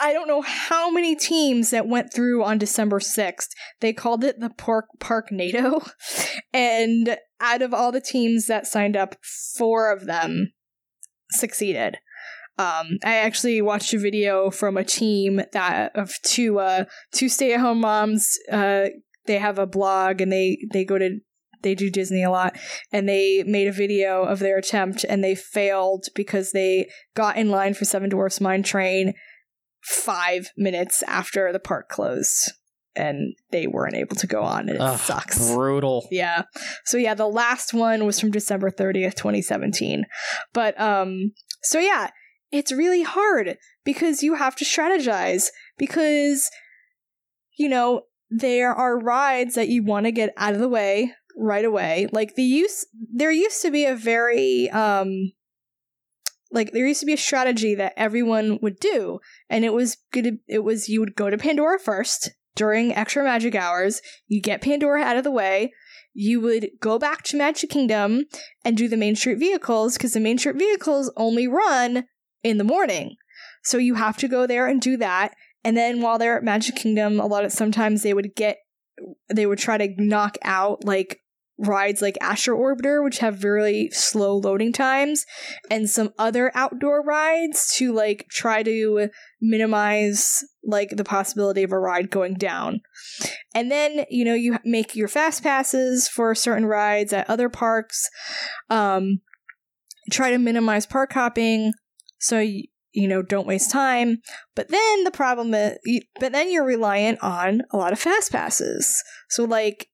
I 0.00 0.12
don't 0.12 0.28
know 0.28 0.42
how 0.42 0.90
many 0.90 1.14
teams 1.14 1.70
that 1.70 1.86
went 1.86 2.12
through 2.12 2.42
on 2.42 2.58
December 2.58 2.98
6th. 2.98 3.48
They 3.80 3.92
called 3.92 4.24
it 4.24 4.40
the 4.40 4.50
Park 4.50 4.86
Park 5.00 5.30
NATO. 5.30 5.80
And 6.52 7.16
out 7.40 7.62
of 7.62 7.74
all 7.74 7.90
the 7.90 8.00
teams 8.00 8.46
that 8.46 8.66
signed 8.66 8.96
up, 8.96 9.16
four 9.24 9.90
of 9.90 10.06
them 10.06 10.52
succeeded. 11.32 11.98
Um, 12.56 12.98
I 13.04 13.16
actually 13.16 13.60
watched 13.62 13.92
a 13.94 13.98
video 13.98 14.50
from 14.50 14.76
a 14.76 14.84
team 14.84 15.40
that 15.52 15.90
of 15.96 16.12
two 16.22 16.60
uh 16.60 16.84
two 17.12 17.28
stay 17.28 17.52
at 17.54 17.60
home 17.60 17.80
moms. 17.80 18.38
Uh, 18.50 18.86
they 19.26 19.38
have 19.38 19.58
a 19.58 19.66
blog 19.66 20.20
and 20.20 20.30
they 20.30 20.58
they 20.72 20.84
go 20.84 20.98
to 20.98 21.18
they 21.62 21.74
do 21.74 21.90
Disney 21.90 22.22
a 22.22 22.30
lot, 22.30 22.56
and 22.92 23.08
they 23.08 23.42
made 23.42 23.66
a 23.66 23.72
video 23.72 24.22
of 24.22 24.38
their 24.38 24.58
attempt 24.58 25.04
and 25.08 25.24
they 25.24 25.34
failed 25.34 26.06
because 26.14 26.52
they 26.52 26.88
got 27.16 27.36
in 27.36 27.50
line 27.50 27.74
for 27.74 27.84
Seven 27.84 28.10
Dwarfs 28.10 28.40
Mine 28.40 28.62
Train 28.62 29.14
five 29.82 30.50
minutes 30.56 31.02
after 31.08 31.52
the 31.52 31.58
park 31.58 31.88
closed, 31.88 32.52
and 32.94 33.34
they 33.50 33.66
weren't 33.66 33.96
able 33.96 34.14
to 34.16 34.26
go 34.26 34.42
on, 34.42 34.68
and 34.68 34.76
it 34.76 34.80
Ugh, 34.80 34.98
sucks. 35.00 35.52
Brutal. 35.52 36.06
Yeah. 36.10 36.42
So 36.84 36.98
yeah, 36.98 37.14
the 37.14 37.26
last 37.26 37.74
one 37.74 38.06
was 38.06 38.20
from 38.20 38.30
December 38.30 38.70
30th, 38.70 39.14
2017. 39.14 40.04
But 40.52 40.78
um 40.80 41.32
so 41.62 41.78
yeah, 41.78 42.10
it's 42.54 42.72
really 42.72 43.02
hard 43.02 43.58
because 43.84 44.22
you 44.22 44.34
have 44.34 44.54
to 44.56 44.64
strategize 44.64 45.48
because 45.76 46.50
you 47.56 47.68
know, 47.68 48.02
there 48.30 48.72
are 48.72 48.98
rides 48.98 49.54
that 49.54 49.68
you 49.68 49.82
want 49.82 50.06
to 50.06 50.12
get 50.12 50.34
out 50.36 50.54
of 50.54 50.60
the 50.60 50.68
way 50.68 51.12
right 51.36 51.64
away. 51.64 52.08
Like 52.12 52.34
the 52.34 52.42
use 52.42 52.86
there 53.12 53.30
used 53.30 53.62
to 53.62 53.70
be 53.70 53.84
a 53.84 53.96
very 53.96 54.70
um 54.70 55.32
like 56.50 56.72
there 56.72 56.86
used 56.86 57.00
to 57.00 57.06
be 57.06 57.12
a 57.12 57.18
strategy 57.18 57.74
that 57.74 57.94
everyone 57.96 58.58
would 58.62 58.78
do 58.78 59.18
and 59.50 59.64
it 59.64 59.72
was 59.72 59.96
good 60.12 60.38
it 60.46 60.62
was 60.62 60.88
you 60.88 61.00
would 61.00 61.16
go 61.16 61.30
to 61.30 61.38
Pandora 61.38 61.78
first 61.78 62.30
during 62.54 62.94
extra 62.94 63.24
magic 63.24 63.56
hours, 63.56 64.00
you 64.28 64.40
get 64.40 64.62
Pandora 64.62 65.02
out 65.02 65.16
of 65.16 65.24
the 65.24 65.30
way, 65.32 65.72
you 66.12 66.40
would 66.40 66.70
go 66.80 67.00
back 67.00 67.24
to 67.24 67.36
Magic 67.36 67.68
Kingdom 67.68 68.26
and 68.64 68.76
do 68.76 68.86
the 68.86 68.96
Main 68.96 69.16
Street 69.16 69.40
vehicles 69.40 69.94
because 69.94 70.12
the 70.12 70.20
Main 70.20 70.38
Street 70.38 70.56
vehicles 70.56 71.12
only 71.16 71.48
run 71.48 72.04
in 72.44 72.58
the 72.58 72.64
morning. 72.64 73.16
So 73.64 73.78
you 73.78 73.94
have 73.94 74.16
to 74.18 74.28
go 74.28 74.46
there 74.46 74.66
and 74.68 74.80
do 74.80 74.96
that. 74.98 75.34
And 75.64 75.76
then 75.76 76.02
while 76.02 76.18
they're 76.18 76.36
at 76.36 76.44
Magic 76.44 76.76
Kingdom, 76.76 77.18
a 77.18 77.26
lot 77.26 77.44
of 77.44 77.52
sometimes 77.52 78.02
they 78.02 78.14
would 78.14 78.36
get 78.36 78.58
they 79.32 79.46
would 79.46 79.58
try 79.58 79.78
to 79.78 79.92
knock 79.98 80.36
out 80.44 80.84
like 80.84 81.20
rides 81.58 82.02
like 82.02 82.18
Astro 82.20 82.58
Orbiter, 82.58 83.02
which 83.02 83.18
have 83.18 83.44
really 83.44 83.90
slow 83.90 84.36
loading 84.36 84.72
times, 84.72 85.24
and 85.70 85.88
some 85.88 86.10
other 86.18 86.52
outdoor 86.54 87.02
rides 87.02 87.74
to 87.76 87.92
like 87.92 88.26
try 88.30 88.62
to 88.62 89.08
minimize 89.40 90.40
like 90.64 90.90
the 90.90 91.04
possibility 91.04 91.62
of 91.62 91.72
a 91.72 91.78
ride 91.78 92.10
going 92.10 92.34
down. 92.34 92.80
And 93.54 93.70
then, 93.70 94.04
you 94.10 94.24
know, 94.24 94.34
you 94.34 94.58
make 94.64 94.96
your 94.96 95.08
fast 95.08 95.42
passes 95.42 96.08
for 96.08 96.34
certain 96.34 96.66
rides 96.66 97.12
at 97.12 97.30
other 97.30 97.48
parks. 97.48 98.08
Um, 98.68 99.20
try 100.10 100.30
to 100.30 100.38
minimize 100.38 100.86
park 100.86 101.12
hopping 101.12 101.72
so 102.24 102.38
you, 102.38 102.64
you 102.92 103.06
know 103.06 103.22
don't 103.22 103.46
waste 103.46 103.70
time. 103.70 104.18
But 104.54 104.68
then 104.68 105.04
the 105.04 105.10
problem 105.10 105.52
is 105.52 105.76
but 106.18 106.32
then 106.32 106.50
you're 106.50 106.64
reliant 106.64 107.22
on 107.22 107.62
a 107.70 107.76
lot 107.76 107.92
of 107.92 107.98
fast 107.98 108.32
passes. 108.32 109.02
So 109.28 109.44
like 109.44 109.88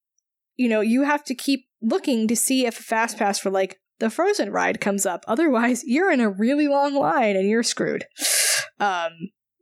you 0.56 0.68
know 0.68 0.80
you 0.80 1.02
have 1.02 1.24
to 1.24 1.34
keep 1.34 1.66
looking 1.82 2.28
to 2.28 2.36
see 2.36 2.66
if 2.66 2.78
a 2.78 2.82
fast 2.82 3.18
pass 3.18 3.38
for 3.38 3.50
like 3.50 3.78
the 3.98 4.10
frozen 4.10 4.50
ride 4.52 4.80
comes 4.80 5.06
up. 5.06 5.24
Otherwise 5.26 5.82
you're 5.84 6.12
in 6.12 6.20
a 6.20 6.30
really 6.30 6.68
long 6.68 6.94
line 6.94 7.36
and 7.36 7.48
you're 7.48 7.64
screwed. 7.64 8.04
Um 8.78 9.12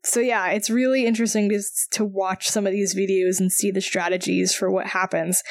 so 0.05 0.21
yeah 0.21 0.51
it's 0.51 0.71
really 0.71 1.05
interesting 1.05 1.49
to 1.49 1.61
to 1.91 2.05
watch 2.05 2.49
some 2.49 2.69
of 2.69 2.73
these 2.73 2.95
videos 2.95 3.41
and 3.41 3.51
see 3.51 3.73
the 3.73 3.81
strategies 3.81 4.55
for 4.55 4.71
what 4.71 4.87
happens. 4.87 5.43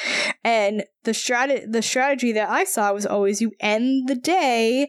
And 0.42 0.84
the 1.04 1.10
strat 1.10 1.70
the 1.70 1.82
strategy 1.82 2.32
that 2.32 2.48
i 2.48 2.64
saw 2.64 2.94
was 2.94 3.04
always 3.04 3.42
you 3.42 3.52
end 3.60 4.08
the 4.08 4.14
day 4.14 4.88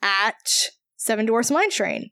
at 0.00 0.70
seven 1.00 1.26
dwarfs 1.26 1.50
mine 1.50 1.70
train. 1.70 2.10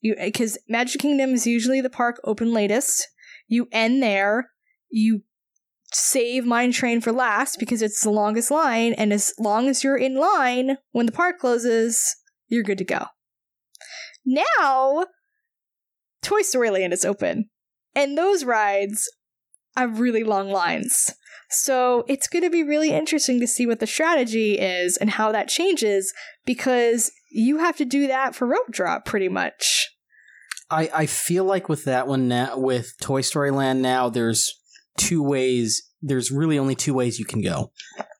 You 0.00 0.14
eh, 0.16 0.26
because 0.26 0.58
magic 0.68 1.00
kingdom 1.00 1.34
is 1.34 1.46
usually 1.46 1.80
the 1.80 1.90
park 1.90 2.20
open 2.24 2.52
latest. 2.52 3.06
You 3.48 3.68
end 3.72 4.02
there. 4.02 4.50
You 4.90 5.22
save 5.92 6.44
mine 6.44 6.70
train 6.70 7.00
for 7.00 7.12
last 7.12 7.58
because 7.58 7.82
it's 7.82 8.02
the 8.02 8.10
longest 8.10 8.50
line 8.50 8.92
and 8.92 9.12
as 9.12 9.32
long 9.38 9.68
as 9.68 9.82
you're 9.82 9.96
in 9.96 10.16
line 10.16 10.76
when 10.92 11.06
the 11.06 11.12
park 11.12 11.38
closes 11.38 12.14
you're 12.46 12.62
good 12.62 12.78
to 12.78 12.84
go. 12.84 13.06
Now 14.24 15.06
toy 16.22 16.42
story 16.42 16.70
land 16.70 16.92
is 16.92 17.06
open 17.06 17.48
and 17.94 18.16
those 18.16 18.44
rides 18.44 19.10
have 19.76 19.98
really 19.98 20.24
long 20.24 20.50
lines. 20.50 21.10
So 21.50 22.04
it's 22.06 22.28
going 22.28 22.44
to 22.44 22.50
be 22.50 22.62
really 22.62 22.90
interesting 22.90 23.40
to 23.40 23.46
see 23.46 23.66
what 23.66 23.80
the 23.80 23.86
strategy 23.86 24.58
is 24.58 24.98
and 24.98 25.08
how 25.08 25.32
that 25.32 25.48
changes 25.48 26.12
because 26.44 27.10
you 27.30 27.58
have 27.58 27.76
to 27.76 27.84
do 27.84 28.06
that 28.08 28.34
for 28.34 28.46
rope 28.46 28.70
drop 28.70 29.04
pretty 29.04 29.28
much. 29.28 29.90
I, 30.70 30.90
I 30.94 31.06
feel 31.06 31.44
like 31.44 31.68
with 31.68 31.84
that 31.84 32.06
one 32.06 32.28
now, 32.28 32.58
with 32.58 32.92
Toy 33.00 33.22
Story 33.22 33.50
Land 33.50 33.80
now, 33.80 34.08
there's 34.08 34.52
two 34.98 35.22
ways. 35.22 35.82
There's 36.02 36.30
really 36.30 36.58
only 36.58 36.74
two 36.74 36.94
ways 36.94 37.18
you 37.18 37.24
can 37.24 37.42
go. 37.42 37.72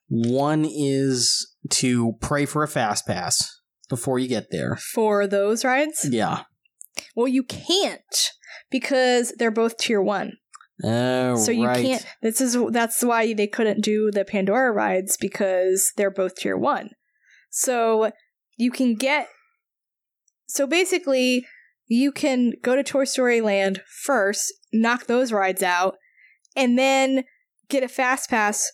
One 0.09 0.65
is 0.65 1.55
to 1.71 2.15
pray 2.21 2.47
for 2.47 2.63
a 2.63 2.69
fast 2.69 3.07
pass 3.07 3.61
before 3.89 4.19
you 4.19 4.29
get 4.29 4.51
there. 4.51 4.77
For 4.77 5.27
those 5.27 5.65
rides? 5.65 6.07
Yeah. 6.11 6.45
Well, 7.15 7.29
you 7.29 7.43
can't 7.43 8.33
because 8.71 9.33
they're 9.39 9.51
both 9.51 9.77
tier 9.77 10.01
one. 10.01 10.33
Oh, 10.83 11.37
so 11.37 11.51
you 11.51 11.67
right. 11.67 11.85
can't. 11.85 12.07
This 12.23 12.41
is 12.41 12.57
that's 12.71 13.03
why 13.03 13.33
they 13.35 13.49
couldn't 13.49 13.83
do 13.83 14.11
the 14.13 14.25
Pandora 14.25 14.73
rides 14.73 15.17
because 15.21 15.93
they're 15.97 16.11
both 16.11 16.37
tier 16.37 16.57
one. 16.57 16.91
So 17.51 18.13
you 18.59 18.71
can 18.71 18.95
get. 18.95 19.29
So 20.47 20.67
basically, 20.67 21.47
you 21.87 22.13
can 22.13 22.53
go 22.63 22.77
to 22.77 22.83
Toy 22.83 23.05
Story 23.05 23.41
Land 23.41 23.83
first, 24.03 24.53
knock 24.73 25.07
those 25.07 25.33
rides 25.33 25.63
out, 25.63 25.97
and 26.55 26.79
then 26.79 27.25
get 27.71 27.83
a 27.83 27.89
fast 27.89 28.29
pass 28.29 28.71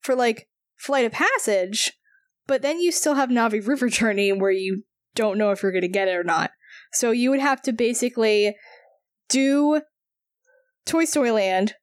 for 0.00 0.14
like 0.14 0.48
Flight 0.76 1.04
of 1.04 1.12
Passage. 1.12 1.94
But 2.46 2.62
then 2.62 2.80
you 2.80 2.92
still 2.92 3.14
have 3.14 3.30
Na'vi 3.30 3.66
River 3.66 3.88
Journey 3.88 4.32
where 4.32 4.52
you 4.52 4.84
don't 5.14 5.38
know 5.38 5.50
if 5.50 5.62
you're 5.62 5.72
going 5.72 5.82
to 5.82 5.88
get 5.88 6.08
it 6.08 6.16
or 6.16 6.24
not. 6.24 6.52
So 6.92 7.10
you 7.10 7.30
would 7.30 7.40
have 7.40 7.60
to 7.62 7.72
basically 7.72 8.54
do 9.28 9.82
Toy 10.86 11.04
Story 11.04 11.30
Land, 11.30 11.74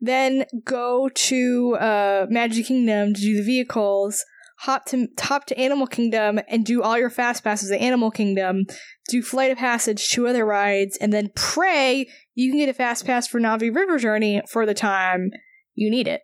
then 0.00 0.44
go 0.64 1.08
to 1.08 1.76
uh, 1.80 2.26
Magic 2.28 2.66
Kingdom 2.66 3.14
to 3.14 3.20
do 3.20 3.36
the 3.36 3.42
vehicles, 3.42 4.24
hop 4.60 4.86
to 4.86 5.08
hop 5.20 5.46
to 5.46 5.58
Animal 5.58 5.86
Kingdom 5.86 6.40
and 6.48 6.64
do 6.64 6.82
all 6.82 6.98
your 6.98 7.10
fast 7.10 7.44
passes 7.44 7.70
at 7.70 7.80
Animal 7.80 8.10
Kingdom, 8.10 8.64
do 9.08 9.22
Flight 9.22 9.50
of 9.50 9.58
Passage, 9.58 10.08
two 10.08 10.26
other 10.26 10.44
rides, 10.44 10.96
and 11.00 11.12
then 11.12 11.30
pray 11.34 12.06
you 12.34 12.50
can 12.50 12.58
get 12.58 12.68
a 12.68 12.74
fast 12.74 13.06
pass 13.06 13.26
for 13.26 13.40
Na'vi 13.40 13.74
River 13.74 13.98
Journey 13.98 14.42
for 14.50 14.66
the 14.66 14.74
time 14.74 15.30
you 15.74 15.90
need 15.90 16.08
it. 16.08 16.22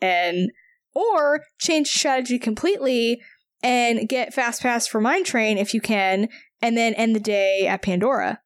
And 0.00 0.50
or 0.94 1.42
change 1.58 1.88
strategy 1.88 2.38
completely 2.38 3.20
and 3.62 4.08
get 4.08 4.34
fast 4.34 4.62
pass 4.62 4.86
for 4.86 5.00
Mine 5.00 5.24
Train 5.24 5.58
if 5.58 5.74
you 5.74 5.80
can, 5.80 6.28
and 6.60 6.76
then 6.76 6.94
end 6.94 7.14
the 7.14 7.20
day 7.20 7.66
at 7.66 7.82
Pandora. 7.82 8.40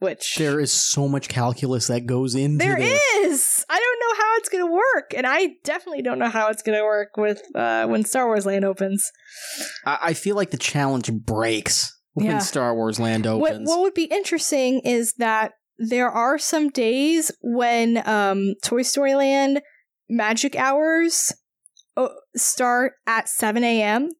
Which 0.00 0.36
There 0.36 0.60
is 0.60 0.72
so 0.72 1.08
much 1.08 1.28
calculus 1.28 1.88
that 1.88 2.06
goes 2.06 2.34
into 2.36 2.58
there 2.64 2.76
this. 2.76 3.02
is. 3.16 3.64
I 3.68 3.78
don't 3.78 4.00
know 4.00 4.22
how 4.24 4.36
it's 4.36 4.48
gonna 4.48 4.72
work, 4.72 5.12
and 5.16 5.26
I 5.26 5.48
definitely 5.64 6.02
don't 6.02 6.18
know 6.20 6.28
how 6.28 6.48
it's 6.50 6.62
gonna 6.62 6.84
work 6.84 7.16
with 7.16 7.42
uh, 7.54 7.86
when 7.88 8.04
Star 8.04 8.26
Wars 8.26 8.46
Land 8.46 8.64
opens. 8.64 9.10
I, 9.84 9.98
I 10.02 10.14
feel 10.14 10.36
like 10.36 10.50
the 10.50 10.56
challenge 10.56 11.10
breaks 11.12 11.96
when 12.12 12.26
Yeah. 12.26 12.38
Star 12.38 12.74
Wars 12.74 13.00
Land 13.00 13.26
opens. 13.26 13.68
what 13.68 13.80
would 13.80 13.94
be 13.94 14.04
interesting 14.04 14.80
is 14.84 15.14
that 15.14 15.52
there 15.78 16.10
are 16.10 16.38
some 16.38 16.70
days 16.70 17.30
when 17.42 18.00
um, 18.08 18.54
Toy 18.64 18.82
Story 18.82 19.14
Land 19.16 19.60
magic 20.08 20.54
hours 20.56 21.32
uh, 21.96 22.08
start 22.36 22.92
at 23.06 23.28
seven 23.28 23.64
a.m. 23.64 24.10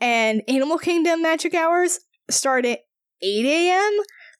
and 0.00 0.42
Animal 0.46 0.76
Kingdom 0.78 1.22
magic 1.22 1.54
hours 1.54 2.00
start 2.30 2.66
at 2.66 2.80
eight 3.22 3.46
a.m. 3.46 3.92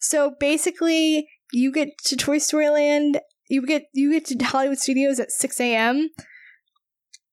So 0.09 0.35
basically, 0.39 1.27
you 1.53 1.73
get 1.73 1.89
to 2.05 2.17
Toy 2.17 2.39
Story 2.39 2.69
Land, 2.69 3.21
you 3.49 3.67
get 3.67 3.87
you 3.93 4.13
get 4.13 4.25
to 4.27 4.45
Hollywood 4.45 4.79
Studios 4.79 5.19
at 5.19 5.33
six 5.33 5.59
a.m. 5.61 6.11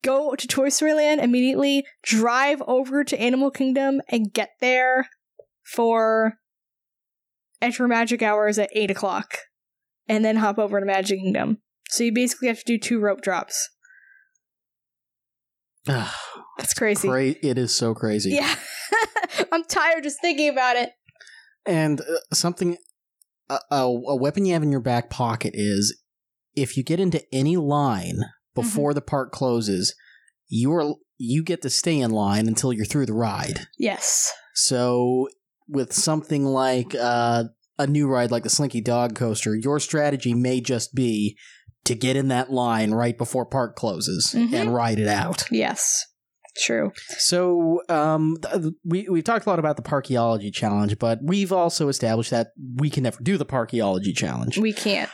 Go 0.02 0.34
to 0.34 0.48
Toy 0.48 0.70
Story 0.70 0.96
Land 0.96 1.22
immediately, 1.22 1.86
drive 2.02 2.64
over 2.66 3.04
to 3.04 3.20
Animal 3.20 3.52
Kingdom, 3.52 4.02
and 4.10 4.34
get 4.34 4.50
there 4.60 5.08
for 5.64 6.40
enter 7.62 7.88
magic 7.88 8.24
hours 8.24 8.58
at 8.58 8.70
8 8.76 8.92
o'clock 8.92 9.38
and 10.10 10.26
then 10.26 10.36
hop 10.36 10.60
over 10.60 10.82
to 10.82 10.86
magic 10.86 11.18
kingdom 11.18 11.60
so 11.88 12.04
you 12.04 12.14
basically 12.14 12.50
have 12.50 12.60
to 12.60 12.66
do 12.66 12.78
two 12.78 13.00
rope 13.00 13.22
drops 13.22 13.70
Ugh, 15.88 16.14
that's 16.58 16.74
crazy 16.74 17.08
cra- 17.08 17.24
it 17.42 17.58
is 17.58 17.74
so 17.74 17.96
crazy. 17.96 18.32
yeah 18.32 18.54
i'm 19.54 19.64
tired 19.64 20.04
just 20.04 20.20
thinking 20.20 20.50
about 20.50 20.76
it 20.76 20.90
And 21.66 22.02
uh, 22.02 22.04
something, 22.34 22.78
a, 23.50 23.60
a, 23.72 24.16
weapon 24.16 24.46
you 24.46 24.54
have 24.54 24.64
in 24.64 24.72
your 24.72 24.82
back 24.82 25.10
pocket 25.10 25.52
is 25.56 26.02
if 26.56 26.76
you 26.78 26.84
get 26.84 27.00
into 27.00 27.24
any 27.34 27.58
line 27.58 28.20
before 28.56 28.92
Mm-hmm. 28.92 28.96
the 28.96 29.02
park 29.02 29.32
closes, 29.32 29.96
you're 30.48 30.96
you 31.18 31.44
get 31.44 31.62
to 31.62 31.70
stay 31.70 32.00
in 32.00 32.12
line 32.12 32.48
until 32.48 32.74
you're 32.74 32.86
through 32.86 33.06
the 33.06 33.14
ride. 33.14 33.68
yes 33.78 34.32
So 34.56 35.28
with 35.68 35.94
something 35.94 36.44
like 36.46 36.94
uh, 37.00 37.46
a 37.80 37.88
new 37.88 38.08
ride 38.08 38.30
like 38.32 38.44
the 38.44 38.50
Slinky 38.50 38.82
Dog 38.82 39.16
Coaster, 39.16 39.56
your 39.56 39.80
strategy 39.80 40.34
may 40.34 40.60
just 40.60 40.94
be 40.94 41.38
to 41.86 41.96
get 41.96 42.16
in 42.16 42.28
that 42.30 42.52
line 42.52 42.92
right 42.92 43.18
before 43.18 43.46
park 43.46 43.76
closes 43.76 44.34
Mhm. 44.36 44.54
and 44.54 44.74
ride 44.74 45.00
it 45.00 45.08
out. 45.08 45.46
yes 45.52 46.06
true 46.58 46.92
So 47.18 47.82
um, 47.90 48.38
th- 48.42 48.74
we 48.86 49.08
we've 49.10 49.24
talked 49.24 49.46
a 49.46 49.50
lot 49.50 49.60
about 49.60 49.76
the 49.78 49.82
Parkeology 49.84 50.54
Challenge, 50.54 50.98
but 51.00 51.20
we've 51.24 51.52
also 51.52 51.88
established 51.90 52.32
that 52.32 52.48
we 52.76 52.90
can 52.90 53.04
never 53.04 53.22
do 53.24 53.38
the 53.38 53.46
Parkeology 53.46 54.16
Challenge. 54.16 54.58
we 54.58 54.74
can't 54.74 55.10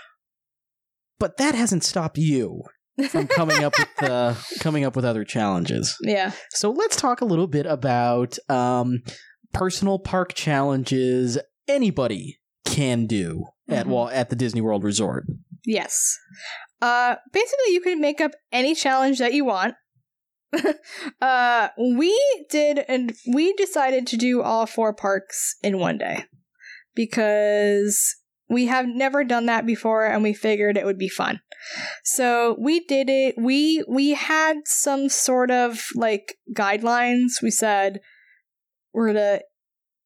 But 1.20 1.38
that 1.38 1.56
hasn't 1.56 1.84
stopped 1.84 2.18
you 2.18 2.64
from 3.10 3.28
coming 3.40 3.64
up 3.64 3.74
with 3.78 4.10
uh, 4.10 4.36
coming 4.60 4.84
up 4.84 4.96
with 4.96 5.06
other 5.06 5.24
challenges. 5.24 5.96
yeah 6.02 6.32
So 6.52 6.72
let's 6.72 6.96
talk 6.96 7.22
a 7.22 7.26
little 7.26 7.48
bit 7.48 7.66
about 7.66 8.38
um, 8.50 9.00
personal 9.54 10.00
park 10.00 10.34
challenges 10.34 11.38
anybody 11.68 12.40
can 12.66 13.06
do 13.08 13.46
at 13.70 13.86
Mhm. 13.86 13.90
well 13.90 14.10
at 14.10 14.30
the 14.30 14.36
Disney 14.36 14.62
World 14.62 14.84
Resort. 14.84 15.26
yes 15.66 16.18
uh 16.82 17.16
basically 17.34 17.74
you 17.74 17.82
can 17.82 18.00
make 18.00 18.22
up 18.22 18.32
any 18.52 18.74
challenge 18.76 19.18
that 19.20 19.34
you 19.34 19.44
want 19.46 19.76
uh 21.22 21.68
we 21.78 22.46
did 22.50 22.80
and 22.88 23.14
we 23.34 23.54
decided 23.54 24.08
to 24.08 24.18
do 24.18 24.42
all 24.42 24.66
four 24.66 24.94
parks 24.94 25.56
in 25.62 25.80
one 25.80 25.98
day 25.98 26.26
because 26.96 28.16
we 28.50 28.66
have 28.66 28.88
never 28.88 29.24
done 29.24 29.46
that 29.46 29.66
before 29.66 30.06
and 30.06 30.24
we 30.24 30.34
figured 30.34 30.76
it 30.76 30.86
would 30.86 30.98
be 30.98 31.10
fun 31.10 31.40
so 32.04 32.56
we 32.60 32.80
did 32.82 33.10
it 33.10 33.36
we 33.38 33.84
we 33.88 34.12
had 34.12 34.58
some 34.66 35.08
sort 35.08 35.52
of 35.52 35.80
like 35.96 36.38
guidelines 36.54 37.42
we 37.44 37.52
said 37.52 38.00
we're 38.94 39.14
to 39.14 39.42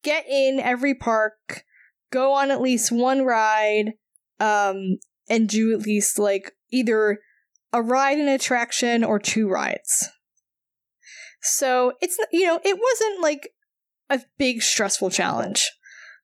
get 0.04 0.26
in 0.28 0.60
every 0.60 0.94
park 0.94 1.64
go 2.12 2.34
on 2.34 2.52
at 2.52 2.62
least 2.62 2.92
one 2.92 3.24
ride 3.24 3.94
um 4.42 4.98
and 5.30 5.48
do 5.48 5.74
at 5.74 5.86
least 5.86 6.20
like 6.20 6.52
either 6.72 7.20
a 7.72 7.82
ride 7.82 8.20
and 8.20 8.30
attraction 8.30 9.04
or 9.04 9.20
two 9.20 9.50
rides. 9.50 10.10
So 11.44 11.94
it's 12.02 12.18
you 12.32 12.46
know 12.46 12.60
it 12.64 12.80
wasn't 12.82 13.22
like 13.22 13.50
a 14.10 14.22
big 14.38 14.62
stressful 14.62 15.10
challenge, 15.10 15.70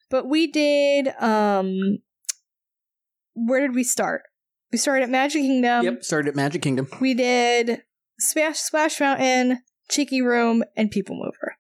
but 0.09 0.27
we 0.27 0.47
did. 0.47 1.09
um 1.19 1.99
Where 3.33 3.61
did 3.61 3.75
we 3.75 3.83
start? 3.83 4.23
We 4.71 4.77
started 4.77 5.03
at 5.03 5.09
Magic 5.09 5.41
Kingdom. 5.41 5.83
yep, 5.83 6.03
started 6.03 6.29
at 6.29 6.35
Magic 6.35 6.61
Kingdom. 6.61 6.87
We 7.01 7.13
did 7.13 7.81
Splash 8.19 8.59
Splash 8.59 8.99
Mountain, 8.99 9.59
Tiki 9.89 10.21
Room, 10.21 10.63
and 10.75 10.91
People 10.91 11.15
Mover. 11.15 11.55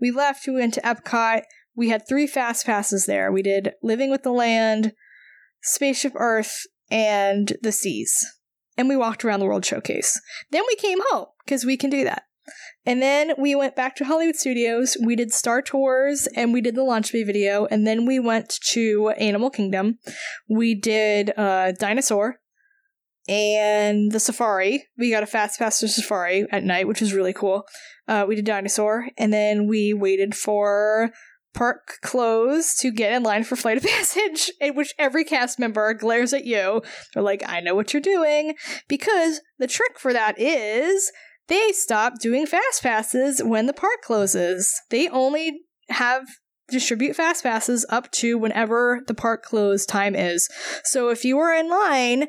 We 0.00 0.10
left. 0.10 0.46
We 0.46 0.54
went 0.54 0.74
to 0.74 0.80
Epcot. 0.80 1.42
We 1.74 1.90
had 1.90 2.08
three 2.08 2.26
fast 2.26 2.64
passes 2.64 3.04
there. 3.06 3.30
We 3.30 3.42
did 3.42 3.72
Living 3.82 4.10
with 4.10 4.22
the 4.22 4.32
Land, 4.32 4.92
Spaceship 5.62 6.12
Earth, 6.16 6.62
and 6.90 7.52
the 7.62 7.72
Seas. 7.72 8.16
And 8.78 8.88
we 8.88 8.96
walked 8.96 9.24
around 9.24 9.40
the 9.40 9.46
World 9.46 9.64
Showcase. 9.64 10.18
Then 10.50 10.62
we 10.66 10.76
came 10.76 10.98
home 11.10 11.26
because 11.44 11.64
we 11.64 11.76
can 11.76 11.90
do 11.90 12.04
that. 12.04 12.22
And 12.84 13.02
then 13.02 13.32
we 13.38 13.54
went 13.54 13.76
back 13.76 13.96
to 13.96 14.04
Hollywood 14.04 14.36
Studios. 14.36 14.96
We 15.02 15.16
did 15.16 15.32
Star 15.32 15.62
Tours 15.62 16.28
and 16.36 16.52
we 16.52 16.60
did 16.60 16.74
the 16.74 16.84
launch 16.84 17.10
day 17.10 17.24
video. 17.24 17.66
And 17.66 17.86
then 17.86 18.06
we 18.06 18.18
went 18.18 18.58
to 18.70 19.10
Animal 19.10 19.50
Kingdom. 19.50 19.98
We 20.48 20.74
did 20.74 21.32
uh, 21.36 21.72
Dinosaur 21.72 22.36
and 23.28 24.12
the 24.12 24.20
Safari. 24.20 24.84
We 24.96 25.10
got 25.10 25.22
a 25.22 25.26
fast 25.26 25.58
pass 25.58 25.80
to 25.80 25.88
Safari 25.88 26.46
at 26.50 26.64
night, 26.64 26.86
which 26.86 27.00
was 27.00 27.12
really 27.12 27.32
cool. 27.32 27.64
Uh, 28.06 28.24
we 28.28 28.36
did 28.36 28.44
Dinosaur. 28.44 29.08
And 29.18 29.32
then 29.32 29.66
we 29.66 29.92
waited 29.92 30.34
for 30.34 31.10
park 31.56 31.98
close 32.02 32.76
to 32.76 32.92
get 32.92 33.12
in 33.12 33.22
line 33.22 33.42
for 33.42 33.56
Flight 33.56 33.78
of 33.78 33.82
Passage, 33.86 34.52
in 34.60 34.76
which 34.76 34.94
every 34.98 35.24
cast 35.24 35.58
member 35.58 35.92
glares 35.94 36.32
at 36.32 36.44
you. 36.44 36.82
They're 37.14 37.22
like, 37.22 37.42
I 37.46 37.60
know 37.60 37.74
what 37.74 37.92
you're 37.92 38.02
doing. 38.02 38.54
Because 38.88 39.40
the 39.58 39.66
trick 39.66 39.98
for 39.98 40.12
that 40.12 40.38
is 40.38 41.10
they 41.48 41.72
stop 41.72 42.18
doing 42.18 42.46
fast 42.46 42.82
passes 42.82 43.42
when 43.42 43.66
the 43.66 43.72
park 43.72 44.02
closes. 44.02 44.80
They 44.90 45.08
only 45.08 45.60
have 45.88 46.26
distribute 46.68 47.14
fast 47.14 47.44
passes 47.44 47.86
up 47.88 48.10
to 48.10 48.36
whenever 48.36 49.02
the 49.06 49.14
park 49.14 49.44
close 49.44 49.86
time 49.86 50.14
is. 50.14 50.48
So 50.84 51.10
if 51.10 51.24
you 51.24 51.36
were 51.36 51.52
in 51.52 51.68
line 51.68 52.26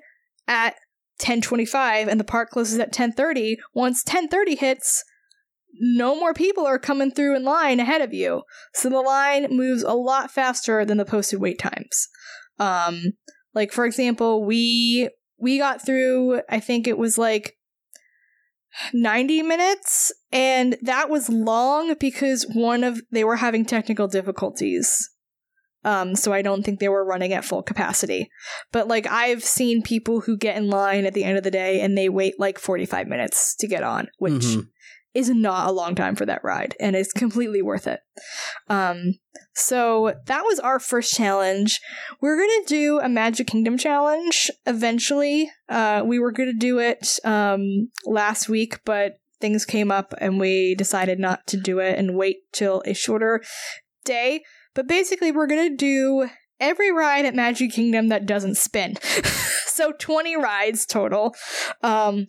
at 0.48 0.76
10:25 1.20 2.08
and 2.08 2.20
the 2.20 2.24
park 2.24 2.52
closes 2.52 2.80
at 2.80 2.94
10:30, 2.94 3.58
once 3.74 4.04
10:30 4.04 4.56
hits, 4.56 5.04
no 5.80 6.16
more 6.16 6.34
people 6.34 6.66
are 6.66 6.80
coming 6.80 7.12
through 7.12 7.36
in 7.36 7.44
line 7.44 7.80
ahead 7.80 8.02
of 8.02 8.14
you. 8.14 8.44
So 8.74 8.90
the 8.90 9.02
line 9.02 9.48
moves 9.50 9.84
a 9.84 9.94
lot 9.94 10.32
faster 10.32 10.86
than 10.86 10.98
the 10.98 11.06
posted 11.06 11.40
wait 11.40 11.58
times. 11.60 12.08
Um 12.60 13.14
like 13.54 13.72
for 13.72 13.86
example, 13.86 14.46
we 14.46 15.10
we 15.40 15.58
got 15.58 15.84
through 15.84 16.42
I 16.50 16.60
think 16.60 16.88
it 16.88 16.98
was 16.98 17.18
like 17.18 17.56
90 18.94 19.44
minutes 19.44 20.12
and 20.32 20.78
that 20.82 21.10
was 21.10 21.30
long 21.30 21.96
because 22.00 22.46
one 22.54 22.84
of 22.84 23.02
they 23.12 23.24
were 23.24 23.38
having 23.38 23.66
technical 23.66 24.08
difficulties 24.08 25.10
um 25.84 26.16
so 26.16 26.34
i 26.34 26.42
don't 26.42 26.64
think 26.64 26.80
they 26.80 26.90
were 26.90 27.06
running 27.06 27.34
at 27.34 27.46
full 27.46 27.62
capacity 27.64 28.30
but 28.72 28.88
like 28.88 29.06
i've 29.08 29.44
seen 29.44 29.82
people 29.82 30.22
who 30.22 30.38
get 30.38 30.58
in 30.58 30.70
line 30.70 31.06
at 31.06 31.14
the 31.14 31.24
end 31.24 31.38
of 31.38 31.44
the 31.44 31.52
day 31.52 31.82
and 31.82 31.98
they 31.98 32.10
wait 32.10 32.40
like 32.40 32.58
45 32.60 33.08
minutes 33.08 33.56
to 33.58 33.68
get 33.68 33.84
on 33.84 34.08
which 34.18 34.34
Mhm. 34.34 34.68
Is 35.18 35.30
not 35.32 35.68
a 35.68 35.72
long 35.72 35.96
time 35.96 36.16
for 36.16 36.28
that 36.28 36.44
ride 36.44 36.76
and 36.80 36.96
it's 36.96 37.12
completely 37.12 37.62
worth 37.62 37.88
it. 37.88 38.02
Um 38.70 39.16
so 39.56 40.14
that 40.28 40.44
was 40.44 40.60
our 40.60 40.80
first 40.80 41.16
challenge. 41.16 41.82
We're 42.22 42.38
gonna 42.38 42.68
do 42.68 43.00
a 43.00 43.10
magic 43.10 43.48
kingdom 43.48 43.80
challenge 43.80 44.52
eventually. 44.68 45.52
Uh 45.68 46.04
we 46.06 46.20
were 46.20 46.32
gonna 46.32 46.54
do 46.54 46.78
it 46.78 47.18
um 47.26 47.90
last 48.06 48.48
week 48.48 48.80
but 48.86 49.18
things 49.42 49.66
came 49.66 49.92
up 49.92 50.14
and 50.20 50.40
we 50.40 50.76
decided 50.76 51.20
not 51.20 51.48
to 51.48 51.58
do 51.58 51.80
it 51.80 51.98
and 51.98 52.16
wait 52.16 52.38
till 52.52 52.84
a 52.86 52.94
shorter 52.94 53.42
day. 54.06 54.44
But 54.76 54.88
basically 54.88 55.32
we're 55.32 55.48
gonna 55.48 55.76
do 55.76 56.30
every 56.60 56.92
ride 56.92 57.26
at 57.26 57.34
magic 57.34 57.72
kingdom 57.72 58.10
that 58.10 58.28
doesn't 58.28 58.56
spin. 58.56 58.98
So 59.78 59.92
20 59.92 60.36
rides 60.38 60.88
total. 60.88 61.36
Um 61.84 62.26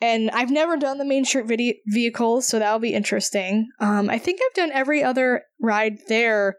and 0.00 0.30
I've 0.30 0.50
never 0.50 0.76
done 0.76 0.98
the 0.98 1.04
main 1.04 1.24
street 1.24 1.46
video- 1.46 1.74
vehicles, 1.86 2.48
so 2.48 2.58
that'll 2.58 2.78
be 2.78 2.94
interesting. 2.94 3.68
Um, 3.80 4.08
I 4.08 4.18
think 4.18 4.40
I've 4.44 4.54
done 4.54 4.72
every 4.72 5.02
other 5.02 5.42
ride 5.60 5.98
there 6.08 6.56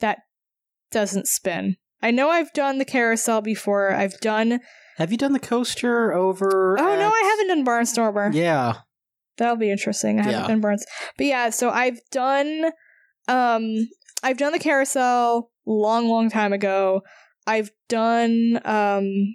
that 0.00 0.18
doesn't 0.90 1.26
spin. 1.26 1.76
I 2.02 2.10
know 2.10 2.28
I've 2.28 2.52
done 2.52 2.78
the 2.78 2.84
carousel 2.84 3.40
before. 3.40 3.92
I've 3.92 4.18
done. 4.20 4.60
Have 4.98 5.10
you 5.10 5.18
done 5.18 5.32
the 5.32 5.40
coaster 5.40 6.12
over? 6.12 6.76
Oh 6.78 6.96
no, 6.96 7.08
I 7.08 7.30
haven't 7.30 7.48
done 7.48 7.66
Barnstormer. 7.66 8.32
Yeah. 8.34 8.74
That'll 9.36 9.56
be 9.56 9.70
interesting. 9.70 10.20
I 10.20 10.24
haven't 10.24 10.48
done 10.48 10.60
Barnes, 10.60 10.84
but 11.16 11.26
yeah. 11.26 11.50
So 11.50 11.70
I've 11.70 11.98
done. 12.10 12.70
Um, 13.26 13.88
I've 14.22 14.36
done 14.36 14.52
the 14.52 14.58
carousel 14.58 15.50
long, 15.66 16.08
long 16.08 16.30
time 16.30 16.52
ago. 16.52 17.02
I've 17.46 17.70
done. 17.88 18.60
Um, 18.64 19.34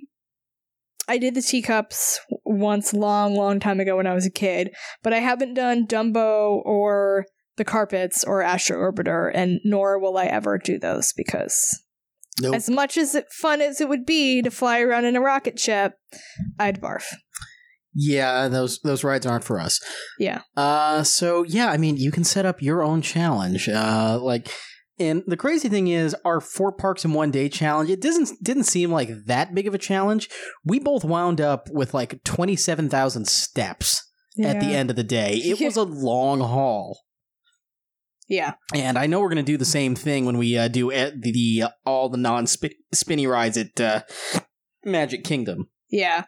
I 1.09 1.17
did 1.17 1.33
the 1.35 1.41
teacups 1.41 2.19
once, 2.45 2.93
long, 2.93 3.35
long 3.35 3.59
time 3.59 3.79
ago 3.79 3.97
when 3.97 4.07
I 4.07 4.13
was 4.13 4.25
a 4.25 4.31
kid, 4.31 4.73
but 5.03 5.11
I 5.11 5.17
haven't 5.17 5.55
done 5.55 5.87
Dumbo 5.87 6.61
or 6.63 7.25
the 7.57 7.65
carpets 7.65 8.23
or 8.23 8.41
Astro 8.41 8.77
Orbiter, 8.77 9.29
and 9.33 9.59
nor 9.65 9.99
will 9.99 10.17
I 10.17 10.25
ever 10.25 10.57
do 10.57 10.79
those 10.79 11.11
because 11.17 11.81
Nope. 12.41 12.55
as 12.55 12.69
much 12.69 12.95
as 12.97 13.15
it, 13.15 13.25
fun 13.33 13.59
as 13.59 13.81
it 13.81 13.89
would 13.89 14.05
be 14.05 14.41
to 14.43 14.49
fly 14.51 14.79
around 14.79 15.03
in 15.05 15.15
a 15.17 15.21
rocket 15.21 15.59
ship, 15.59 15.95
I'd 16.57 16.79
barf. 16.79 17.03
yeah, 17.93 18.47
those 18.47 18.79
those 18.81 19.03
rides 19.03 19.25
aren't 19.25 19.43
for 19.43 19.59
us. 19.59 19.81
Yeah. 20.19 20.43
Uh, 20.55 21.03
so 21.03 21.43
yeah, 21.43 21.69
I 21.69 21.77
mean, 21.77 21.97
you 21.97 22.11
can 22.11 22.23
set 22.23 22.45
up 22.45 22.61
your 22.61 22.81
own 22.83 23.01
challenge. 23.01 23.67
Uh, 23.67 24.17
like, 24.21 24.53
and 24.99 25.23
the 25.27 25.37
crazy 25.37 25.69
thing 25.69 25.87
is, 25.87 26.15
our 26.25 26.41
four 26.41 26.71
parks 26.71 27.05
in 27.05 27.13
one 27.13 27.31
day 27.31 27.49
challenge. 27.49 27.89
It 27.89 28.01
doesn't 28.01 28.43
didn't 28.43 28.63
seem 28.63 28.91
like 28.91 29.09
that 29.25 29.53
big 29.55 29.67
of 29.67 29.73
a 29.73 29.77
challenge. 29.79 30.29
We 30.65 30.79
both 30.79 31.03
wound 31.03 31.39
up 31.41 31.69
with 31.71 31.93
like 31.93 32.23
twenty 32.23 32.55
seven 32.55 32.89
thousand 32.89 33.27
steps 33.27 34.05
at 34.43 34.59
the 34.59 34.67
end 34.67 34.89
of 34.89 34.95
the 34.95 35.03
day. 35.03 35.33
It 35.35 35.59
Yeah. 35.59 35.65
was 35.67 35.77
a 35.77 35.83
long 35.83 36.39
haul. 36.39 36.99
Yeah. 38.29 38.53
And 38.75 38.97
I 38.97 39.07
know 39.07 39.19
we're 39.21 39.29
going 39.29 39.43
to 39.43 39.51
do 39.51 39.57
the 39.57 39.65
same 39.65 39.95
thing 39.95 40.25
when 40.25 40.37
we 40.37 40.55
uh, 40.55 40.67
do 40.67 40.91
the, 40.91 41.31
the 41.33 41.63
uh, 41.63 41.69
all 41.85 42.09
the 42.09 42.17
non 42.17 42.45
spinny 42.47 43.25
rides 43.27 43.57
at 43.57 43.81
uh, 43.81 44.01
Magic 44.85 45.23
Kingdom. 45.23 45.69
Yeah, 45.89 46.25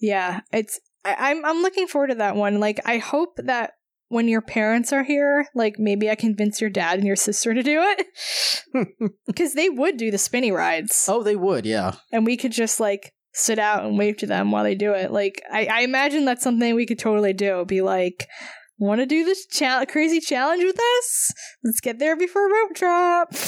yeah. 0.00 0.40
It's 0.52 0.78
I, 1.04 1.16
I'm 1.18 1.44
I'm 1.44 1.62
looking 1.62 1.88
forward 1.88 2.08
to 2.08 2.14
that 2.16 2.36
one. 2.36 2.60
Like 2.60 2.80
I 2.84 2.98
hope 2.98 3.30
that 3.38 3.72
when 4.10 4.28
your 4.28 4.42
parents 4.42 4.92
are 4.92 5.04
here, 5.04 5.46
like 5.54 5.78
maybe 5.78 6.10
I 6.10 6.14
convince 6.14 6.60
your 6.60 6.68
dad 6.68 6.98
and 6.98 7.06
your 7.06 7.16
sister 7.16 7.54
to 7.54 7.62
do 7.62 7.80
it 7.82 8.06
because 9.26 9.54
they 9.54 9.70
would 9.70 9.96
do 9.96 10.10
the 10.10 10.18
spinny 10.18 10.52
rides, 10.52 11.06
oh, 11.08 11.22
they 11.22 11.36
would, 11.36 11.64
yeah. 11.64 11.94
and 12.12 12.26
we 12.26 12.36
could 12.36 12.52
just 12.52 12.78
like 12.80 13.12
sit 13.32 13.58
out 13.58 13.84
and 13.84 13.96
wave 13.96 14.18
to 14.18 14.26
them 14.26 14.50
while 14.50 14.64
they 14.64 14.74
do 14.74 14.92
it. 14.92 15.10
Like 15.10 15.40
I, 15.50 15.66
I 15.66 15.80
imagine 15.80 16.24
that's 16.24 16.42
something 16.42 16.74
we 16.74 16.86
could 16.86 16.98
totally 16.98 17.32
do. 17.32 17.64
Be 17.64 17.80
like. 17.80 18.28
Want 18.82 19.00
to 19.00 19.04
do 19.04 19.26
this 19.26 19.44
chal- 19.44 19.84
crazy 19.84 20.20
challenge 20.20 20.64
with 20.64 20.78
us? 20.80 21.34
Let's 21.62 21.82
get 21.82 21.98
there 21.98 22.16
before 22.16 22.50
rope 22.50 22.74
drop. 22.74 23.28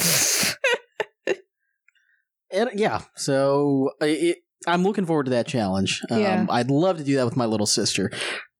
And, 2.53 2.69
yeah, 2.75 3.01
so 3.17 3.93
it, 4.01 4.39
I'm 4.67 4.83
looking 4.83 5.07
forward 5.07 5.25
to 5.25 5.31
that 5.31 5.47
challenge. 5.47 6.03
Um, 6.11 6.21
Yeah. 6.21 6.47
I'd 6.51 6.71
love 6.71 6.99
to 6.99 7.05
do 7.05 7.17
that 7.17 7.25
with 7.25 7.37
my 7.37 7.47
little 7.47 7.67
sister. 7.67 8.11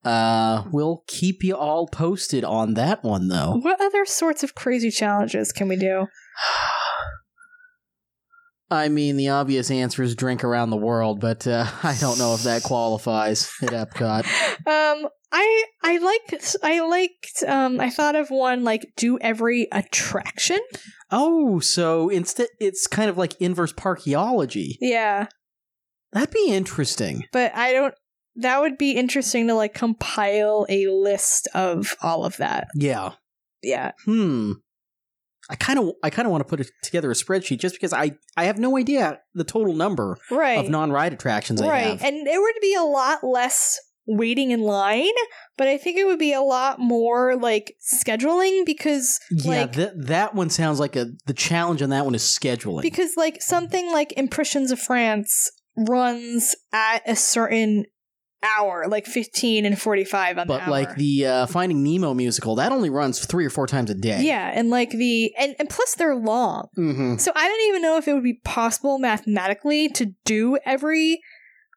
Uh, 0.05 0.65
we'll 0.73 1.05
keep 1.07 1.45
you 1.45 1.57
all 1.57 1.87
posted 1.87 2.43
on 2.45 2.75
that 2.75 3.05
one, 3.05 3.29
though. 3.29 3.55
what 3.63 3.81
other 3.81 4.05
sorts 4.05 4.43
of 4.43 4.55
crazy 4.55 4.91
challenges 4.91 5.53
can 5.53 5.69
we 5.69 5.77
do? 5.77 6.07
I 8.71 8.89
mean, 8.89 9.17
the 9.19 9.29
obvious 9.29 9.71
answer 9.71 10.03
is 10.03 10.15
drink 10.15 10.43
around 10.45 10.71
the 10.71 10.77
world, 10.79 11.21
but 11.21 11.47
uh, 11.47 11.67
I 11.83 11.95
don't 12.01 12.19
know 12.19 12.35
if 12.35 12.43
that 12.45 12.63
qualifies 12.63 13.53
at 13.63 13.71
Epcot. 13.71 14.27
Um, 14.65 15.09
I 15.33 15.65
I 15.83 15.99
liked 15.99 16.57
I 16.63 16.81
liked 16.81 17.43
um 17.49 17.81
I 17.81 17.91
thought 17.91 18.15
of 18.15 18.31
one 18.31 18.63
like 18.65 18.93
do 18.97 19.19
every 19.19 19.67
attraction. 19.73 20.61
Oh, 21.11 21.59
so 21.59 22.09
instead, 22.11 22.47
it's 22.61 22.87
kind 22.87 23.11
of 23.11 23.19
like 23.19 23.35
inverse 23.41 23.73
parkeology. 23.73 24.77
Yeah, 24.81 25.27
That'd 26.13 26.31
be 26.33 26.49
interesting. 26.51 27.25
but 27.33 27.53
I 27.57 27.73
don't. 27.73 27.95
That 28.37 28.61
would 28.61 28.79
be 28.79 28.93
interesting 28.93 29.47
to 29.49 29.55
like 29.55 29.75
compile 29.75 30.67
a 30.69 30.87
list 30.89 31.49
of 31.55 31.97
all 32.03 32.25
of 32.25 32.37
that. 32.39 32.69
Yeah. 32.75 33.13
Yeah, 33.63 33.93
Hmm. 34.05 34.53
I 35.51 35.57
kind 35.57 35.79
of, 35.79 35.93
I 36.03 36.11
kind 36.11 36.27
of 36.27 36.33
want 36.33 36.43
to 36.43 36.49
put 36.49 36.61
it 36.61 36.71
together 36.83 37.11
a 37.11 37.15
spreadsheet 37.15 37.59
just 37.59 37.75
because 37.75 37.93
I, 37.93 38.13
I 38.37 38.45
have 38.45 38.59
no 38.59 38.77
idea 38.79 39.21
the 39.35 39.45
total 39.45 39.75
number 39.75 40.17
right, 40.31 40.59
of 40.59 40.71
non-ride 40.71 41.13
attractions 41.13 41.61
I 41.61 41.69
right, 41.69 41.83
have. 41.85 42.03
and 42.03 42.27
it 42.27 42.41
would 42.41 42.55
be 42.61 42.75
a 42.75 42.83
lot 42.83 43.23
less 43.23 43.79
waiting 44.07 44.51
in 44.51 44.63
line, 44.63 45.13
but 45.57 45.69
I 45.69 45.79
think 45.79 45.99
it 45.99 46.07
would 46.07 46.19
be 46.19 46.33
a 46.33 46.41
lot 46.41 46.79
more 46.81 47.37
like 47.37 47.75
scheduling 47.81 48.65
because 48.65 49.21
yeah, 49.31 49.63
like 49.63 49.73
that 49.75 50.07
that 50.07 50.35
one 50.35 50.49
sounds 50.51 50.81
like 50.81 50.97
a 50.97 51.07
the 51.27 51.35
challenge 51.35 51.83
on 51.83 51.91
that 51.91 52.05
one 52.05 52.15
is 52.15 52.23
scheduling. 52.23 52.83
because 52.83 53.17
like 53.17 53.43
something 53.43 53.93
like 53.93 54.13
Impressions 54.17 54.71
of 54.71 54.81
France 54.81 55.51
runs 55.77 56.55
at 56.73 57.03
a 57.07 57.15
certain 57.17 57.85
hour, 58.43 58.87
like 58.89 59.07
15 59.07 59.65
and 59.67 59.81
45 59.81 60.39
on 60.39 60.47
the 60.47 60.53
But 60.53 60.63
hour. 60.63 60.71
like 60.71 60.95
the 60.97 61.27
uh, 61.27 61.47
Finding 61.47 61.83
Nemo 61.83 62.15
musical, 62.15 62.55
that 62.57 62.73
only 62.73 62.91
runs 62.91 63.25
three 63.25 63.45
or 63.47 63.51
four 63.51 63.67
times 63.67 63.91
a 63.91 63.95
day. 63.95 64.23
yeah, 64.23 64.51
and 64.55 64.71
like 64.71 64.91
the 64.91 65.33
and, 65.39 65.55
and 65.59 65.69
plus 65.69 65.95
they're 65.95 66.17
long. 66.17 66.69
Mm-hmm. 66.77 67.17
So 67.17 67.33
I 67.35 67.49
don't 67.49 67.69
even 67.69 67.83
know 67.83 67.97
if 67.99 68.09
it 68.09 68.15
would 68.15 68.23
be 68.25 68.41
possible 68.45 68.99
mathematically 68.99 69.89
to 69.91 70.15
do 70.25 70.59
every 70.65 71.21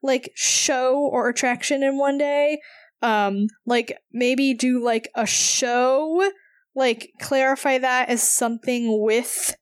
like 0.04 0.32
show 0.36 0.98
or 0.98 1.30
attraction 1.30 1.84
in 1.84 1.98
one 1.98 2.18
day. 2.18 2.60
Um 3.02 3.48
like 3.66 3.98
maybe 4.12 4.54
do 4.54 4.84
like 4.84 5.10
a 5.16 5.26
show, 5.26 6.32
like 6.76 7.12
clarify 7.22 7.78
that 7.78 8.10
as 8.10 8.28
something 8.28 9.02
with 9.02 9.56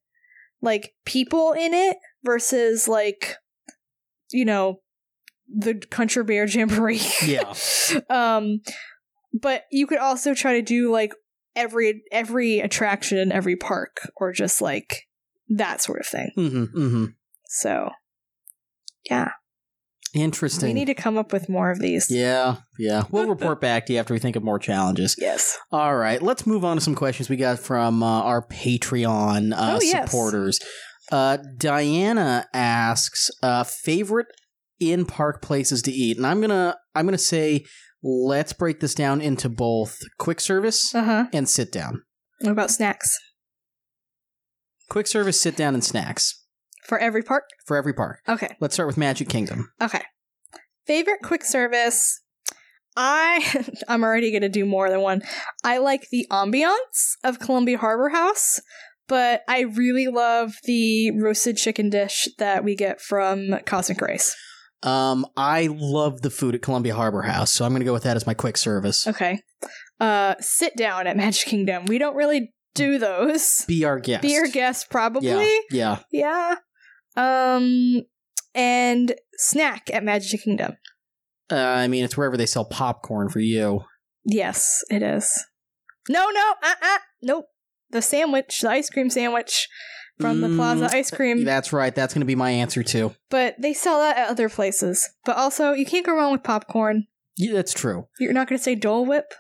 like 0.61 0.93
people 1.05 1.51
in 1.51 1.73
it 1.73 1.97
versus 2.23 2.87
like 2.87 3.35
you 4.31 4.45
know 4.45 4.79
the 5.55 5.75
Country 5.75 6.23
Bear 6.23 6.45
Jamboree. 6.47 6.99
Yeah. 7.25 7.53
um 8.09 8.61
but 9.33 9.63
you 9.71 9.87
could 9.87 9.97
also 9.99 10.33
try 10.33 10.53
to 10.53 10.61
do 10.61 10.91
like 10.91 11.13
every 11.55 12.03
every 12.11 12.59
attraction 12.59 13.17
in 13.17 13.31
every 13.31 13.55
park 13.55 13.97
or 14.15 14.31
just 14.31 14.61
like 14.61 15.03
that 15.49 15.81
sort 15.81 15.99
of 15.99 16.05
thing. 16.07 16.31
Mm-hmm. 16.37 16.63
Mm-hmm. 16.77 17.05
So 17.47 17.89
yeah, 19.09 19.29
Interesting. 20.13 20.69
we 20.69 20.73
need 20.73 20.85
to 20.85 20.93
come 20.93 21.17
up 21.17 21.33
with 21.33 21.49
more 21.49 21.71
of 21.71 21.79
these. 21.79 22.09
yeah, 22.09 22.57
yeah. 22.77 23.03
We'll 23.11 23.27
report 23.29 23.59
back 23.59 23.85
to 23.87 23.93
you 23.93 23.99
after 23.99 24.13
we 24.13 24.19
think 24.19 24.35
of 24.35 24.43
more 24.43 24.59
challenges. 24.59 25.15
Yes. 25.17 25.57
All 25.71 25.95
right, 25.95 26.21
let's 26.21 26.45
move 26.47 26.63
on 26.63 26.77
to 26.77 26.81
some 26.81 26.95
questions 26.95 27.29
we 27.29 27.35
got 27.35 27.59
from 27.59 28.01
uh, 28.03 28.21
our 28.21 28.45
Patreon 28.47 29.53
uh, 29.53 29.77
Oh, 29.77 29.79
yes. 29.81 30.09
supporters. 30.09 30.59
Uh, 31.11 31.37
Diana 31.57 32.47
asks, 32.53 33.29
uh, 33.41 33.63
favorite 33.63 34.27
in 34.91 35.05
park 35.05 35.41
places 35.41 35.81
to 35.83 35.91
eat, 35.91 36.17
and 36.17 36.25
I'm 36.27 36.41
gonna 36.41 36.75
I'm 36.95 37.05
gonna 37.05 37.17
say 37.17 37.63
let's 38.03 38.51
break 38.53 38.79
this 38.81 38.93
down 38.95 39.21
into 39.21 39.47
both 39.49 39.97
quick 40.19 40.41
service 40.41 40.93
Uh 40.93 41.03
huh. 41.03 41.25
and 41.33 41.47
sit 41.47 41.71
down. 41.71 42.01
What 42.41 42.51
about 42.51 42.71
snacks 42.71 43.17
Quick 44.89 45.07
service, 45.07 45.39
sit 45.39 45.55
down, 45.55 45.73
and 45.73 45.83
snacks 45.83 46.43
for 46.85 46.97
every 46.99 47.23
park? 47.23 47.43
for 47.65 47.77
every 47.77 47.93
park. 47.93 48.19
Okay. 48.27 48.55
Let's 48.59 48.73
start 48.73 48.87
with 48.87 48.97
Magic 48.97 49.29
Kingdom. 49.29 49.71
Okay. 49.81 50.01
Favorite 50.85 51.19
quick 51.23 51.43
service. 51.45 52.19
I 52.97 53.63
I'm 53.87 54.03
already 54.03 54.31
gonna 54.31 54.49
do 54.49 54.65
more 54.65 54.89
than 54.89 54.99
one. 55.01 55.21
I 55.63 55.77
like 55.77 56.07
the 56.11 56.27
ambiance 56.29 57.15
of 57.23 57.39
Columbia 57.39 57.77
Harbor 57.77 58.09
House, 58.09 58.59
but 59.07 59.41
I 59.47 59.61
really 59.61 60.07
love 60.07 60.55
the 60.65 61.11
roasted 61.19 61.57
chicken 61.57 61.89
dish 61.89 62.27
that 62.37 62.63
we 62.63 62.75
get 62.75 62.99
from 63.01 63.57
Cosmic 63.65 63.99
Ray's. 64.01 64.35
Um, 64.83 65.25
I 65.37 65.69
love 65.71 66.21
the 66.21 66.29
food 66.29 66.55
at 66.55 66.61
Columbia 66.61 66.93
Harbor 66.93 67.21
House, 67.21 67.51
so 67.51 67.65
I'm 67.65 67.71
gonna 67.71 67.85
go 67.85 67.93
with 67.93 68.03
that 68.03 68.17
as 68.17 68.27
my 68.27 68.33
quick 68.33 68.57
service. 68.57 69.07
Okay. 69.07 69.39
Uh 69.99 70.35
sit 70.39 70.75
down 70.75 71.07
at 71.07 71.15
Magic 71.15 71.47
Kingdom. 71.47 71.85
We 71.85 71.97
don't 71.97 72.15
really 72.15 72.53
do 72.75 72.99
those. 72.99 73.63
Be 73.67 73.85
our 73.85 73.99
guest. 73.99 74.21
Be 74.21 74.33
your 74.33 74.47
guest, 74.47 74.89
probably. 74.89 75.29
Yeah, 75.71 75.99
yeah. 76.11 76.55
Yeah. 77.15 77.55
Um 77.55 78.01
and 78.53 79.15
snack 79.37 79.89
at 79.91 80.03
Magic 80.03 80.43
Kingdom. 80.43 80.73
Uh, 81.51 81.55
I 81.55 81.87
mean, 81.87 82.03
it's 82.03 82.17
wherever 82.17 82.37
they 82.37 82.45
sell 82.45 82.65
popcorn 82.65 83.29
for 83.29 83.39
you. 83.39 83.81
Yes, 84.25 84.83
it 84.89 85.01
is. 85.01 85.29
No, 86.09 86.29
no, 86.29 86.53
uh 86.61 86.75
uh 86.81 86.97
nope. 87.21 87.45
The 87.91 88.01
sandwich, 88.01 88.59
the 88.61 88.69
ice 88.69 88.89
cream 88.89 89.09
sandwich 89.09 89.69
from 90.19 90.41
the 90.41 90.47
Mm, 90.47 90.55
Plaza 90.57 90.89
Ice 90.95 91.11
Cream. 91.11 91.43
That's 91.43 91.73
right. 91.73 91.93
That's 91.93 92.13
going 92.13 92.21
to 92.21 92.25
be 92.25 92.35
my 92.35 92.51
answer 92.51 92.83
too. 92.83 93.13
but 93.29 93.55
they 93.59 93.73
sell 93.73 93.99
that 93.99 94.17
at 94.17 94.29
other 94.29 94.49
places. 94.49 95.09
But 95.25 95.37
also, 95.37 95.73
you 95.73 95.85
can't 95.85 96.05
go 96.05 96.15
wrong 96.15 96.31
with 96.31 96.43
popcorn. 96.43 97.07
Yeah, 97.37 97.53
that's 97.53 97.73
true. 97.73 98.07
You're 98.19 98.33
not 98.33 98.47
going 98.47 98.57
to 98.59 98.63
say 98.63 98.75
Dole 98.75 99.05
Whip? 99.05 99.33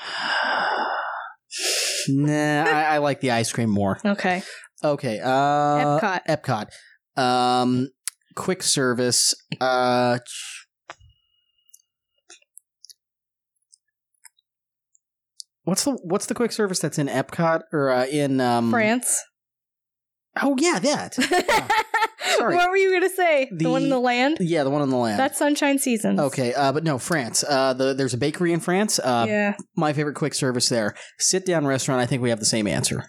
nah, 2.08 2.64
I, 2.64 2.82
I 2.94 2.98
like 2.98 3.20
the 3.20 3.30
ice 3.30 3.52
cream 3.52 3.70
more. 3.70 3.98
Okay. 4.04 4.42
Okay. 4.82 5.20
Uh, 5.20 6.00
Epcot. 6.00 6.20
Epcot. 6.28 7.20
Um, 7.20 7.88
quick 8.34 8.62
service. 8.62 9.34
Uh, 9.60 10.18
what's 15.64 15.84
the 15.84 15.92
what's 16.04 16.26
the 16.26 16.34
quick 16.34 16.52
service 16.52 16.78
that's 16.78 16.98
in 16.98 17.08
Epcot 17.08 17.62
or 17.72 17.90
uh, 17.90 18.06
in 18.06 18.40
um, 18.40 18.70
France. 18.70 19.20
Oh 20.42 20.54
yeah, 20.58 20.78
that. 20.78 21.14
Sorry. 22.36 22.54
what 22.56 22.68
were 22.70 22.76
you 22.76 22.90
going 22.90 23.02
to 23.08 23.14
say? 23.14 23.48
The, 23.50 23.70
one 23.70 23.82
in 23.84 23.88
The- 23.88 23.96
the 23.96 24.00
land? 24.00 24.36
Yeah, 24.40 24.64
the 24.64 24.70
one 24.70 24.82
on 24.82 24.90
the 24.90 24.96
land. 24.96 25.18
That's 25.18 25.38
Sunshine 25.38 25.78
Seasons. 25.78 26.18
okay. 26.20 26.52
Uh, 26.54 26.72
but 26.72 26.84
no, 26.84 26.98
France. 26.98 27.44
Uh, 27.48 27.72
the 27.74 27.94
there's 27.94 28.14
a 28.14 28.18
bakery 28.18 28.52
in 28.52 28.60
France. 28.60 28.98
Uh, 28.98 29.24
yeah. 29.28 29.54
my 29.76 29.92
favorite 29.92 30.14
quick 30.14 30.34
service 30.34 30.68
there. 30.68 30.94
Sit 31.18 31.46
down 31.46 31.66
restaurant. 31.66 32.00
I 32.00 32.06
think 32.06 32.22
we 32.22 32.30
have 32.30 32.38
the 32.40 32.44
same 32.44 32.66
answer. 32.66 33.04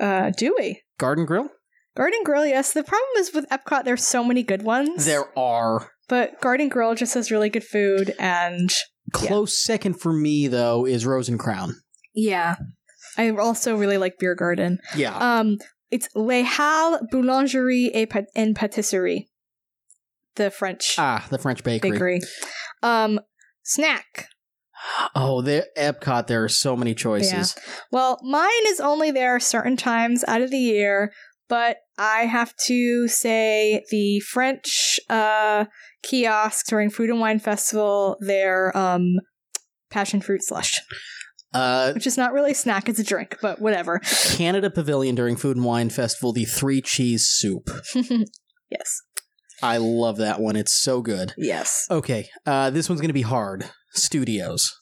Uh, 0.00 0.30
do 0.36 0.54
we? 0.58 0.82
Garden 0.98 1.24
Grill. 1.26 1.48
Garden 1.96 2.20
Grill, 2.24 2.46
yes. 2.46 2.72
The 2.72 2.82
problem 2.82 3.10
is 3.18 3.32
with 3.34 3.46
Epcot, 3.50 3.84
there's 3.84 4.04
so 4.04 4.24
many 4.24 4.42
good 4.42 4.62
ones. 4.62 5.04
There 5.04 5.26
are 5.38 5.90
But 6.08 6.40
Garden 6.40 6.68
Grill 6.70 6.94
just 6.94 7.14
has 7.14 7.30
really 7.30 7.50
good 7.50 7.64
food 7.64 8.14
and 8.18 8.70
close 9.12 9.62
second 9.62 10.00
for 10.00 10.12
me 10.12 10.46
though 10.48 10.86
is 10.86 11.04
Rose 11.06 11.28
and 11.28 11.38
Crown. 11.38 11.76
yeah. 12.14 12.56
I 13.18 13.28
also 13.28 13.76
really 13.76 13.98
like 13.98 14.14
Beer 14.18 14.34
Garden. 14.34 14.78
Yeah. 14.96 15.14
Um, 15.14 15.58
it's 15.92 16.08
Les 16.14 16.42
Halles 16.42 17.00
Boulangerie 17.12 17.90
et, 17.94 18.06
Pat- 18.06 18.30
and 18.34 18.56
Patisserie, 18.56 19.28
the 20.34 20.50
French 20.50 20.94
ah, 20.98 21.26
the 21.30 21.38
French 21.38 21.62
bakery. 21.62 21.90
bakery. 21.92 22.20
Um, 22.82 23.20
snack. 23.62 24.28
Oh, 25.14 25.42
the 25.42 25.66
Epcot. 25.76 26.26
There 26.26 26.42
are 26.42 26.48
so 26.48 26.76
many 26.76 26.94
choices. 26.94 27.54
Well, 27.92 28.18
mine 28.24 28.50
is 28.66 28.80
only 28.80 29.12
there 29.12 29.38
certain 29.38 29.76
times 29.76 30.24
out 30.26 30.40
of 30.40 30.50
the 30.50 30.58
year, 30.58 31.12
but 31.48 31.76
I 31.98 32.22
have 32.22 32.54
to 32.66 33.06
say 33.06 33.84
the 33.90 34.20
French 34.20 34.98
uh, 35.08 35.66
kiosks 36.02 36.68
during 36.68 36.90
Food 36.90 37.10
and 37.10 37.20
Wine 37.20 37.38
Festival, 37.38 38.16
their 38.20 38.76
um, 38.76 39.20
passion 39.90 40.20
fruit 40.20 40.42
slush, 40.42 40.80
Uh, 41.54 41.92
which 41.92 42.06
is 42.06 42.16
not 42.16 42.32
really 42.32 42.52
a 42.52 42.54
snack; 42.54 42.88
it's 42.88 42.98
a 42.98 43.04
drink, 43.04 43.36
but 43.42 43.60
whatever. 43.60 43.98
Canada 44.30 44.70
Pavilion 44.70 45.14
during 45.14 45.36
Food 45.36 45.56
and 45.56 45.64
Wine 45.66 45.90
Festival. 45.90 46.32
The 46.32 46.44
three 46.44 46.80
cheese 46.80 47.26
soup. 47.26 47.68
yes, 47.94 49.02
I 49.62 49.76
love 49.76 50.16
that 50.18 50.40
one. 50.40 50.56
It's 50.56 50.72
so 50.72 51.02
good. 51.02 51.34
yes. 51.36 51.86
Okay, 51.90 52.28
uh, 52.46 52.70
this 52.70 52.88
one's 52.88 53.00
gonna 53.00 53.12
be 53.12 53.22
hard. 53.22 53.70
Studios. 53.92 54.72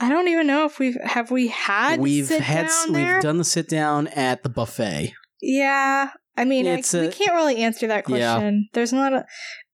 I 0.00 0.08
don't 0.08 0.28
even 0.28 0.46
know 0.46 0.64
if 0.66 0.78
we've 0.78 0.96
have 1.02 1.30
we 1.30 1.48
had 1.48 2.00
we've 2.00 2.28
had 2.28 2.68
we've 2.90 3.20
done 3.22 3.38
the 3.38 3.44
sit 3.44 3.68
down 3.68 4.08
at 4.08 4.42
the 4.42 4.48
buffet. 4.48 5.14
Yeah, 5.40 6.10
I 6.36 6.44
mean, 6.44 6.66
I, 6.66 6.74
It's 6.78 6.92
we 6.92 7.08
can't 7.08 7.34
really 7.34 7.58
answer 7.58 7.86
that 7.86 8.08
Yeah. 8.08 8.34
question. 8.34 8.68
There's 8.72 8.92
not 8.92 9.12
a, 9.12 9.24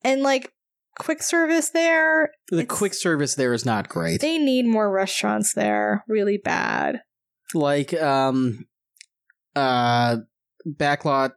and 0.04 0.22
like 0.22 0.52
quick 1.00 1.22
service 1.22 1.70
there. 1.70 2.30
The 2.50 2.60
It's- 2.60 2.78
quick 2.78 2.94
service 2.94 3.34
there 3.34 3.52
is 3.52 3.64
not 3.66 3.88
great. 3.88 4.20
They 4.20 4.38
need 4.38 4.66
more 4.66 4.90
restaurants 4.90 5.54
there, 5.54 6.04
really 6.08 6.36
bad. 6.38 7.00
like 7.54 7.92
um, 7.94 8.66
uh, 9.56 10.18
Backlot 10.66 11.32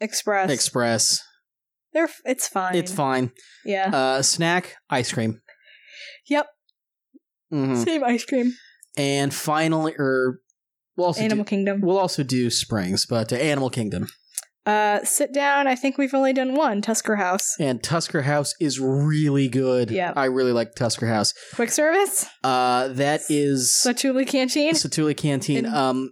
Express, 0.00 0.50
Express. 0.50 1.22
they're 1.92 2.08
it's 2.24 2.48
fine. 2.48 2.74
It's 2.74 2.92
fine. 2.92 3.32
Yeah. 3.64 3.90
Uh, 3.92 4.22
snack 4.22 4.76
ice 4.88 5.12
cream. 5.12 5.40
yep. 6.26 6.46
hmm 7.50 7.74
Same 7.82 8.04
ice 8.04 8.24
cream. 8.24 8.52
And 8.96 9.34
finally, 9.34 9.94
or 9.98 10.40
we'll 10.96 11.08
also 11.08 11.20
Animal 11.22 11.44
do, 11.44 11.48
Kingdom. 11.48 11.80
we'll 11.82 11.98
also 11.98 12.22
do 12.22 12.48
Springs, 12.50 13.04
but 13.06 13.32
uh, 13.32 13.36
Animal 13.36 13.70
Kingdom 13.70 14.08
Uh, 14.68 15.02
sit 15.04 15.32
down. 15.32 15.66
I 15.66 15.74
think 15.74 15.96
we've 15.98 16.12
only 16.14 16.32
done 16.32 16.54
one. 16.54 16.82
Tusker 16.82 17.16
House. 17.16 17.54
and 17.58 17.82
Tusker 17.82 18.22
House 18.22 18.54
is 18.60 18.78
really 18.78 19.48
good. 19.48 19.90
Yeah. 19.90 20.12
I 20.14 20.26
really 20.26 20.52
like 20.52 20.74
Tusker 20.74 21.06
House. 21.06 21.32
Quick 21.54 21.70
service. 21.70 22.26
Uh, 22.44 22.88
that 22.88 23.22
is 23.30 23.72
Satu'li 23.84 24.26
Canteen. 24.26 24.74
Satu'li 24.74 25.16
Canteen. 25.16 25.64
And- 25.64 25.74
Um, 25.74 26.10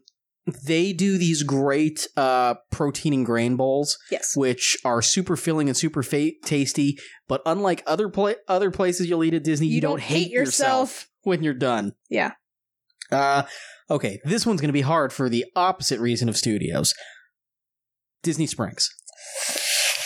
they 0.64 0.92
do 0.92 1.18
these 1.18 1.42
great 1.42 2.06
uh 2.16 2.54
protein 2.70 3.12
and 3.12 3.26
grain 3.26 3.56
bowls, 3.56 3.98
Yes. 4.12 4.36
which 4.36 4.76
are 4.84 5.02
super 5.02 5.36
filling 5.36 5.68
and 5.68 5.76
super 5.76 6.04
fa- 6.04 6.30
tasty. 6.44 6.96
But 7.26 7.42
unlike 7.44 7.82
other 7.84 8.08
pla- 8.08 8.34
other 8.46 8.70
places 8.70 9.08
you'll 9.08 9.24
eat 9.24 9.34
at 9.34 9.42
Disney, 9.42 9.66
you, 9.66 9.74
You 9.74 9.80
don't, 9.80 9.90
don't 9.98 10.02
hate 10.02 10.18
hate 10.24 10.30
yourself. 10.30 10.88
yourself. 10.90 11.08
when 11.22 11.42
you're 11.42 11.52
done. 11.52 11.94
Yeah. 12.08 12.30
Uh, 13.10 13.42
okay, 13.90 14.20
this 14.24 14.46
one's 14.46 14.60
going 14.60 14.68
to 14.68 14.72
be 14.72 14.82
hard 14.82 15.12
for 15.12 15.28
the 15.28 15.44
opposite 15.56 15.98
reason 16.00 16.28
of 16.28 16.36
studios. 16.36 16.94
Disney 18.26 18.46
Springs. 18.46 18.90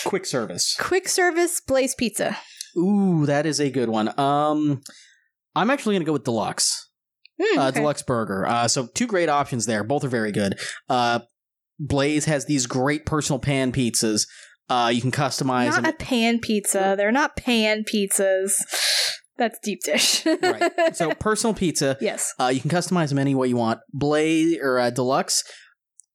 Quick 0.07 0.25
service. 0.27 0.77
Quick 0.79 1.09
service. 1.09 1.61
Blaze 1.67 1.95
Pizza. 1.95 2.37
Ooh, 2.77 3.27
that 3.27 3.47
is 3.47 3.61
a 3.61 3.71
good 3.71 3.89
one. 3.89 4.19
Um, 4.19 4.81
I'm 5.57 5.71
actually 5.71 5.95
going 5.95 6.03
to 6.03 6.07
go 6.07 6.13
with 6.13 6.25
D-Luxe. 6.25 6.89
Hmm, 7.43 7.59
uh, 7.59 7.71
D-Luxe 7.71 8.03
burger. 8.03 8.47
Uh, 8.47 8.69
so 8.69 8.87
two 8.95 9.07
great 9.07 9.29
options 9.29 9.67
there. 9.67 9.83
Both 9.83 10.05
are 10.05 10.09
very 10.09 10.33
good. 10.33 10.59
Uh, 10.89 11.21
Blaze 11.79 12.27
has 12.27 12.45
these 12.47 12.67
great 12.67 13.07
personal 13.07 13.39
pan 13.41 13.73
pizzas. 13.73 14.27
Uh, 14.69 14.91
you 14.95 15.01
can 15.01 15.11
customize 15.11 15.67
Not 15.71 15.83
them. 15.83 15.87
a 15.87 15.93
pan 15.95 16.39
pizza. 16.39 16.95
They're 16.97 17.11
not 17.11 17.35
pan 17.37 17.85
pizzas. 17.93 18.53
That's 19.39 19.59
deep 19.63 19.81
dish. 19.83 20.25
right. 20.27 20.95
So 20.95 21.13
personal 21.19 21.55
pizza. 21.55 21.97
yes, 22.01 22.33
Uh, 22.39 22.49
you 22.55 22.61
can 22.61 22.71
customize 22.71 23.09
them 23.09 23.19
any 23.19 23.35
way 23.35 23.49
you 23.49 23.57
want. 23.57 23.81
Blaze 23.93 24.59
or 24.61 24.79
uh, 24.79 24.91
D-Luxe, 24.91 25.43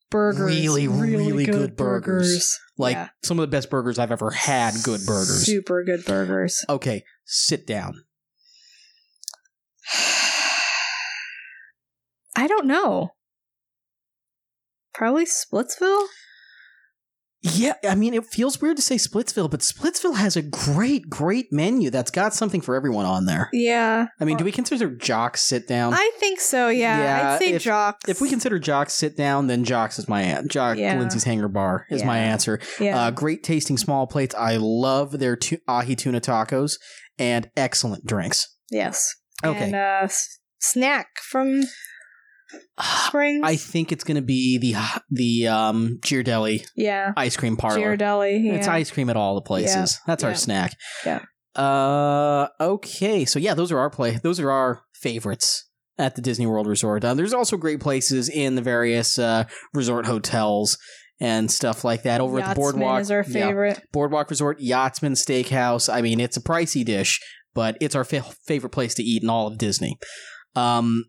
burgers. 0.09 0.45
Really, 0.45 0.87
really 0.87 1.45
good 1.45 1.75
burgers. 1.75 2.57
like 2.77 2.95
Yeah. 2.95 3.09
some 3.23 3.39
of 3.39 3.43
the 3.43 3.47
best 3.55 3.69
burgers 3.69 3.97
I've 3.99 4.11
ever 4.11 4.31
had. 4.31 4.73
Good 4.83 5.01
burgers. 5.05 5.45
Super 5.45 5.83
good 5.83 6.03
burgers. 6.05 6.63
Okay, 6.69 7.03
sit 7.25 7.65
down. 7.67 8.03
I 12.35 12.47
don't 12.47 12.67
know. 12.67 13.11
Probably 14.93 15.25
Splitsville. 15.25 16.05
Yeah, 17.53 17.73
I 17.83 17.93
mean, 17.95 18.13
it 18.13 18.25
feels 18.25 18.59
weird 18.61 18.77
to 18.77 18.81
say 18.81 18.95
Splitsville, 18.95 19.51
but 19.51 19.59
Splitsville 19.59 20.15
has 20.15 20.35
a 20.35 20.41
great, 20.41 21.09
great 21.09 21.51
menu 21.53 21.89
that's 21.91 22.09
got 22.09 22.33
something 22.33 22.59
for 22.61 22.73
everyone 22.75 23.05
on 23.05 23.25
there. 23.25 23.49
Yeah, 23.53 24.07
I 24.19 24.25
mean, 24.25 24.37
do 24.37 24.43
we 24.43 24.51
consider 24.51 24.89
Jocks 24.89 25.41
sit 25.41 25.67
down? 25.67 25.93
I 25.93 26.11
think 26.19 26.39
so. 26.39 26.69
Yeah, 26.69 26.97
Yeah, 26.97 27.33
I'd 27.33 27.39
say 27.39 27.51
if- 27.53 27.61
Jocks. 27.61 28.09
if 28.09 28.19
we 28.21 28.29
consider 28.29 28.57
Jocks 28.57 28.93
sit 28.93 29.15
down, 29.15 29.47
then 29.47 29.63
Jocks 29.63 29.99
is 29.99 30.07
my 30.09 30.21
an- 30.21 30.47
Jock 30.47 30.77
Yeah. 30.77 30.97
Lindsay's 30.97 31.23
Hangar 31.25 31.47
Bar 31.47 31.85
is 31.89 32.03
my 32.03 32.17
answer. 32.17 32.59
yeah, 32.79 32.99
Uh, 32.99 33.11
great 33.11 33.43
tasting 33.43 33.77
small 33.77 34.07
plates. 34.07 34.33
I 34.35 34.57
love 34.57 35.19
their 35.19 35.35
tu- 35.35 35.59
ahi 35.67 35.95
tuna 35.95 36.21
tacos 36.21 36.79
and 37.19 37.49
excellent 37.55 38.05
drinks. 38.05 38.47
yes. 38.71 39.13
Okay, 39.43 39.65
And 39.65 39.75
uh, 39.75 39.99
s- 40.05 40.39
snack 40.59 41.19
from 41.21 41.61
Springs. 43.07 43.41
I 43.43 43.55
think 43.55 43.91
it's 43.91 44.03
going 44.03 44.15
to 44.15 44.21
be 44.21 44.57
the 44.57 44.75
the 45.09 45.47
um, 45.47 45.99
Ghirardelli 46.01 46.65
yeah, 46.75 47.13
ice 47.15 47.37
cream 47.37 47.55
parlor. 47.57 47.79
Ghirardelli. 47.97 48.43
Yeah. 48.43 48.53
It's 48.53 48.67
ice 48.67 48.91
cream 48.91 49.09
at 49.09 49.17
all 49.17 49.35
the 49.35 49.41
places. 49.41 49.99
That's 50.07 50.23
our 50.23 50.35
snack. 50.35 50.75
Yeah. 51.05 51.21
Uh. 51.55 52.47
Okay. 52.59 53.25
So 53.25 53.39
yeah, 53.39 53.53
those 53.53 53.71
are 53.71 53.79
our 53.79 53.89
play. 53.89 54.19
Those 54.21 54.39
are 54.39 54.51
our 54.51 54.83
favorites 54.93 55.69
at 55.97 56.15
the 56.15 56.21
Disney 56.21 56.45
World 56.45 56.67
Resort. 56.67 57.05
Uh, 57.05 57.13
there's 57.13 57.33
also 57.33 57.55
great 57.57 57.79
places 57.79 58.27
in 58.29 58.55
the 58.55 58.61
various 58.61 59.17
uh, 59.17 59.45
resort 59.73 60.05
hotels 60.05 60.77
and 61.21 61.49
stuff 61.49 61.85
like 61.85 62.03
that. 62.03 62.19
Over 62.19 62.41
at 62.41 62.49
the 62.49 62.55
boardwalk, 62.59 62.99
is 62.99 63.11
our 63.11 63.23
Yeah. 63.27 63.47
favorite. 63.47 63.81
Boardwalk 63.93 64.29
Resort, 64.29 64.59
Yachtsman 64.59 65.13
Steakhouse. 65.13 65.91
I 65.91 66.01
mean, 66.01 66.19
it's 66.19 66.35
a 66.35 66.41
pricey 66.41 66.83
dish, 66.83 67.21
but 67.53 67.77
it's 67.79 67.95
our 67.95 68.03
fa- 68.03 68.25
favorite 68.45 68.71
place 68.71 68.93
to 68.95 69.03
eat 69.03 69.23
in 69.23 69.29
all 69.29 69.47
of 69.47 69.57
Disney. 69.57 69.97
Um. 70.55 71.05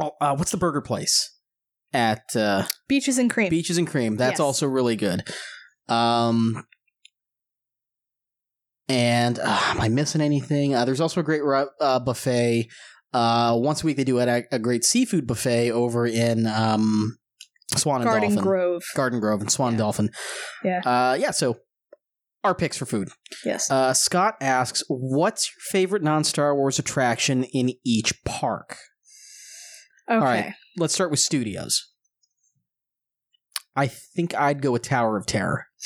Oh, 0.00 0.12
uh, 0.20 0.34
what's 0.36 0.50
the 0.50 0.56
burger 0.56 0.80
place 0.80 1.32
at? 1.92 2.22
Uh, 2.34 2.64
Beaches 2.88 3.18
and 3.18 3.30
cream. 3.30 3.50
Beaches 3.50 3.78
and 3.78 3.86
cream. 3.86 4.16
That's 4.16 4.32
Yes. 4.34 4.40
also 4.40 4.66
really 4.66 4.96
good. 4.96 5.22
Um, 5.88 6.64
and 8.88 9.38
uh, 9.38 9.60
am 9.70 9.80
I 9.80 9.88
missing 9.88 10.20
anything? 10.20 10.74
Uh, 10.74 10.84
there's 10.84 11.00
also 11.00 11.20
a 11.20 11.24
great 11.24 11.42
uh, 11.80 11.98
buffet. 12.00 12.68
Uh, 13.12 13.54
once 13.58 13.82
a 13.82 13.86
week 13.86 13.96
they 13.96 14.04
do 14.04 14.18
a, 14.20 14.42
a 14.52 14.58
great 14.58 14.84
seafood 14.84 15.26
buffet 15.26 15.70
over 15.70 16.06
in 16.06 16.46
um, 16.46 17.16
Swan 17.76 18.02
and 18.02 18.04
Garden 18.10 18.28
Dolphin, 18.30 18.44
Grove. 18.44 18.82
Garden 18.94 19.20
Grove, 19.20 19.40
and 19.40 19.50
Swan 19.50 19.70
and 19.70 19.78
Dolphin. 19.78 20.10
Yeah. 20.62 20.80
Uh, 20.84 21.14
yeah. 21.18 21.30
So 21.30 21.56
our 22.44 22.54
picks 22.54 22.76
for 22.76 22.86
food. 22.86 23.08
Yes. 23.44 23.70
Uh, 23.70 23.92
Scott 23.92 24.34
asks, 24.40 24.82
"What's 24.88 25.48
your 25.48 25.60
favorite 25.70 26.02
non-Star 26.02 26.54
Wars 26.54 26.78
attraction 26.78 27.44
in 27.44 27.72
each 27.84 28.12
park?" 28.24 28.76
Okay. 30.08 30.18
right. 30.20 30.54
Let's 30.76 30.94
start 30.94 31.10
with 31.10 31.20
studios. 31.20 31.90
I 33.74 33.86
think 33.88 34.34
I'd 34.34 34.62
go 34.62 34.72
with 34.72 34.82
Tower 34.82 35.16
of 35.16 35.26
Terror. 35.26 35.66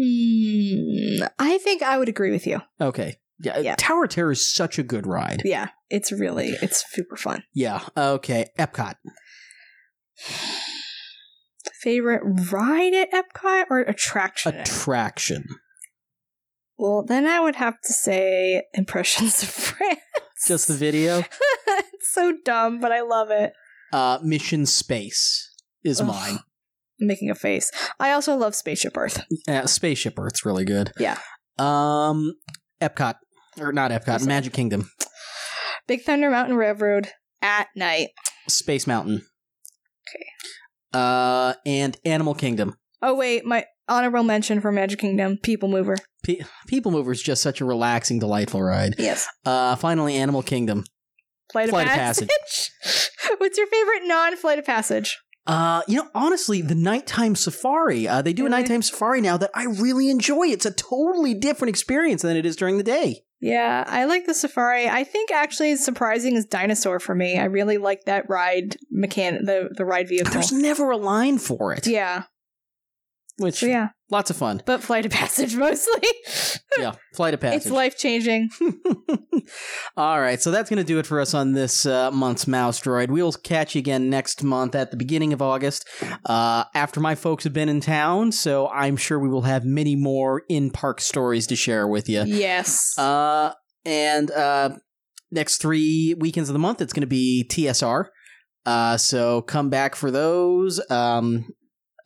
Hmm. 0.00 1.24
I 1.40 1.58
think 1.58 1.82
I 1.82 1.98
would 1.98 2.08
agree 2.08 2.30
with 2.30 2.46
you. 2.46 2.60
Okay. 2.80 3.16
Yeah, 3.40 3.58
Yeah. 3.58 3.74
Tower 3.78 4.04
of 4.04 4.10
Terror 4.10 4.30
is 4.32 4.48
such 4.52 4.78
a 4.78 4.82
good 4.84 5.06
ride. 5.06 5.42
Yeah, 5.44 5.70
it's 5.90 6.12
really 6.12 6.50
it's 6.62 6.84
super 6.90 7.16
fun. 7.16 7.42
Yeah. 7.54 7.82
Okay. 7.96 8.50
Epcot. 8.58 8.94
Favorite 11.82 12.22
ride 12.52 12.94
at 12.94 13.10
Epcot 13.12 13.64
or 13.70 13.80
attraction? 13.80 14.54
Attraction. 14.56 15.44
well, 16.76 17.04
then 17.04 17.26
I 17.26 17.40
would 17.40 17.56
have 17.56 17.80
to 17.82 17.92
say 17.92 18.64
Impressions 18.74 19.42
of 19.42 19.48
France. 19.50 19.98
Just 20.46 20.68
the 20.68 20.74
video. 20.74 21.18
it's 21.66 22.12
so 22.12 22.34
dumb, 22.44 22.80
but 22.80 22.92
I 22.92 23.00
love 23.00 23.30
it. 23.30 23.52
Uh, 23.92 24.18
Mission 24.22 24.66
Space 24.66 25.52
is 25.84 26.00
Ugh. 26.00 26.06
mine. 26.06 26.38
I'm 27.00 27.06
making 27.06 27.30
a 27.30 27.34
face. 27.34 27.70
I 28.00 28.12
also 28.12 28.36
love 28.36 28.54
Spaceship 28.54 28.96
Earth. 28.96 29.22
Uh, 29.46 29.66
Spaceship 29.66 30.18
Earth's 30.18 30.44
really 30.44 30.64
good. 30.64 30.92
Yeah. 30.98 31.18
Um, 31.58 32.34
Epcot 32.80 33.16
or 33.60 33.72
not 33.72 33.90
Epcot, 33.90 34.26
Magic 34.26 34.52
Kingdom, 34.52 34.90
Big 35.86 36.02
Thunder 36.02 36.30
Mountain 36.30 36.56
Railroad 36.56 37.08
at 37.42 37.68
night. 37.74 38.08
Space 38.48 38.86
Mountain. 38.86 39.22
Okay. 40.08 40.24
Uh, 40.92 41.54
and 41.66 41.96
Animal 42.04 42.34
Kingdom. 42.34 42.76
Oh 43.02 43.14
wait, 43.14 43.44
my 43.44 43.64
honorable 43.88 44.22
mention 44.22 44.60
for 44.60 44.70
Magic 44.72 44.98
Kingdom, 45.00 45.38
People 45.42 45.68
Mover. 45.68 45.96
Pe- 46.24 46.40
People 46.66 46.92
Mover 46.92 47.12
is 47.12 47.22
just 47.22 47.42
such 47.42 47.60
a 47.60 47.64
relaxing, 47.64 48.18
delightful 48.18 48.62
ride. 48.62 48.94
Yes. 48.98 49.26
Uh, 49.44 49.76
finally, 49.76 50.16
Animal 50.16 50.42
Kingdom. 50.42 50.84
Flight, 51.52 51.70
Flight 51.70 51.86
of 51.86 51.92
of 51.92 51.98
Passage. 51.98 52.28
What's 53.38 53.56
your 53.56 53.66
favorite 53.68 54.02
non-flight 54.04 54.58
of 54.58 54.66
passage? 54.66 55.18
Uh, 55.46 55.80
you 55.88 55.96
know, 55.96 56.08
honestly, 56.14 56.60
the 56.60 56.74
nighttime 56.74 57.34
safari. 57.34 58.06
Uh, 58.06 58.20
they 58.20 58.34
do 58.34 58.44
a 58.44 58.50
nighttime 58.50 58.82
safari 58.82 59.22
now 59.22 59.38
that 59.38 59.50
I 59.54 59.64
really 59.64 60.10
enjoy. 60.10 60.48
It's 60.48 60.66
a 60.66 60.70
totally 60.70 61.32
different 61.32 61.70
experience 61.70 62.20
than 62.20 62.36
it 62.36 62.44
is 62.44 62.54
during 62.54 62.76
the 62.76 62.84
day. 62.84 63.22
Yeah, 63.40 63.84
I 63.86 64.04
like 64.04 64.26
the 64.26 64.34
safari. 64.34 64.88
I 64.88 65.04
think 65.04 65.30
actually 65.30 65.76
surprising 65.76 66.36
is 66.36 66.44
dinosaur 66.44 67.00
for 67.00 67.14
me. 67.14 67.38
I 67.38 67.44
really 67.44 67.78
like 67.78 68.04
that 68.04 68.28
ride 68.28 68.76
mechan 68.94 69.46
the 69.46 69.70
the 69.74 69.86
ride 69.86 70.08
vehicle. 70.08 70.32
There's 70.32 70.52
never 70.52 70.90
a 70.90 70.96
line 70.98 71.38
for 71.38 71.72
it. 71.72 71.86
yeah. 71.86 72.24
Which 73.38 73.60
So 73.60 73.66
yeah, 73.66 73.88
lots 74.10 74.30
of 74.30 74.36
fun. 74.36 74.62
but 74.66 74.82
flight 74.82 75.06
of 75.06 75.12
passage 75.12 75.54
mostly. 75.56 76.08
Yeah, 76.78 76.92
flight 77.14 77.34
of 77.34 77.40
passage. 77.40 77.62
It's 77.62 77.70
life 77.70 77.96
changing. 77.96 78.50
All 79.96 80.20
right, 80.20 80.40
so 80.40 80.50
that's 80.50 80.68
going 80.68 80.78
to 80.78 80.84
do 80.84 80.98
it 80.98 81.06
for 81.06 81.20
us 81.20 81.34
on 81.34 81.52
this 81.52 81.86
uh, 81.86 82.10
month's 82.10 82.46
Mouse 82.46 82.80
Droid. 82.80 83.08
We'll 83.08 83.32
catch 83.32 83.74
you 83.74 83.78
again 83.80 84.10
next 84.10 84.42
month 84.42 84.74
at 84.74 84.90
the 84.90 84.96
beginning 84.96 85.32
of 85.32 85.40
August, 85.42 85.88
uh, 86.26 86.64
after 86.74 87.00
my 87.00 87.14
folks 87.14 87.44
have 87.44 87.52
been 87.52 87.68
in 87.68 87.80
town. 87.80 88.32
So 88.32 88.68
I'm 88.68 88.96
sure 88.96 89.18
we 89.18 89.28
will 89.28 89.42
have 89.42 89.64
many 89.64 89.96
more 89.96 90.42
in 90.48 90.70
park 90.70 91.00
stories 91.00 91.46
to 91.48 91.56
share 91.56 91.86
with 91.86 92.08
you. 92.08 92.24
Yes. 92.24 92.98
Uh, 92.98 93.52
and 93.84 94.30
uh, 94.30 94.70
next 95.30 95.58
three 95.58 96.14
weekends 96.18 96.48
of 96.48 96.52
the 96.52 96.58
month, 96.58 96.80
it's 96.80 96.92
going 96.92 97.02
to 97.02 97.06
be 97.06 97.46
TSR. 97.48 98.06
Uh, 98.66 98.96
so 98.96 99.42
come 99.42 99.70
back 99.70 99.94
for 99.94 100.10
those. 100.10 100.80
Um, 100.90 101.48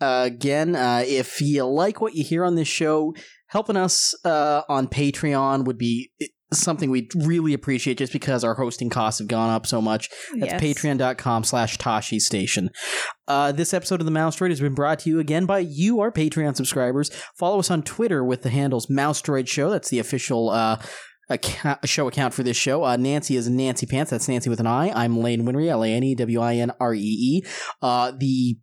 uh, 0.03 0.25
again, 0.25 0.75
uh, 0.75 1.03
if 1.07 1.41
you 1.41 1.65
like 1.65 2.01
what 2.01 2.15
you 2.15 2.25
hear 2.25 2.45
on 2.45 2.55
this 2.57 2.69
show, 2.69 3.15
helping 3.47 3.77
us 3.77 4.15
uh, 4.25 4.63
on 4.69 4.89
Patreon 4.89 5.65
would 5.65 5.79
be 5.79 6.11
something 6.53 6.91
we'd 6.91 7.15
really 7.15 7.55
appreciate 7.55 7.97
just 7.97 8.13
because 8.13 8.45
our 8.45 8.55
hosting 8.55 8.91
costs 8.91 9.19
have 9.21 9.29
gone 9.29 9.49
up 9.49 9.67
so 9.67 9.81
much. 9.81 10.11
That's 10.39 10.53
Yes. 10.53 10.61
patreon.com 10.63 11.45
slash 11.45 11.79
Tosche 11.79 12.19
Station. 12.21 12.69
Uh, 13.27 13.53
this 13.53 13.73
episode 13.73 14.01
of 14.01 14.05
the 14.05 14.11
Mouse 14.11 14.37
Droid 14.37 14.51
has 14.51 14.61
been 14.61 14.75
brought 14.75 14.99
to 15.01 15.11
you 15.11 15.19
again 15.19 15.47
by 15.47 15.61
you, 15.61 16.01
our 16.01 16.13
Patreon 16.13 16.55
subscribers. 16.57 17.11
Follow 17.39 17.59
us 17.59 17.71
on 17.71 17.83
Twitter 17.83 18.23
with 18.25 18.43
the 18.43 18.51
handles 18.51 18.91
Mouse 18.91 19.23
Droid 19.23 19.49
Show. 19.49 19.71
That's 19.71 19.89
the 19.89 19.99
official 19.99 20.51
uh, 20.51 20.77
account, 21.31 21.89
show 21.89 22.07
account 22.09 22.35
for 22.35 22.43
this 22.43 22.57
show. 22.57 22.83
Uh, 22.83 22.97
Nanci 22.99 23.37
is 23.37 23.49
Nanci 23.49 23.89
Pants. 23.89 24.11
That's 24.11 24.27
Nanci 24.27 24.49
with 24.49 24.61
an 24.61 24.67
I. 24.67 24.91
I'm 24.91 25.19
Lane 25.19 25.45
Winree, 25.47 25.69
L 25.69 25.83
A 25.85 25.89
N 25.89 26.03
E 26.03 26.15
W 26.15 26.41
I 26.41 26.57
N 26.57 26.73
R 26.81 26.93
E 26.93 26.99
E. 27.01 27.43
Uh, 27.81 28.13
the 28.19 28.59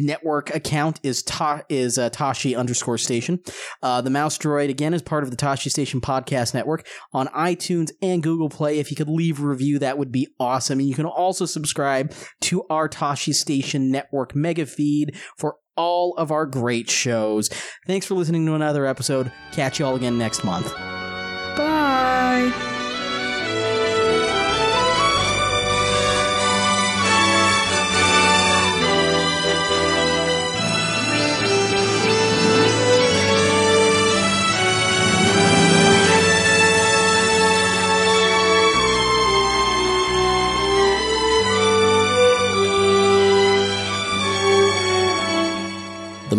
network 0.00 0.54
account 0.54 1.00
is 1.02 1.22
ta- 1.22 1.62
is 1.68 1.98
uh, 1.98 2.10
Tosche 2.10 2.56
underscore 2.56 2.98
station. 2.98 3.40
Uh, 3.82 4.00
the 4.00 4.10
Mouse 4.10 4.38
Droid 4.38 4.68
again 4.68 4.94
is 4.94 5.02
part 5.02 5.24
of 5.24 5.30
the 5.30 5.36
Tosche 5.36 5.70
Station 5.70 6.00
podcast 6.00 6.54
network 6.54 6.86
on 7.12 7.28
iTunes 7.28 7.90
and 8.02 8.22
Google 8.22 8.48
Play. 8.48 8.78
If 8.78 8.90
you 8.90 8.96
could 8.96 9.08
leave 9.08 9.40
a 9.40 9.46
review, 9.46 9.78
that 9.78 9.98
would 9.98 10.12
be 10.12 10.28
awesome. 10.38 10.78
And 10.78 10.88
you 10.88 10.94
can 10.94 11.06
also 11.06 11.46
subscribe 11.46 12.12
to 12.42 12.64
our 12.68 12.88
Tosche 12.88 13.34
Station 13.34 13.90
network 13.90 14.34
mega 14.34 14.66
feed 14.66 15.16
for 15.36 15.56
all 15.76 16.14
of 16.16 16.30
our 16.30 16.46
great 16.46 16.90
shows. 16.90 17.48
Thanks 17.86 18.06
for 18.06 18.14
listening 18.14 18.44
to 18.46 18.54
another 18.54 18.86
episode. 18.86 19.32
Catch 19.52 19.78
you 19.78 19.86
all 19.86 19.96
again 19.96 20.18
next 20.18 20.44
month. 20.44 20.72
Bye. 21.56 22.69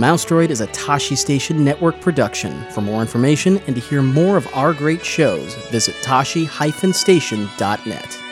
The 0.02 0.08
Mouse 0.08 0.26
Droid 0.26 0.50
is 0.50 0.62
a 0.62 0.68
Tosche 0.70 1.16
Station 1.16 1.64
Network 1.64 2.02
production. 2.02 2.60
For 2.72 2.82
more 2.82 3.02
information 3.02 3.60
and 3.68 3.76
to 3.76 3.80
hear 3.80 4.02
more 4.02 4.36
of 4.36 4.52
our 4.56 4.74
great 4.74 5.06
shows, 5.06 5.54
visit 5.70 5.94
tosche-station.net. 6.02 8.31